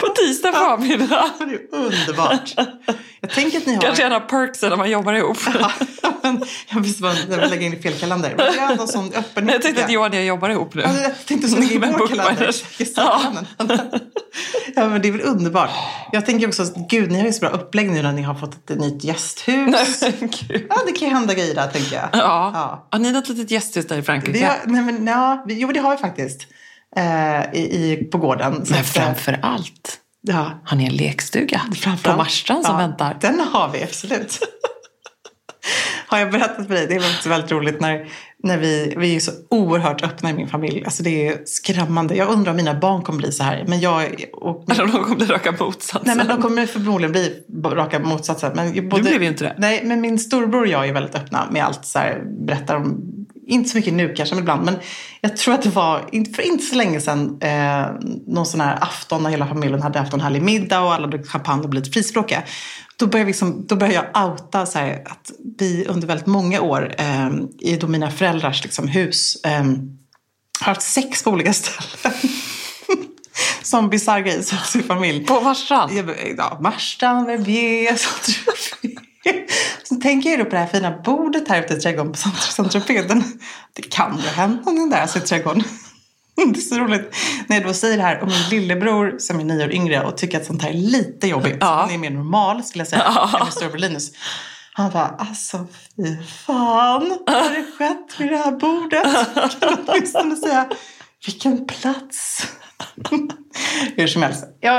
På 0.00 0.06
tisdag 0.06 0.52
förmiddag. 0.52 1.30
Det 1.38 1.44
är 1.44 1.78
underbart. 1.78 2.54
Jag 3.20 3.30
tänker 3.30 3.58
att 3.58 3.66
ni 3.66 3.74
har... 3.74 3.82
Kanske 3.82 4.04
en 4.04 4.12
av 4.12 4.20
perksen 4.20 4.70
när 4.70 4.76
man 4.76 4.90
jobbar 4.90 5.12
ihop. 5.12 5.38
Men 6.22 6.44
jag 6.68 6.80
visste 6.80 7.02
bara 7.02 7.12
att 7.12 7.50
lägga 7.50 7.66
in 7.66 7.74
i 7.74 7.82
fel 7.82 7.92
kalender. 7.92 8.34
Men 8.36 8.54
jag 8.54 8.62
har 8.62 8.72
ändå 8.72 8.86
sån 8.86 9.12
öppenhet. 9.14 9.54
Jag 9.54 9.62
tänkte 9.62 9.84
att 9.84 9.90
Johan 9.90 10.10
och 10.10 10.16
jag 10.16 10.24
jobbar 10.24 10.50
ihop 10.50 10.74
nu. 10.74 10.82
Ja, 10.82 11.00
jag 11.02 11.26
tänkte 11.26 11.48
så 11.48 11.56
ligga 11.56 11.74
i 11.74 11.78
vår 11.78 12.08
kalender. 12.08 12.54
det, 12.78 14.00
Ja, 14.76 14.88
men 14.88 15.02
det 15.02 15.08
är 15.08 15.12
väl 15.12 15.20
underbart. 15.20 15.70
Jag 16.12 16.26
tänker 16.26 16.48
också, 16.48 16.66
gud, 16.90 17.10
ni 17.10 17.18
har 17.18 17.26
ju 17.26 17.32
så 17.32 17.40
bra 17.40 17.48
upplägg 17.48 17.90
nu 17.90 18.02
när 18.02 18.12
ni 18.12 18.22
har 18.22 18.34
fått 18.34 18.70
ett 18.70 18.78
nytt 18.78 19.04
gästhus. 19.04 20.00
Gud. 20.20 20.66
Ja, 20.68 20.76
det 20.86 20.92
kan 20.92 21.08
ju 21.08 21.14
hända 21.14 21.34
grejer 21.34 21.54
där, 21.54 21.68
tänker 21.68 21.96
jag. 21.96 22.08
Ja. 22.12 22.50
Ja. 22.54 22.88
Har 22.90 22.98
ni 22.98 23.12
något 23.12 23.28
litet 23.28 23.50
gästhus 23.50 23.86
där 23.86 23.98
i 23.98 24.02
Frankrike? 24.02 24.46
Har, 24.46 24.56
nej, 24.64 24.82
men, 24.82 25.06
ja, 25.06 25.44
vi, 25.46 25.60
jo, 25.60 25.72
det 25.72 25.80
har 25.80 25.90
vi 25.90 25.96
faktiskt. 25.96 26.46
Eh, 26.96 27.54
i, 27.54 28.08
på 28.12 28.18
gården. 28.18 28.66
Så 28.66 28.72
Men 28.72 28.80
att, 28.80 28.96
eh, 28.96 29.02
framför 29.02 29.38
allt, 29.42 29.96
Ja, 30.22 30.60
har 30.64 30.76
ni 30.76 30.84
en 30.84 30.96
lekstuga 30.96 31.60
framförallt- 31.74 32.02
på 32.02 32.16
Marstrand 32.16 32.64
som 32.64 32.74
ja, 32.74 32.78
väntar? 32.78 33.16
Den 33.20 33.40
har 33.40 33.68
vi, 33.72 33.82
absolut. 33.82 34.38
har 36.06 36.18
jag 36.18 36.30
berättat 36.30 36.66
för 36.66 36.74
dig? 36.74 36.86
Det 36.86 36.94
är 36.94 37.28
väldigt, 37.28 37.52
roligt 37.52 37.80
när, 37.80 38.08
när 38.42 38.58
vi, 38.58 38.94
vi 38.96 39.16
är 39.16 39.20
så 39.20 39.30
oerhört 39.50 40.02
öppna 40.02 40.30
i 40.30 40.32
min 40.32 40.48
familj. 40.48 40.84
Alltså 40.84 41.02
det 41.02 41.28
är 41.28 41.42
skrämmande. 41.46 42.14
Jag 42.14 42.28
undrar 42.28 42.50
om 42.50 42.56
mina 42.56 42.74
barn 42.74 43.02
kommer 43.02 43.18
bli 43.18 43.32
så 43.32 43.42
här. 43.42 43.64
Men 43.68 43.80
jag 43.80 44.24
och 44.32 44.64
Eller 44.70 44.84
om 44.84 44.90
de 44.90 45.02
kommer 45.04 45.16
bli 45.16 45.26
raka 45.26 45.52
motsatsen? 45.52 46.00
Nej, 46.04 46.16
men 46.16 46.26
de 46.28 46.42
kommer 46.42 46.66
förmodligen 46.66 47.12
bli 47.12 47.42
raka 47.64 47.98
motsatsen. 47.98 48.52
Men 48.54 48.88
både, 48.88 49.02
blev 49.02 49.22
ju 49.22 49.28
inte 49.28 49.44
det. 49.44 49.54
Nej, 49.58 49.82
men 49.84 50.00
min 50.00 50.18
storbror 50.18 50.60
och 50.60 50.66
jag 50.66 50.88
är 50.88 50.92
väldigt 50.92 51.14
öppna 51.14 51.48
med 51.50 51.64
allt. 51.64 51.84
Så 51.84 51.98
här, 51.98 52.22
berättar 52.46 52.76
om, 52.76 53.00
inte 53.50 53.68
så 53.70 53.76
mycket 53.76 53.94
nu 53.94 54.14
kanske, 54.16 54.34
men 54.34 54.42
ibland. 54.42 54.64
Men 54.64 54.78
jag 55.20 55.36
tror 55.36 55.54
att 55.54 55.62
det 55.62 55.68
var, 55.70 56.08
inte- 56.12 56.30
för 56.32 56.42
inte 56.42 56.64
så 56.64 56.74
länge 56.76 57.00
sedan, 57.00 57.38
eh, 57.42 57.86
någon 58.26 58.46
sån 58.46 58.60
här 58.60 58.78
afton 58.82 59.22
när 59.22 59.30
hela 59.30 59.46
familjen 59.46 59.82
hade 59.82 59.98
haft 59.98 60.12
en 60.12 60.20
härlig 60.20 60.42
middag 60.42 60.80
och 60.80 60.94
alla 60.94 61.06
drack 61.06 61.26
champagne 61.26 61.62
och 61.62 61.68
blivit 61.68 61.92
frispråkiga. 61.92 62.42
Då 62.96 63.06
började, 63.06 63.26
liksom, 63.28 63.66
då 63.66 63.76
började 63.76 64.08
jag 64.14 64.30
outa 64.30 64.66
så 64.66 64.78
här, 64.78 65.02
att 65.06 65.30
vi 65.58 65.86
under 65.88 66.06
väldigt 66.06 66.26
många 66.26 66.60
år 66.60 66.94
eh, 66.98 67.30
i 67.58 67.76
då 67.76 67.86
mina 67.86 68.10
föräldrars 68.10 68.62
liksom, 68.62 68.88
hus 68.88 69.36
eh, 69.44 69.64
har 70.60 70.66
haft 70.66 70.82
sex 70.82 71.22
på 71.24 71.30
olika 71.30 71.52
ställen. 71.52 72.22
Som 73.62 73.88
bisarr 73.90 74.20
grej 74.20 74.42
sin 74.44 74.82
familj. 74.82 75.24
På 75.26 75.40
Marstrand? 75.40 75.92
Ja, 76.38 76.58
Marstrand, 76.60 77.26
Verbier, 77.26 77.98
tänker 80.00 80.30
jag 80.30 80.38
då 80.38 80.44
på 80.44 80.50
det 80.50 80.58
här 80.58 80.66
fina 80.66 81.02
bordet 81.04 81.48
här 81.48 81.62
ute 81.62 81.74
i 81.74 81.76
trädgården 81.76 82.12
på 82.12 82.18
Saint-Tropez. 82.18 83.22
Det 83.72 83.82
kan 83.82 84.16
ju 84.16 84.22
ha 84.22 84.30
hänt 84.30 84.66
någonting 84.66 84.90
där 84.90 85.00
alltså, 85.00 85.18
i 85.18 85.22
trädgården. 85.22 85.62
Det 86.36 86.60
är 86.60 86.60
så 86.60 86.78
roligt 86.78 87.16
när 87.46 87.56
jag 87.56 87.66
då 87.66 87.72
säger 87.72 87.96
det 87.96 88.02
här 88.02 88.22
om 88.22 88.28
min 88.28 88.60
lillebror 88.60 89.18
som 89.18 89.40
är 89.40 89.44
nio 89.44 89.64
år 89.64 89.72
yngre 89.72 90.04
och 90.04 90.16
tycker 90.16 90.40
att 90.40 90.46
sånt 90.46 90.62
här 90.62 90.70
är 90.70 90.74
lite 90.74 91.26
jobbigt. 91.26 91.56
Ja. 91.60 91.66
Han 91.66 91.90
är 91.90 91.98
mer 91.98 92.10
normal 92.10 92.64
skulle 92.64 92.80
jag 92.80 92.88
säga 92.88 93.02
än 93.02 93.44
min 93.44 93.52
storebror 93.52 93.78
Linus. 93.78 94.12
Han 94.72 94.90
bara, 94.90 95.08
alltså 95.18 95.66
fy 95.96 96.16
fan, 96.46 97.18
vad 97.26 97.36
har 97.36 97.50
det 97.50 97.66
skett 97.78 98.20
vid 98.20 98.30
det 98.30 98.36
här 98.36 98.52
bordet? 98.52 99.34
Kan 99.60 99.76
du 99.76 99.92
åtminstone 99.92 100.36
säga, 100.36 100.68
vilken 101.26 101.66
plats 101.66 102.46
Hur 103.96 104.06
som 104.06 104.22
helst. 104.22 104.44
Eh, 104.62 104.72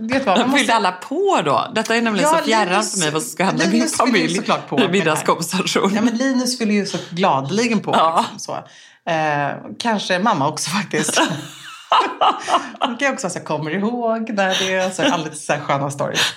vet 0.00 0.26
vad, 0.26 0.38
man 0.38 0.48
måste... 0.48 0.58
Fyllde 0.58 0.74
alla 0.74 0.92
på 0.92 1.40
då? 1.44 1.72
Detta 1.74 1.96
är 1.96 2.02
nämligen 2.02 2.28
Ja, 2.32 2.38
så 2.38 2.44
fjärran 2.44 2.68
Linus- 2.68 2.92
för 2.92 2.98
mig 2.98 3.10
vad 3.10 3.22
som 3.22 3.30
ska 3.30 3.44
hända 3.44 3.64
i 3.64 3.68
min 3.68 3.88
familj 3.88 4.34
såklart 4.34 4.68
på 4.68 4.80
i 4.80 4.88
middagskonversation. 4.88 5.94
Ja, 5.94 6.02
men 6.02 6.16
Linus 6.16 6.58
fyller 6.58 6.74
ju 6.74 6.86
så 6.86 6.98
gladeligen 7.10 7.80
på. 7.80 7.90
Ja. 7.90 8.24
Liksom, 8.32 8.38
så. 8.38 9.10
Eh, 9.10 9.74
kanske 9.78 10.18
mamma 10.18 10.48
också 10.48 10.70
faktiskt. 10.70 11.20
Hon 12.80 12.96
kan 12.96 13.12
också 13.12 13.30
säga 13.30 13.40
jag 13.40 13.46
kommer 13.46 13.70
ihåg 13.70 14.30
när 14.30 14.48
det 14.58 14.74
är 14.74 14.90
så 14.90 15.02
alldeles 15.02 15.46
så 15.46 15.52
här 15.52 15.60
sköna 15.60 15.90
stories. 15.90 16.34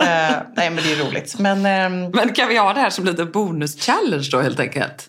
Eh, 0.00 0.36
nej 0.56 0.70
men 0.70 0.76
det 0.76 0.92
är 0.92 1.04
roligt. 1.08 1.38
Men 1.38 1.66
ehm, 1.66 2.10
Men 2.10 2.32
kan 2.32 2.48
vi 2.48 2.56
ha 2.56 2.72
det 2.72 2.80
här 2.80 2.90
som 2.90 3.04
lite 3.04 3.24
bonus-challenge 3.24 4.28
då 4.30 4.40
helt 4.40 4.60
enkelt? 4.60 5.06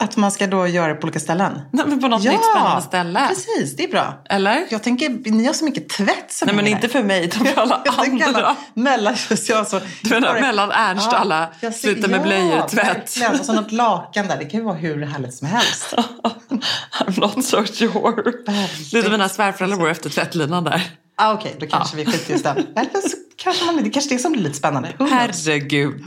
Att 0.00 0.16
man 0.16 0.30
ska 0.32 0.46
då 0.46 0.66
göra 0.66 0.88
det 0.88 0.94
på 0.94 1.02
olika 1.04 1.20
ställen. 1.20 1.60
Nej, 1.72 1.84
men 1.88 2.00
på 2.00 2.08
något 2.08 2.24
nytt 2.24 2.44
spännande 2.44 2.82
ställe. 2.82 3.26
precis. 3.28 3.76
Det 3.76 3.84
är 3.84 3.88
bra. 3.88 4.22
Eller? 4.30 4.66
Jag 4.70 4.82
tänker, 4.82 5.30
ni 5.30 5.46
har 5.46 5.52
så 5.52 5.64
mycket 5.64 5.88
tvätt 5.88 6.32
som 6.32 6.46
Nej 6.46 6.56
men 6.56 6.66
inte 6.66 6.88
för 6.88 7.02
mig 7.02 7.24
utan 7.24 7.46
för 7.46 7.60
alla 7.60 7.82
Jag 7.84 7.98
andra. 8.22 8.26
alla 8.26 8.56
mellan, 8.74 9.14
jag 9.48 9.66
så, 9.66 9.80
Du 10.02 10.10
menar 10.10 10.40
mellan 10.40 10.70
Ernst 10.72 11.06
och 11.08 11.20
alla 11.20 11.48
jag 11.60 11.74
ser- 11.74 11.80
slutar 11.92 12.08
med 12.08 12.22
blöjor, 12.22 12.68
tvätt. 12.68 12.86
verkligen. 12.88 13.40
Och 13.40 13.46
så 13.46 13.52
något 13.52 13.72
lakan 13.72 14.28
där. 14.28 14.36
Det 14.38 14.44
kan 14.44 14.60
ju 14.60 14.66
vara 14.66 14.74
hur 14.76 15.06
härligt 15.06 15.34
som 15.34 15.46
helst. 15.48 15.94
I'm 17.00 17.20
not 17.20 17.44
so 17.44 17.64
sure. 17.66 18.32
Lite 18.92 19.10
mina 19.10 19.28
svärföräldrar 19.28 19.78
bor 19.78 19.90
efter 19.90 20.10
tvättlinan 20.10 20.64
där. 20.64 20.82
Ah, 21.16 21.32
Okej, 21.32 21.56
då 21.60 21.66
kanske 21.66 21.96
vi 21.96 22.04
skiter 22.06 22.30
i 22.30 22.32
just 22.32 22.44
den. 22.44 22.56
Eller 22.56 23.08
så 23.08 23.16
kanske 23.36 23.64
man, 23.64 23.76
det 23.84 23.90
kanske 23.90 24.14
det 24.14 24.18
som 24.18 24.32
blir 24.32 24.42
lite 24.42 24.56
spännande. 24.56 24.88
Herregud. 25.10 26.06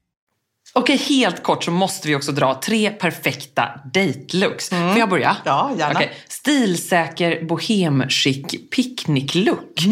Okej, 0.73 0.97
helt 0.97 1.43
kort 1.43 1.63
så 1.63 1.71
måste 1.71 2.07
vi 2.07 2.15
också 2.15 2.31
dra 2.31 2.53
tre 2.61 2.89
perfekta 2.89 3.69
date-looks. 3.93 4.69
Får 4.69 4.99
jag 4.99 5.09
börja? 5.09 5.37
Ja, 5.43 5.71
gärna. 5.77 5.93
Okej. 5.93 6.13
Stilsäker 6.27 7.45
bohemchic 7.45 8.45
picknick-look. 8.75 9.85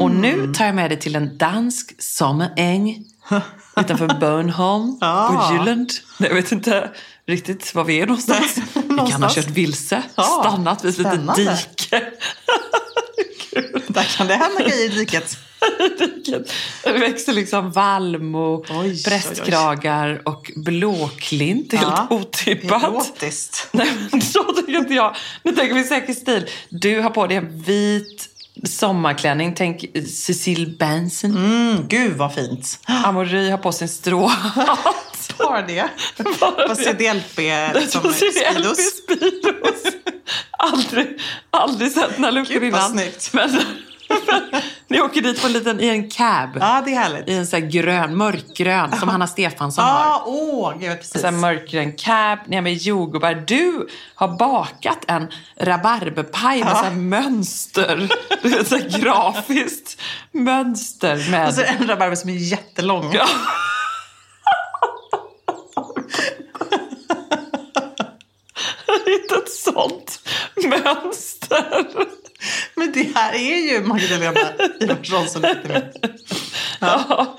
Och 0.00 0.10
nu 0.10 0.54
tar 0.54 0.66
jag 0.66 0.74
med 0.74 0.90
dig 0.90 0.98
till 1.00 1.16
en 1.16 1.38
dansk 1.38 2.02
sommaräng 2.02 3.04
utanför 3.76 4.06
Bornholm 4.20 4.98
Ja. 5.00 5.46
på 5.48 5.54
Jylland. 5.54 5.90
Jag 6.18 6.34
vet 6.34 6.52
inte 6.52 6.90
riktigt 7.26 7.74
var 7.74 7.84
vi 7.84 8.00
är 8.00 8.06
någonstans. 8.06 8.56
Vi 8.74 8.80
kan 8.82 8.90
ha 8.90 8.96
någonstans. 8.96 9.34
kört 9.34 9.46
vilse, 9.50 10.02
Ja, 10.14 10.22
stannat 10.44 10.84
vid 10.84 10.90
ett 10.90 10.98
litet 10.98 11.12
spännande. 11.12 11.58
dike. 13.54 13.80
Där 13.92 14.02
kan 14.16 14.26
det 14.26 14.34
hända 14.34 14.62
grejer 14.62 14.84
i 14.84 14.88
diket. 14.88 15.38
Det 16.84 16.92
växer 16.92 17.32
liksom 17.32 17.70
vallmo, 17.72 18.64
oj, 18.70 19.02
prästkragar 19.04 20.22
och 20.24 20.52
blåklint. 20.56 21.72
Helt 21.72 21.82
Ja, 21.96 22.06
otippat. 22.10 22.82
Erotiskt. 22.82 23.68
Nej, 23.72 23.88
men 24.10 24.22
så 24.22 24.42
tycker 24.44 24.78
inte 24.78 24.94
jag. 24.94 25.16
Nu 25.42 25.52
tänker 25.52 25.74
vi 25.74 25.84
säker 25.84 26.12
stil. 26.14 26.46
Du 26.68 27.00
har 27.00 27.10
på 27.10 27.26
dig 27.26 27.36
en 27.36 27.62
vit 27.62 28.28
sommarklänning. 28.64 29.54
Tänk 29.54 29.84
Cecile 30.08 30.66
Benson. 30.66 31.30
Mm, 31.36 31.88
gud 31.88 32.12
vad 32.12 32.34
fint. 32.34 32.78
Amaury 32.84 33.50
har 33.50 33.58
på 33.58 33.72
sig 33.72 33.84
en 33.84 33.88
stråhatt. 33.88 34.96
Bara 35.38 35.62
det. 35.62 35.88
På 36.68 36.74
CDLP 36.74 37.36
På 38.02 38.12
sin 38.12 38.32
Speedos. 38.32 38.78
LP 38.78 39.18
Speedos. 39.18 39.94
aldrig, 40.58 41.20
aldrig 41.50 41.92
sett 41.92 42.14
den 42.14 42.24
här 42.24 42.32
vad 42.32 42.62
innan. 42.62 42.94
Men, 42.96 43.10
men, 43.32 43.60
ni 44.88 45.00
åker 45.00 45.20
dit 45.20 45.40
på 45.40 45.46
en 45.46 45.52
liten, 45.52 45.80
i 45.80 45.88
en 45.88 46.10
cab. 46.10 46.50
Ja, 46.60 46.82
det 46.84 46.94
är 46.94 46.98
härligt. 46.98 47.28
I 47.28 47.34
en 47.34 47.46
sån 47.46 47.62
här 47.62 47.68
grön, 47.68 48.16
mörkgrön 48.16 48.98
som 48.98 49.08
Hanna 49.08 49.26
Stefansson 49.26 49.84
har. 49.84 50.04
Ja, 50.04 50.22
åh, 50.26 50.72
gud 50.80 50.96
precis. 50.98 51.14
En 51.14 51.20
sån 51.20 51.34
här 51.34 51.40
mörkgrön 51.40 51.92
cab, 51.92 52.38
ni 52.46 52.56
har 52.56 52.62
med 52.62 52.74
jordgubbar. 52.74 53.44
Du 53.46 53.88
har 54.14 54.28
bakat 54.38 55.04
en 55.08 55.28
rabarberpaj 55.60 56.64
med 56.64 56.76
så 56.76 56.84
här 56.84 56.90
mönster. 56.90 58.08
Du 58.42 58.48
vet, 58.48 58.68
så 58.68 58.78
grafiskt 58.98 60.02
mönster 60.32 61.30
med... 61.30 61.48
Och 61.48 61.54
så 61.54 61.60
är 61.60 61.64
det 61.64 61.72
en 61.80 61.88
rabarber 61.88 62.16
som 62.16 62.30
är 62.30 62.34
jättelång. 62.34 63.12
Ja. 63.12 63.26
Inte 69.06 69.35
ett 69.46 69.52
sånt 69.52 70.20
mönster. 70.64 71.86
Men 72.74 72.92
det 72.92 73.08
här 73.14 73.32
är 73.34 73.72
ju 73.72 73.80
Magdalena 73.80 74.40
Ivarsson 74.80 75.28
som 75.28 75.44
heter 75.44 75.68
med. 75.68 75.92
Ja. 76.80 77.36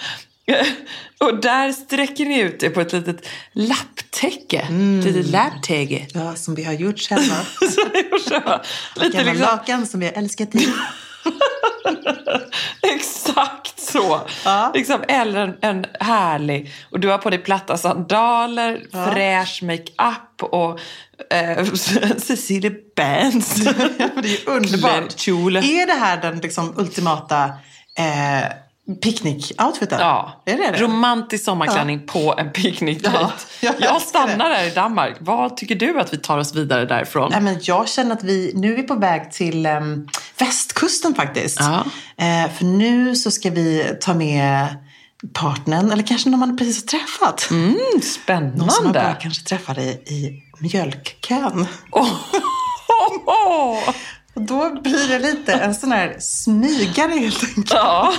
Och 1.20 1.42
där 1.42 1.72
sträcker 1.72 2.26
ni 2.26 2.40
ut 2.40 2.60
det 2.60 2.70
på 2.70 2.82
ett 2.82 2.94
litet 2.94 3.28
lapptäcke. 3.54 4.60
Mm. 4.70 5.00
Ett 5.00 5.06
litet 5.06 5.28
lapptäcke. 5.32 6.08
Ja, 6.14 6.36
som 6.36 6.56
vi 6.56 6.64
har 6.64 6.74
gjort 6.74 7.00
själva. 7.00 7.36
Är 7.62 8.20
så- 8.20 8.62
Lite 9.04 9.24
liksom, 9.24 9.38
lakan 9.42 9.88
som 9.88 10.02
jag 10.02 10.18
älskar 10.18 10.46
till. 10.46 10.72
exakt 12.96 13.80
så. 13.80 14.22
Ja. 14.46 14.72
Liksom, 14.74 15.04
eller 15.08 15.42
en, 15.42 15.56
en 15.62 15.86
härlig, 16.00 16.74
och 16.92 17.00
du 17.00 17.10
har 17.10 17.18
på 17.18 17.30
dig 17.30 17.40
platta 17.40 17.78
sandaler, 17.78 18.82
fräsch 18.92 19.64
makeup 19.64 20.44
och 20.44 20.80
eh, 21.34 21.66
Cecilia 22.18 22.72
Benz. 22.96 23.56
det 23.66 24.28
är 24.28 24.46
ju 24.46 24.46
underbart. 24.46 25.28
Är 25.28 25.88
det 25.88 25.94
här 25.94 26.22
den 26.22 26.38
liksom 26.40 26.74
ultimata 26.78 27.44
eh, 27.98 28.48
Picknick-outfiten? 29.04 30.00
Ja, 30.00 30.44
Är 30.46 30.58
det 30.58 30.72
det? 30.72 30.82
romantisk 30.84 31.44
sommarklänning 31.46 32.06
på 32.08 32.36
en 32.38 32.52
picknickdejt. 32.52 33.18
Ja, 33.20 33.32
jag 33.62 33.74
jag 33.80 34.02
stannar 34.02 34.50
här 34.52 34.68
i 34.68 34.70
Danmark. 34.70 35.16
Vad 35.20 35.58
tycker 35.58 35.76
du 35.76 36.00
att 36.00 36.14
vi 36.14 36.18
tar 36.18 36.38
oss 36.38 36.56
vidare 36.56 36.86
därifrån? 36.86 37.32
Nej, 37.32 37.42
men 37.42 37.58
jag 37.62 37.90
känner 37.90 38.14
att 38.16 38.24
vi, 38.24 38.52
nu 38.56 38.76
är 38.80 38.84
på 38.84 38.96
väg 38.96 39.32
till 39.32 39.66
em, 39.66 40.08
västkusten 40.40 41.16
faktiskt. 41.16 41.60
Ja. 41.60 41.84
Eh, 42.26 42.52
för 42.52 42.66
nu 42.66 43.16
så 43.16 43.32
ska 43.32 43.50
vi 43.50 43.96
ta 44.02 44.14
med 44.14 44.68
partnern, 45.34 45.92
eller 45.92 46.04
kanske 46.04 46.30
någon 46.30 46.40
man 46.40 46.58
precis 46.58 46.84
har 46.84 47.00
träffat. 47.00 47.48
Mm, 47.52 47.64
Någon 47.72 47.80
som 48.02 48.64
man 48.66 48.70
spännande. 48.72 48.92
bara 49.00 49.14
kanske 49.14 49.44
träffade 49.44 49.82
i, 49.84 49.90
i 49.90 50.44
mjölkkön. 50.60 51.66
Åh, 51.92 52.10
Och 54.38 54.44
då 54.44 54.82
blir 54.82 55.08
det 55.08 55.20
lite 55.20 55.54
en 55.54 55.76
sån 55.76 55.92
här 55.92 56.16
smygare 56.20 57.12
helt 57.12 57.44
enkelt. 57.44 57.70
Ja. 57.74 58.14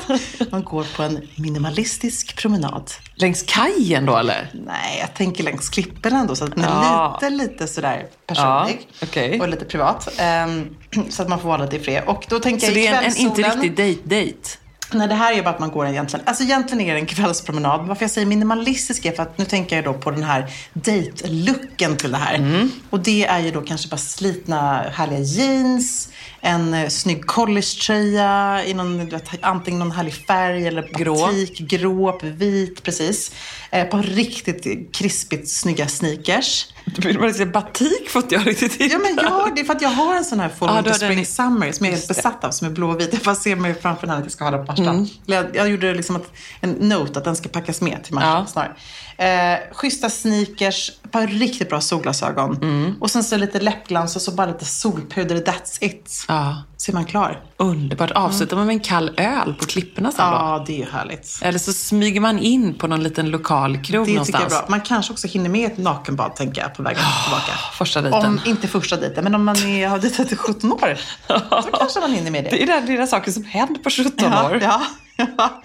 Man 0.51 0.63
går 0.65 0.87
på 0.97 1.03
en 1.03 1.29
minimalistisk 1.37 2.37
promenad. 2.37 2.91
Längs 3.15 3.43
kajen 3.43 4.07
då 4.07 4.17
eller? 4.17 4.51
Nej, 4.67 4.99
jag 5.01 5.15
tänker 5.15 5.45
längs 5.45 5.69
klipporna 5.69 6.19
ändå 6.19 6.37
så 6.37 6.45
att 6.45 6.55
den 6.55 6.65
är 6.65 6.69
Ja. 6.69 7.19
lite, 7.23 7.31
lite 7.35 7.67
sådär 7.67 8.07
personlig. 8.27 8.89
Ja, 9.01 9.07
okej. 9.07 9.41
Och 9.41 9.49
lite 9.49 9.65
privat. 9.65 10.09
Ehm, 10.19 10.77
så 11.11 11.23
att 11.23 11.29
man 11.29 11.41
får 11.41 11.49
vara 11.49 11.65
lite 11.65 11.77
i 11.77 11.81
fred. 11.81 12.05
Och 12.07 12.27
då 12.29 12.39
tänker 12.39 12.61
Så 12.61 12.67
jag 12.67 12.75
det 12.75 12.87
är 12.87 13.03
en, 13.03 13.05
en 13.13 13.17
inte 13.17 13.43
riktig 13.43 13.77
dejt-dejt? 13.77 14.49
Nej, 14.93 15.09
det 15.09 15.15
här 15.15 15.33
är 15.33 15.43
bara 15.43 15.51
att 15.51 15.61
man 15.61 15.71
går 15.71 15.87
egentligen, 15.87 16.27
alltså 16.29 16.45
egentligen 16.45 16.81
är 16.87 16.95
det 16.95 17.01
en 17.01 17.07
kvällspromenad. 17.07 17.87
Varför 17.87 18.03
jag 18.03 18.11
säger 18.11 18.27
minimalistisk 18.27 19.05
är 19.05 19.13
för 19.13 19.23
att 19.23 19.39
nu 19.39 19.45
tänker 19.45 19.77
jag 19.77 19.85
då 19.85 19.95
på 19.95 20.11
den 20.11 20.23
här 20.23 20.51
date-looken 20.73 21.97
till 21.97 22.13
det 22.13 22.19
här. 22.19 22.35
Mm. 22.35 22.71
Och 22.91 23.01
det 23.01 23.27
är 23.27 23.39
ju 23.39 23.51
då 23.51 23.61
kanske 23.61 23.89
bara 23.89 23.97
slitna 23.97 24.85
härliga 24.93 25.21
jeans, 25.21 26.09
en 26.41 26.75
eh, 26.75 26.89
snygg 26.89 27.27
collegetröja 27.27 28.63
i 28.65 28.75
någon, 28.75 29.09
vet, 29.09 29.29
antingen 29.41 29.79
någon 29.79 29.91
härlig 29.91 30.15
färg 30.15 30.67
eller 30.67 30.89
Grå. 30.99 31.15
batik, 31.27 31.59
grå, 31.59 32.19
vit, 32.23 32.83
precis. 32.83 33.33
Eh, 33.71 33.87
på 33.89 33.99
riktigt 33.99 34.95
krispigt 34.97 35.49
snygga 35.51 35.89
sneakers. 35.89 36.67
Du 36.85 37.09
vill 37.09 37.19
bara 37.19 37.33
säga 37.33 37.47
batik 37.47 38.11
får 38.11 38.23
inte 38.23 38.35
jag 38.35 38.47
riktigt 38.47 38.81
in. 38.81 38.89
Ja, 38.93 38.99
men 38.99 39.17
jag, 39.23 39.55
det 39.55 39.61
är 39.61 39.65
för 39.65 39.73
att 39.75 39.83
jag 39.83 39.89
har 39.89 40.17
en 40.17 40.25
sån 40.25 40.41
här 40.41 40.49
Fall 40.49 40.69
Ja, 40.69 40.75
Winter 40.75 40.93
Spring 40.93 41.27
Summer 41.27 41.73
som 41.73 41.87
jag 41.87 41.93
är 41.93 41.97
helt 41.97 42.09
besatt 42.09 42.45
av, 42.45 42.51
som 42.51 42.67
är 42.67 42.71
blå 42.71 42.91
och 42.91 43.01
vit. 43.01 43.09
Jag 43.13 43.23
bara 43.23 43.35
ser 43.35 43.57
mig 43.57 43.75
framför 43.75 44.01
den 44.07 44.11
här 44.11 44.19
att 44.19 44.25
jag 44.25 44.33
ska 44.33 44.45
ha 44.45 44.51
den 44.51 44.67
på 44.67 44.73
arslet. 44.73 45.11
Jag, 45.27 45.57
jag 45.57 45.69
gjorde 45.69 45.95
liksom 45.95 46.17
ett, 46.17 46.33
en 46.61 46.71
note 46.71 47.19
att 47.19 47.25
den 47.25 47.37
ska 47.37 47.49
packas 47.49 47.81
med 47.81 48.05
till 48.05 48.15
matchen 48.15 48.29
Ja. 48.29 48.47
snarare. 48.47 48.75
Eh, 49.19 49.59
schyssta 49.73 50.11
sneakers, 50.11 50.93
ett 51.09 51.13
par 51.13 51.27
riktigt 51.27 51.69
bra 51.69 51.81
solglasögon. 51.81 52.97
Och 53.01 53.11
sen 53.11 53.25
så 53.25 53.37
lite 53.37 53.61
läppglans 53.61 54.17
och 54.17 54.23
så 54.23 54.33
bara 54.33 54.47
lite 54.47 54.65
solpuder, 54.65 55.37
that's 55.37 55.79
it. 55.85 56.25
Ja, 56.29 56.63
Så 56.77 56.93
är 56.93 56.95
man 56.95 57.05
klar. 57.05 57.41
underbart. 57.57 58.11
Avslutar 58.11 58.57
man 58.57 58.67
med 58.67 58.75
en 58.75 58.81
kall 58.81 59.11
öl 59.17 59.55
på 59.55 59.65
klipporna 59.67 60.13
sen 60.13 60.31
då? 60.31 60.37
Ja, 60.37 60.65
det 60.67 60.73
är 60.73 60.79
ju 60.87 60.91
härligt. 60.93 61.39
Eller 61.43 61.59
så 61.59 61.73
smyger 61.73 62.21
man 62.21 62.39
in 62.39 62.75
på 62.75 62.87
någon 62.87 63.03
liten 63.03 63.31
lokal 63.31 63.85
krog 63.85 64.07
Det 64.07 64.13
någonstans. 64.13 64.27
tycker 64.27 64.39
jag 64.39 64.63
är 64.63 64.67
bra. 64.67 64.71
Man 64.71 64.81
kanske 64.81 65.13
också 65.13 65.27
hinner 65.27 65.51
med 65.51 65.73
ett 65.73 65.79
nakenbad, 65.79 66.37
tänker 66.37 66.63
jag, 66.63 66.75
på 66.75 66.83
vägen 66.83 67.03
tillbaka. 67.25 67.53
Första 67.79 68.01
dejten. 68.03 68.27
Om, 68.27 68.41
inte 68.47 68.69
första 68.69 68.97
dejten, 68.97 69.25
men 69.25 69.35
om 69.35 69.45
man 69.45 69.57
är, 69.57 69.89
har 69.89 69.99
dejtat 69.99 70.33
i 70.33 70.37
17 70.37 70.73
år, 70.73 70.99
så 71.63 71.71
kanske 71.79 72.01
man 72.01 72.13
hinner 72.13 72.31
med 72.31 72.45
det. 72.45 72.51
Det 72.51 72.63
är 72.63 72.67
det, 72.67 72.87
det 72.87 72.93
är 72.93 72.99
det 72.99 73.07
saker 73.07 73.33
som 73.33 73.45
händer 73.45 73.81
på 73.81 73.91
17 73.91 74.13
ja, 74.17 74.51
år. 74.51 74.59
Ja. 74.63 74.83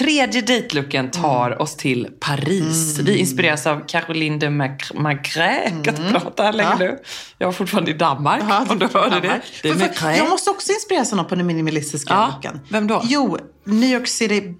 Tredje 0.00 0.40
dejtlooken 0.42 1.10
tar 1.10 1.46
Mm. 1.46 1.60
oss 1.60 1.76
till 1.76 2.08
Paris. 2.20 2.98
Vi 2.98 3.16
inspireras 3.18 3.66
av 3.66 3.80
Caroline 3.88 4.38
de 4.38 4.48
Mac- 4.50 4.94
Macré. 4.94 5.72
Jag 5.84 5.84
kan 5.84 5.94
prata 6.12 6.48
Mm. 6.48 6.60
Ja. 6.60 6.76
nu. 6.78 6.98
Jag 7.38 7.46
var 7.46 7.52
fortfarande 7.52 7.90
i 7.90 7.94
Danmark, 7.94 8.42
Ja, 8.48 8.66
om 8.68 8.78
du 8.78 8.88
hörde 8.94 9.20
det. 9.20 9.40
Det 9.62 9.72
För- 9.74 9.88
för. 9.88 10.10
Jag 10.10 10.28
måste 10.28 10.50
också 10.50 10.72
inspireras 10.72 11.12
av 11.12 11.16
någon 11.16 11.26
på 11.26 11.34
den 11.34 11.46
minimalistiska 11.46 12.14
Ja, 12.14 12.30
looken. 12.34 12.60
vem 12.68 12.86
då? 12.86 13.00
Jo, 13.04 13.38
New 13.64 13.90
York 13.90 14.08
City 14.08 14.54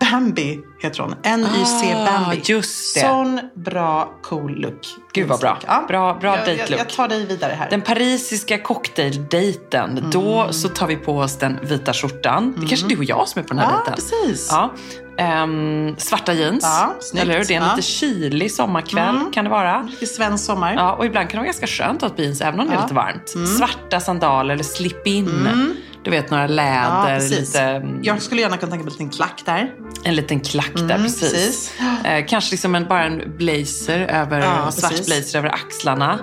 Bambi 0.00 0.60
heter 0.82 1.00
hon. 1.02 1.10
NYC 1.40 1.94
Ah, 1.94 2.04
Bambi. 2.20 2.40
just 2.44 2.94
det. 2.94 3.00
Sån 3.00 3.40
bra, 3.54 4.10
cool 4.22 4.52
look. 4.60 4.86
Gud, 5.12 5.28
vad 5.28 5.40
bra. 5.40 5.58
Bra- 5.88 6.14
bra 6.20 6.38
jag, 6.38 6.48
jag, 6.48 6.58
date-look. 6.58 6.80
jag 6.80 6.88
tar 6.88 7.08
dig 7.08 7.26
vidare 7.26 7.52
här. 7.58 7.70
Den 7.70 7.80
parisiska 7.82 8.58
cocktaildejten. 8.58 10.08
Då 10.12 10.40
Mm. 10.40 10.52
så 10.52 10.68
tar 10.68 10.86
vi 10.86 10.96
på 10.96 11.18
oss 11.18 11.36
den 11.38 11.58
vita 11.62 11.92
skjortan. 11.92 12.54
Det 12.56 12.64
är 12.64 12.68
kanske 12.68 12.86
du 12.86 12.96
och 12.96 13.04
jag 13.04 13.28
som 13.28 13.38
är 13.42 13.42
på 13.46 13.54
den 13.54 13.58
här 13.64 13.70
Ja, 13.72 13.76
dejten. 13.76 13.94
precis. 13.94 14.48
Ja. 14.50 14.72
Ehm, 15.18 15.94
svarta 15.98 16.32
jeans. 16.32 16.62
Ja, 16.64 16.94
snyggt. 17.00 17.22
Eller 17.24 17.38
hur? 17.38 17.44
Det 17.44 17.54
är 17.54 17.56
en 17.56 17.62
Ja. 17.62 17.68
Mm. 17.68 17.76
lite 17.76 17.88
kylig 17.88 18.52
sommarkväll 18.52 19.18
kan 19.32 19.44
det 19.44 19.50
vara. 19.50 19.82
Riktig 19.82 20.08
svensk 20.08 20.44
sommar. 20.44 20.74
Ja, 20.74 20.92
och 20.92 21.06
ibland 21.06 21.28
kan 21.28 21.36
det 21.38 21.40
vara 21.40 21.46
ganska 21.46 21.66
skönt 21.66 22.02
att 22.02 22.16
ha 22.18 22.24
jeans 22.24 22.40
även 22.40 22.60
om 22.60 22.66
det 22.66 22.72
är 22.72 22.76
Ja. 22.76 22.82
lite 22.82 22.94
varmt. 22.94 23.32
Mm. 23.34 23.46
Svarta 23.46 24.00
sandaler 24.00 24.54
eller 24.54 24.64
slip-in. 24.64 25.46
Du 26.04 26.10
vet, 26.10 26.30
några 26.30 26.46
läder, 26.46 27.18
precis. 27.18 27.38
lite, 27.38 27.60
mm, 27.62 28.00
Jag 28.02 28.22
skulle 28.22 28.40
gärna 28.40 28.56
kunna 28.56 28.70
tänka 28.70 28.84
mig 28.84 28.92
en 28.92 28.98
liten 28.98 29.10
klack 29.16 29.42
där. 29.44 29.72
en 30.04 30.14
liten 30.16 30.40
klack 30.40 30.72
där. 30.74 30.82
Mm, 30.82 31.02
precis. 31.02 31.32
precis. 31.32 31.72
Eh, 32.04 32.26
kanske 32.26 32.50
liksom 32.50 32.74
en, 32.74 32.88
bara 32.88 33.04
en 33.04 33.22
blazer 33.38 34.00
över, 34.00 34.40
Ja, 34.40 34.70
svart 34.70 34.90
precis. 34.90 35.06
blazer 35.06 35.38
över 35.38 35.48
axlarna. 35.48 36.18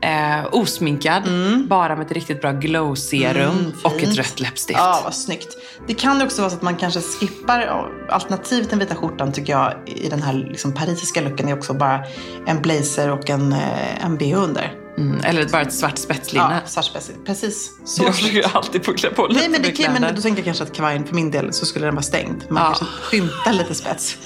Eh, 0.00 0.46
osminkad, 0.52 1.22
bara 1.68 1.96
med 1.96 2.06
ett 2.06 2.12
riktigt 2.12 2.40
bra 2.40 2.52
glow-serum 2.52 3.50
Mm, 3.58 3.72
och 3.82 4.02
ett 4.02 4.16
rött 4.16 4.40
läppstift. 4.40 4.78
Ja, 4.78 5.00
vad 5.04 5.14
snyggt. 5.14 5.48
Det 5.86 5.94
kan 5.94 6.22
också 6.22 6.42
vara 6.42 6.50
så 6.50 6.56
att 6.56 6.62
man 6.62 6.76
kanske 6.76 7.00
skippar 7.00 7.60
ja, 7.60 7.88
alternativet 8.10 8.70
den 8.70 8.78
vita 8.78 8.94
skjortan 8.94 9.32
tycker 9.32 9.52
jag 9.52 9.74
i 9.86 10.08
den 10.08 10.22
här 10.22 10.32
liksom, 10.32 10.72
parisiska 10.72 11.20
looken 11.20 11.48
är 11.48 11.54
också 11.58 11.74
bara 11.74 12.04
en 12.46 12.62
blazer 12.62 13.10
och 13.10 13.30
en, 13.30 13.52
eh, 13.52 14.04
en 14.04 14.16
bh 14.16 14.34
under. 14.42 14.72
Mm, 14.98 15.20
eller 15.24 15.48
bara 15.48 15.62
ett 15.62 15.72
svart 15.72 15.98
spetslinne. 15.98 16.60
Ja, 16.64 16.68
svart 16.68 16.84
spets. 16.84 17.10
Precis. 17.26 17.70
Så 17.84 18.04
jag 18.04 18.14
försöker 18.16 18.56
alltid 18.56 18.84
puckla 18.84 19.10
på 19.10 19.26
lite 19.26 19.40
Nej, 19.40 19.48
men, 19.48 19.62
det, 19.62 19.68
med 19.68 19.76
kan- 19.76 19.92
men 19.92 19.96
kläder. 20.02 20.16
då 20.16 20.22
tänker 20.22 20.38
jag 20.38 20.44
kanske 20.44 20.64
att 20.64 20.72
kavajen 20.72 21.06
för 21.06 21.14
min 21.14 21.30
del 21.30 21.52
så 21.52 21.66
skulle 21.66 21.86
den 21.86 21.94
vara 21.94 22.02
stängd. 22.02 22.44
Man 22.50 22.62
Ja. 22.62 22.66
kanske 22.66 22.84
skymtar 22.84 23.52
lite 23.52 23.74
spets. 23.74 24.16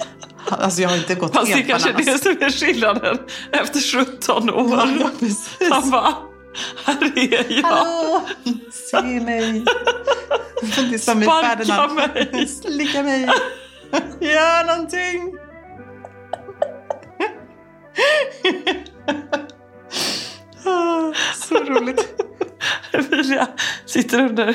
Alltså 0.51 0.83
jag 0.83 0.89
har 0.89 0.97
inte 0.97 1.14
gått 1.14 1.35
Fast 1.35 1.47
det 1.47 1.53
helt 1.55 1.69
kanske 1.69 1.89
är 1.91 1.93
det 1.95 2.19
som 2.19 2.31
är 2.33 2.51
skillnaden 2.51 3.19
efter 3.53 3.81
17 4.07 4.51
år. 4.51 4.97
Ja, 5.01 5.11
precis. 5.21 5.49
Han 5.71 5.91
bara, 5.91 6.14
här 6.85 7.12
är 7.19 7.53
jag. 7.57 7.62
Hallå! 7.62 8.23
Se 8.91 9.03
mig! 9.03 9.64
Det 10.62 10.95
är 10.95 10.99
som 10.99 11.23
i 11.23 11.25
Sparka 11.27 11.49
Ferdinand. 11.49 11.95
mig. 11.95 12.49
Slicka 12.62 13.03
mig! 13.03 13.31
Gör 14.21 14.66
någonting! 14.66 15.35
Så 21.59 21.65
roligt. 21.65 22.23
Emilia 22.93 23.47
sitter 23.87 24.21
under 24.21 24.55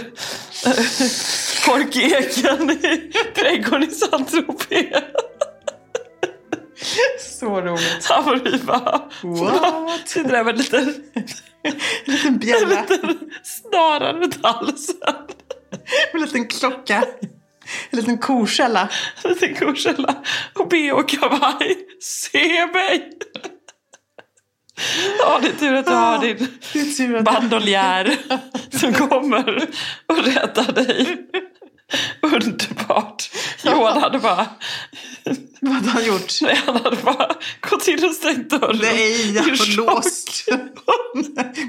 korkeken 1.65 2.69
i 2.69 3.11
trädgården 3.35 3.83
i 3.83 3.91
Saint-Tropez. 3.91 5.03
Så 7.19 7.61
roligt. 7.61 8.05
Han 8.09 8.41
vi 8.43 8.57
bara... 8.57 9.01
What? 9.23 10.07
Sitter 10.09 10.31
där 10.31 10.43
med 10.43 10.51
en 10.53 10.57
liten, 10.57 11.03
En 11.63 11.73
liten 12.13 12.27
en 12.27 12.39
bjälla, 12.39 12.81
liten 12.81 13.19
snara 13.43 14.13
runt 14.13 14.39
halsen. 14.43 14.97
en 16.13 16.21
liten 16.21 16.47
klocka, 16.47 17.03
en 17.89 17.99
liten 17.99 18.17
korskälla. 18.17 18.89
En 19.23 19.31
liten 19.31 19.55
korsella 19.55 20.15
och 20.53 20.67
bh 20.67 20.91
och 20.91 21.09
kavaj. 21.09 21.77
Se 22.01 22.65
mig! 22.73 23.11
Ja, 25.19 25.39
det 25.41 25.47
är 25.47 25.53
tur 25.53 25.73
att 25.73 25.85
du 25.85 25.91
har 25.91 26.19
din 26.21 26.37
är 26.73 26.97
tur 26.97 27.15
att 27.15 27.23
bandoljär 27.25 28.17
som 28.79 28.93
kommer 28.93 29.67
och 30.07 30.17
räddar 30.25 30.71
dig. 30.71 31.17
Underbart. 32.21 33.29
Johan 33.63 34.01
hade 34.01 34.19
bara, 34.19 34.47
Vad 35.61 35.73
har 35.73 35.91
han 35.91 36.05
gjort? 36.05 36.33
nej, 36.41 36.61
han 36.65 36.75
hade 36.75 36.95
bara 36.95 37.35
gått 37.69 37.87
in 37.87 38.05
och 38.05 38.11
stängt 38.15 38.49
dörren. 38.49 38.77
Nej, 38.81 39.31
jag 39.35 39.47
I 39.47 39.57
chock. 39.57 39.75
låst. 39.77 40.45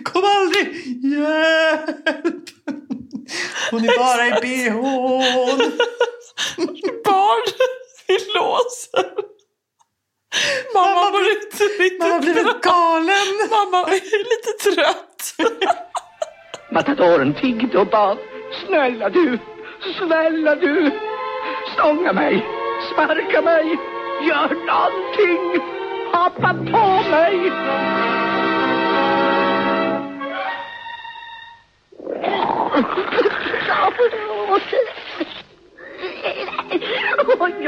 Kom 0.04 0.22
aldrig! 0.24 0.86
Hjälp! 1.04 2.44
Hon 3.70 3.84
är 3.84 3.98
bara 3.98 4.26
i 4.26 4.30
bhn. 4.30 5.72
Barn 7.04 7.52
vid 8.06 8.20
låsen. 8.34 9.33
Mamma 10.74 11.18
riktigt 11.18 12.02
har 12.02 12.20
blivit 12.20 12.60
galen. 12.62 13.28
Mamma 13.50 13.80
är 13.88 14.18
lite 14.32 14.52
trött. 14.64 15.34
Matadoren 16.72 17.34
tiggde 17.34 17.78
och 17.78 17.86
bad. 17.86 18.18
Snälla 18.66 19.08
du, 19.08 19.38
snälla 19.98 20.54
du. 20.54 20.90
Stånga 21.74 22.12
mig, 22.12 22.46
sparka 22.92 23.42
mig, 23.42 23.78
gör 24.28 24.48
någonting. 24.48 25.62
Hoppa 26.12 26.54
på 26.72 27.10
mig. 27.10 27.52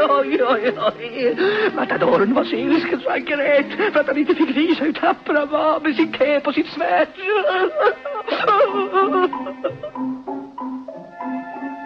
Oj, 0.09 0.42
oj, 0.42 0.72
oj. 0.78 1.36
Matadoren 1.74 2.34
var 2.34 2.44
så 2.44 2.57
ilsken 2.57 3.00
så 3.00 3.11
han 3.11 3.24
grät 3.24 3.92
för 3.92 4.00
att 4.00 4.07
han 4.07 4.18
inte 4.18 4.34
fick 4.34 4.57
visa 4.57 4.84
hur 4.84 4.92
tapper 4.92 5.34
han 5.34 5.48
var 5.48 5.80
med 5.80 5.96
sin 5.96 6.12
käp 6.12 6.46
och 6.46 6.54
sitt 6.54 6.66
svärd. 6.66 7.09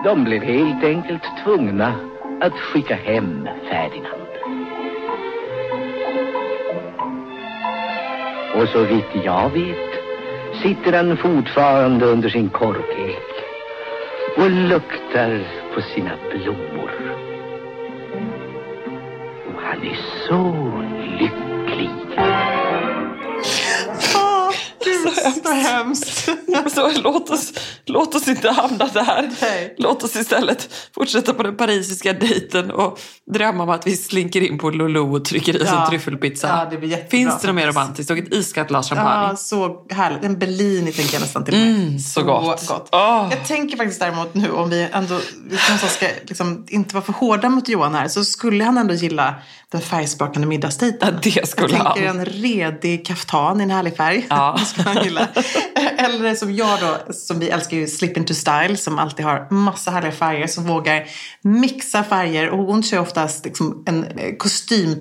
De 0.04 0.24
blev 0.24 0.42
helt 0.42 0.84
enkelt 0.84 1.22
tvungna 1.44 1.94
att 2.40 2.52
skicka 2.52 2.94
hem 2.94 3.48
Ferdinand. 3.68 4.30
Och 8.54 8.68
så 8.68 8.84
vitt 8.84 9.24
jag 9.24 9.50
vet 9.50 9.90
sitter 10.62 10.92
han 10.92 11.16
fortfarande 11.16 12.06
under 12.06 12.28
sin 12.28 12.48
korkek 12.48 13.30
och 14.36 14.50
luktar 14.50 15.40
på 15.74 15.80
sina 15.80 16.10
blommor 16.30 17.29
så 20.30 20.82
lycklig. 21.20 21.90
Så 25.42 25.50
hemskt. 25.50 26.28
Så, 26.74 26.90
låt, 27.04 27.30
oss, 27.30 27.52
låt 27.86 28.14
oss 28.14 28.28
inte 28.28 28.50
hamna 28.50 28.86
där. 28.86 29.30
Låt 29.78 30.02
oss 30.02 30.16
istället 30.16 30.68
fortsätta 30.94 31.34
på 31.34 31.42
den 31.42 31.56
parisiska 31.56 32.12
dejten 32.12 32.70
och 32.70 33.00
drömma 33.34 33.62
om 33.62 33.70
att 33.70 33.86
vi 33.86 33.96
slinker 33.96 34.40
in 34.40 34.58
på 34.58 34.70
Lolo 34.70 35.16
och 35.16 35.24
trycker 35.24 35.56
i 35.56 35.62
oss 35.62 35.68
Ja. 35.72 35.82
en 35.84 35.90
tryffelpizza. 35.90 36.68
Ja, 36.70 36.78
det 36.78 37.10
Finns 37.10 37.40
det 37.40 37.46
något 37.46 37.56
mer 37.56 37.66
romantiskt? 37.66 38.10
Och 38.10 38.18
ett 38.18 38.34
iskallt 38.34 38.68
glas 38.68 38.88
champagne. 38.88 39.28
Ja, 39.28 39.36
så 39.36 39.86
härligt. 39.90 40.24
En 40.24 40.38
Bellini 40.38 40.92
tänker 40.92 41.14
jag 41.14 41.20
nästan 41.20 41.44
till 41.44 41.54
med. 41.54 41.70
Mm, 41.70 41.98
så 41.98 42.22
gott. 42.22 42.88
Jag 42.92 43.46
tänker 43.46 43.76
faktiskt 43.76 44.00
däremot 44.00 44.34
nu 44.34 44.50
om 44.50 44.70
vi 44.70 44.88
ändå 44.92 45.20
vi 45.50 45.56
ska 45.88 46.06
liksom 46.22 46.66
inte 46.68 46.94
vara 46.94 47.04
för 47.04 47.12
hårda 47.12 47.48
mot 47.48 47.68
Johan 47.68 47.94
här 47.94 48.08
så 48.08 48.24
skulle 48.24 48.64
han 48.64 48.78
ändå 48.78 48.94
gilla 48.94 49.34
den 49.70 49.80
färgsprakande 49.80 50.48
middagsdejten. 50.48 51.18
det 51.22 51.48
skulle 51.48 51.76
jag 51.76 51.84
han. 51.84 51.94
tänker 51.94 52.10
en 52.10 52.24
redig 52.24 53.06
kaftan 53.06 53.60
i 53.60 53.64
en 53.64 53.70
härlig 53.70 53.96
färg. 53.96 54.26
Ja. 54.30 54.58
han 54.84 55.04
gilla. 55.04 55.28
Eller 55.98 56.34
som 56.34 56.54
jag 56.54 56.80
då, 56.80 57.12
som 57.12 57.38
vi 57.38 57.48
älskar 57.48 57.76
ju 57.76 57.86
Slip 57.86 58.16
Into 58.16 58.34
Style 58.34 58.76
som 58.76 58.98
alltid 58.98 59.24
har 59.26 59.50
massa 59.50 59.90
härliga 59.90 60.12
färger 60.12 60.46
som 60.46 60.64
vågar 60.64 61.04
mixa 61.42 62.02
färger 62.04 62.50
och 62.50 62.58
hon 62.58 62.82
kör 62.82 62.98
oftast 62.98 63.44
liksom 63.44 63.82
en 63.86 64.04
eh, 64.04 64.36
kostym, 64.38 64.96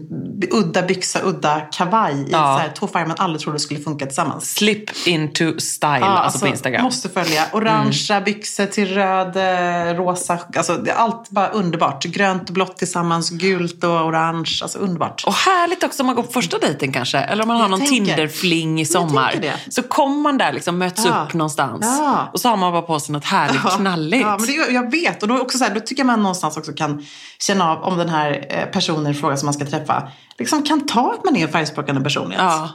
udda 0.52 0.82
byxa, 0.82 1.20
udda 1.24 1.60
kavaj 1.60 2.14
i 2.14 2.28
Ja. 2.32 2.62
så 2.66 2.80
två 2.80 2.88
färger 2.88 3.08
man 3.08 3.16
aldrig 3.20 3.42
trodde 3.42 3.60
skulle 3.60 3.80
funka 3.80 4.06
tillsammans. 4.06 4.56
Slip 4.56 5.08
into 5.08 5.60
style, 5.60 6.06
alltså, 6.06 6.40
på 6.40 6.48
Instagram. 6.48 6.84
Måste 6.84 7.10
följa. 7.10 7.46
Orangea 7.54 8.22
byxor 8.22 8.66
till 8.66 8.94
röd, 8.94 9.36
eh, 9.38 9.96
rosa. 9.98 10.40
Alltså, 10.56 10.86
allt 10.96 11.30
bara 11.30 11.48
underbart. 11.48 12.06
Grönt 12.06 12.50
och 12.50 12.54
blått 12.54 12.78
tillsammans, 12.78 13.30
gult 13.30 13.84
och 13.84 14.06
orange. 14.06 14.59
Alltså 14.62 14.80
underbart. 14.80 15.24
Och 15.28 15.34
härligt 15.34 15.84
också 15.84 16.04
om 16.04 16.08
man 16.08 16.16
går 16.16 16.24
på 16.24 16.32
första 16.32 16.58
dejten 16.58 16.94
kanske. 16.94 17.18
Eller 17.18 17.42
om 17.44 17.48
man 17.48 17.58
har 17.58 17.64
Jag 17.64 17.72
någon 17.72 17.80
tänker- 17.80 17.96
Tinderfling 18.16 18.82
i 18.82 18.86
sommar. 18.86 19.54
Så 19.70 19.84
kommer 19.84 20.18
man 20.22 20.38
där 20.38 20.54
liksom, 20.54 20.78
möts 20.78 21.06
Ja. 21.06 21.24
upp 21.28 21.34
någonstans. 21.34 21.86
Ja. 22.00 22.30
Och 22.34 22.40
så 22.40 22.50
har 22.50 22.58
man 22.58 22.72
bara 22.72 22.82
på 22.82 23.00
sig 23.00 23.14
något 23.14 23.26
härligt 23.26 23.62
Ja. 23.64 23.70
knalligt. 23.70 24.22
Ja, 24.22 24.38
men 24.40 24.48
det, 24.48 24.54
jag 24.74 24.92
vet. 24.92 25.22
Och 25.24 25.30
då, 25.30 25.40
också 25.40 25.58
så 25.58 25.64
här, 25.64 25.74
då 25.74 25.80
tycker 25.80 26.00
jag 26.00 26.08
man 26.08 26.22
någonstans 26.24 26.58
också 26.58 26.72
kan 26.74 27.06
känna 27.40 27.72
av 27.72 27.84
om 27.84 27.98
den 27.98 28.10
här 28.10 28.46
eh, 28.50 28.66
personen 28.66 29.12
i 29.12 29.14
fråga 29.16 29.38
som 29.38 29.46
man 29.48 29.54
ska 29.54 29.66
träffa 29.66 30.12
liksom 30.40 30.64
kan 30.64 30.86
ta 30.88 31.14
att 31.14 31.26
man 31.26 31.36
är 31.36 31.46
en 31.46 31.52
färgspråkande 31.52 32.02
personlighet. 32.02 32.44
Ja. 32.44 32.70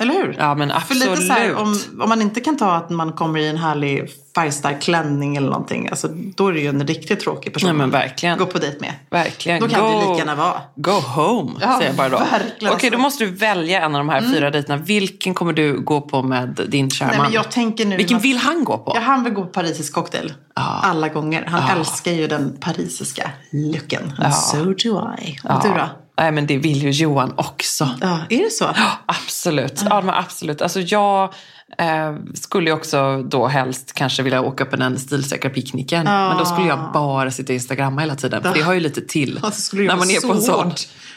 Eller 0.00 0.14
hur? 0.14 0.36
Ja, 0.38 0.54
men 0.54 0.68
För 0.68 0.76
absolut. 0.76 1.08
lite 1.10 1.22
så 1.22 1.32
här, 1.32 1.54
om, 1.54 1.76
om 2.00 2.08
man 2.08 2.22
inte 2.22 2.40
kan 2.40 2.56
ta 2.56 2.72
att 2.74 2.90
man 2.90 3.12
kommer 3.12 3.40
i 3.40 3.48
en 3.48 3.56
härlig 3.56 4.10
färgstark 4.34 4.82
klänning 4.82 5.36
eller 5.36 5.48
någonting. 5.50 5.88
Alltså, 5.88 6.08
då 6.36 6.48
är 6.48 6.52
det 6.52 6.60
ju 6.60 6.68
en 6.68 6.86
riktigt 6.86 7.20
tråkig 7.20 7.52
person. 7.52 7.68
Nej, 7.68 7.76
men 7.76 7.90
verkligen. 7.90 8.38
Gå 8.38 8.46
på 8.46 8.58
dejt 8.58 8.76
med. 8.80 8.94
Verkligen. 9.10 9.60
Då 9.60 9.68
kan 9.68 9.80
go, 9.80 9.88
det 10.00 10.06
lika 10.06 10.18
gärna 10.18 10.34
vara. 10.34 10.60
Go 10.74 10.90
home, 10.90 11.50
Ja, 11.60 11.72
säger 11.76 11.86
jag 11.88 11.96
bara 11.96 12.08
då. 12.08 12.18
verkligen. 12.18 12.74
Okej, 12.74 12.90
då 12.90 12.98
måste 12.98 13.24
du 13.24 13.30
välja 13.30 13.80
en 13.84 13.94
av 13.94 13.98
de 14.00 14.08
här 14.08 14.20
fyra 14.20 14.50
dejterna. 14.50 14.76
Vilken 14.76 15.34
kommer 15.34 15.52
du 15.52 15.80
gå 15.80 16.00
på 16.00 16.22
med 16.22 16.60
din 16.68 16.90
kära 16.90 17.08
man? 17.08 17.16
men 17.18 17.32
jag 17.32 17.50
tänker 17.50 17.86
nu, 17.86 17.96
Vilken 17.96 18.14
man- 18.14 18.22
vill 18.22 18.38
han 18.38 18.64
gå 18.64 18.78
på? 18.78 18.92
Ja, 18.94 19.00
han 19.00 19.24
vill 19.24 19.32
gå 19.32 19.42
på 19.42 19.48
parisisk 19.52 19.92
cocktail. 19.94 20.32
Alla 20.54 21.08
gånger. 21.08 21.44
Han 21.44 21.78
älskar 21.78 22.12
ju 22.12 22.26
den 22.26 22.56
parisiska 22.60 23.30
looken. 23.52 24.12
Ja. 24.18 24.30
so 24.30 24.64
do 24.64 25.10
I. 25.22 25.38
Och 25.44 25.62
du 25.62 25.68
då? 25.68 25.88
Nej, 26.18 26.32
men 26.32 26.46
det 26.46 26.58
vill 26.58 26.82
ju 26.82 26.90
Johan 26.90 27.34
också. 27.36 27.90
Ja, 28.00 28.20
är 28.28 28.44
det 28.44 28.50
så? 28.50 28.70
Absolut. 29.06 29.82
Ja, 29.90 30.00
men 30.00 30.14
absolut. 30.14 30.62
Alltså 30.62 30.80
jag 30.80 31.34
eh, 31.78 32.14
skulle 32.34 32.70
ju 32.70 32.76
också 32.76 33.22
då 33.22 33.46
helst 33.46 33.92
kanske 33.94 34.22
vilja 34.22 34.42
åka 34.42 34.64
på 34.64 34.76
den 34.76 34.98
stilsäkra 34.98 35.50
picknicken. 35.50 36.04
Men 36.04 36.38
då 36.38 36.44
skulle 36.44 36.66
jag 36.68 36.90
bara 36.92 37.30
sitta 37.30 37.52
och 37.52 37.54
instagramma 37.54 38.00
hela 38.00 38.14
tiden. 38.14 38.42
För 38.42 38.54
det 38.54 38.60
har 38.60 38.72
ju 38.72 38.80
lite 38.80 39.00
till 39.00 39.40
Ja, 39.42 39.50
skulle 39.50 39.86
när 39.88 39.96
man 39.96 40.10
är 40.10 40.26
på 40.26 40.32
en 40.32 40.42
sån. 40.42 40.72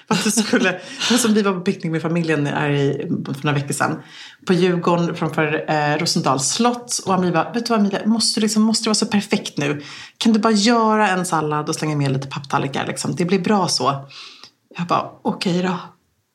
att 0.07 0.23
det 0.23 0.31
skulle, 0.31 0.79
som 1.17 1.33
vi 1.33 1.41
var 1.41 1.53
på 1.53 1.61
picknick 1.61 1.91
med 1.91 2.01
familjen 2.01 2.47
här 2.47 2.69
i, 2.69 3.07
för 3.25 3.45
några 3.45 3.59
veckor 3.59 3.73
sedan. 3.73 3.99
På 4.47 4.53
Djurgården 4.53 5.15
framför 5.15 5.65
eh, 5.67 5.97
Rosendals 5.97 6.49
slott. 6.49 7.01
Och 7.05 7.13
Amelie 7.13 7.33
bara, 7.33 7.51
vet 7.51 7.65
du 7.65 7.69
vad 7.69 7.79
Amelia, 7.79 7.99
måste, 8.05 8.39
du 8.39 8.41
liksom, 8.43 8.63
måste 8.63 8.83
det 8.83 8.89
vara 8.89 8.95
så 8.95 9.05
perfekt 9.05 9.57
nu? 9.57 9.81
Kan 10.17 10.33
du 10.33 10.39
bara 10.39 10.53
göra 10.53 11.09
en 11.09 11.25
sallad 11.25 11.69
och 11.69 11.75
slänga 11.75 11.95
med 11.95 12.11
lite 12.11 12.27
papptallrikar? 12.27 12.87
Liksom? 12.87 13.15
Det 13.15 13.25
blir 13.25 13.39
bra 13.39 13.67
så. 13.67 14.05
Jag 14.77 14.87
bara, 14.87 15.09
okej 15.23 15.61
då. 15.61 15.77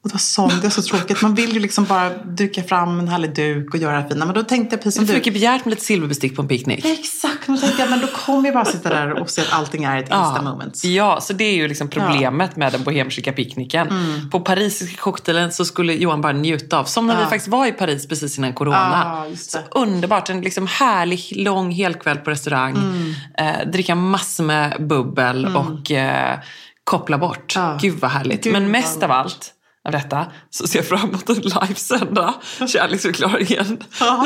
Och 0.04 0.10
det 0.10 0.14
var 0.14 0.18
sånt, 0.18 0.62
det 0.62 0.66
är 0.68 0.70
så 0.70 0.82
tråkigt. 0.82 1.22
Man 1.22 1.34
vill 1.34 1.52
ju 1.54 1.60
liksom 1.60 1.84
bara 1.84 2.10
duka 2.24 2.62
fram 2.62 2.98
en 3.00 3.08
härlig 3.08 3.34
duk 3.34 3.74
och 3.74 3.80
göra 3.80 4.02
det 4.02 4.08
fina. 4.08 4.24
Men 4.26 4.34
då 4.34 4.42
tänkte 4.42 4.76
jag 4.76 4.82
precis 4.82 4.94
Det 4.94 4.98
som 4.98 5.02
är 5.02 5.06
för 5.06 5.14
du. 5.14 5.18
mycket 5.18 5.32
begärt 5.32 5.64
med 5.64 5.70
lite 5.70 5.84
silverbestick 5.84 6.36
på 6.36 6.42
en 6.42 6.48
picknick. 6.48 6.84
Exakt, 6.84 7.48
men 7.48 7.56
då 7.56 7.62
tänkte 7.62 7.82
jag, 7.82 7.90
men 7.90 8.00
då 8.00 8.06
kommer 8.06 8.44
jag 8.48 8.54
bara 8.54 8.64
sitta 8.64 8.88
där 8.88 9.12
och 9.20 9.30
se 9.30 9.40
att 9.42 9.52
allting 9.52 9.84
är 9.84 9.96
ett 9.98 10.04
insta-moment. 10.10 10.84
Ja, 10.84 11.20
så 11.20 11.32
det 11.32 11.44
är 11.44 11.54
ju 11.54 11.68
liksom 11.68 11.88
problemet 11.88 12.56
med 12.56 12.72
den 12.72 12.82
bohemska 12.82 13.32
picknicken. 13.32 13.88
Mm. 13.88 14.30
På 14.30 14.40
parisiska 14.40 15.02
cocktailen 15.02 15.52
så 15.52 15.64
skulle 15.64 15.92
Johan 15.92 16.20
bara 16.20 16.32
njuta 16.32 16.78
av, 16.78 16.84
som 16.84 17.06
när 17.06 17.14
Ja. 17.14 17.20
vi 17.20 17.26
faktiskt 17.26 17.48
var 17.48 17.66
i 17.66 17.72
Paris 17.72 18.08
precis 18.08 18.38
innan 18.38 18.52
corona. 18.52 19.02
Ja, 19.04 19.26
det. 19.30 19.36
så 19.36 19.58
underbart, 19.70 20.30
en 20.30 20.40
liksom 20.40 20.66
härlig 20.66 21.32
lång 21.36 21.70
helkväll 21.72 22.16
på 22.18 22.30
restaurang. 22.30 22.76
Mm. 22.76 23.14
Eh, 23.38 23.68
dricka 23.72 23.94
massor 23.94 24.44
med 24.44 24.86
bubbel 24.88 25.44
Mm. 25.44 25.56
och 25.56 25.90
eh, 25.90 26.38
koppla 26.86 27.18
bort. 27.18 27.52
Ja. 27.56 27.78
Gud 27.80 27.98
vad 28.00 28.10
härligt. 28.10 28.44
Gud, 28.44 28.52
Men 28.52 28.70
mest 28.70 29.02
av 29.02 29.10
allt 29.10 29.52
av 29.86 29.92
detta 29.92 30.26
så 30.50 30.66
ser 30.66 30.78
jag 30.78 30.86
fram 30.88 31.08
emot 31.08 31.30
att 31.30 31.44
livesända 31.44 32.34
kärleksförklaringen 32.68 33.82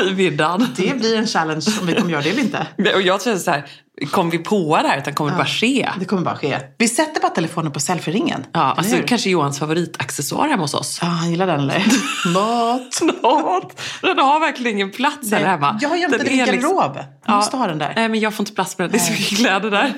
i 0.09 0.13
middagen. 0.13 0.67
Det 0.75 0.99
blir 0.99 1.17
en 1.17 1.27
challenge 1.27 1.65
om 1.81 1.87
vi 1.87 1.93
kommer 1.93 2.11
göra 2.11 2.21
det 2.21 2.29
eller 2.29 2.41
inte. 2.41 2.67
Och 2.95 3.01
jag 3.01 3.19
tror 3.19 3.35
så 3.37 3.51
här, 3.51 3.65
kommer 4.11 4.31
vi 4.31 4.37
på 4.37 4.79
det 4.83 4.87
här 4.87 4.97
utan 4.97 5.13
kommer 5.13 5.31
det 5.31 5.37
bara 5.37 5.47
ske? 5.47 5.89
Det 5.99 6.05
kommer 6.05 6.21
bara 6.21 6.35
ske. 6.37 6.59
Vi 6.77 6.87
sätter 6.87 7.21
bara 7.21 7.29
telefonen 7.31 7.71
på 7.71 7.79
selfie-ringen. 7.79 8.45
Ja, 8.51 8.59
Eller 8.61 8.77
alltså 8.77 8.95
hur? 8.95 9.07
kanske 9.07 9.29
Johans 9.29 9.59
favoritaccessoar 9.59 10.47
hemma 10.47 10.63
hos 10.63 10.73
oss. 10.73 10.99
Ja, 11.01 11.07
han 11.07 11.29
gillar 11.31 11.47
den 11.47 11.59
eller? 11.59 11.85
Mat. 12.33 13.01
Mat. 13.23 13.81
Den 14.01 14.19
har 14.19 14.39
verkligen 14.39 14.77
ingen 14.77 14.91
plats 14.91 15.31
här 15.31 15.45
hemma. 15.45 15.77
Jag 15.81 15.89
har 15.89 15.95
gömt 15.95 16.17
Den 16.17 16.27
i 16.27 16.29
min 16.37 16.45
liksom- 16.45 16.75
garderob. 16.75 16.97
Jag 17.25 17.35
måste 17.35 17.57
ha 17.57 17.67
den 17.67 17.77
där. 17.77 17.93
Nej, 17.95 18.09
men 18.09 18.19
jag 18.19 18.33
får 18.33 18.43
inte 18.43 18.55
plats 18.55 18.77
med 18.77 18.85
den. 18.85 18.91
Det 18.91 18.97
är 18.97 19.05
så 19.05 19.11
mycket 19.11 19.37
kläder 19.37 19.71
där. 19.71 19.93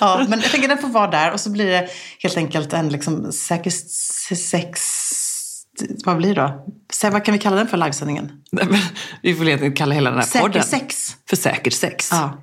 Ja, 0.00 0.26
men 0.28 0.40
jag 0.40 0.50
tänker 0.50 0.68
den 0.68 0.78
får 0.78 0.88
vara 0.88 1.10
där 1.10 1.32
och 1.32 1.40
så 1.40 1.50
blir 1.50 1.66
det 1.66 1.88
helt 2.18 2.36
enkelt 2.36 2.72
en 2.72 2.88
liksom 2.88 3.32
säker 3.32 3.70
sex... 4.34 4.80
Vad 6.04 6.16
blir 6.16 6.34
det 6.34 6.40
då? 6.40 6.66
Så, 6.92 7.10
vad 7.10 7.24
kan 7.24 7.32
vi 7.32 7.38
kalla 7.38 7.56
den 7.56 7.68
för 7.68 7.76
livesändningen? 7.76 8.32
Vi 9.22 9.34
får 9.34 9.46
egentligen 9.46 9.74
kalla 9.74 9.94
hela 9.94 10.10
den 10.10 10.18
här 10.18 10.26
Säker 10.26 10.46
podden 10.46 10.62
sex. 10.62 11.16
för 11.28 11.36
Säker 11.36 11.70
sex. 11.70 12.08
Ja. 12.12 12.42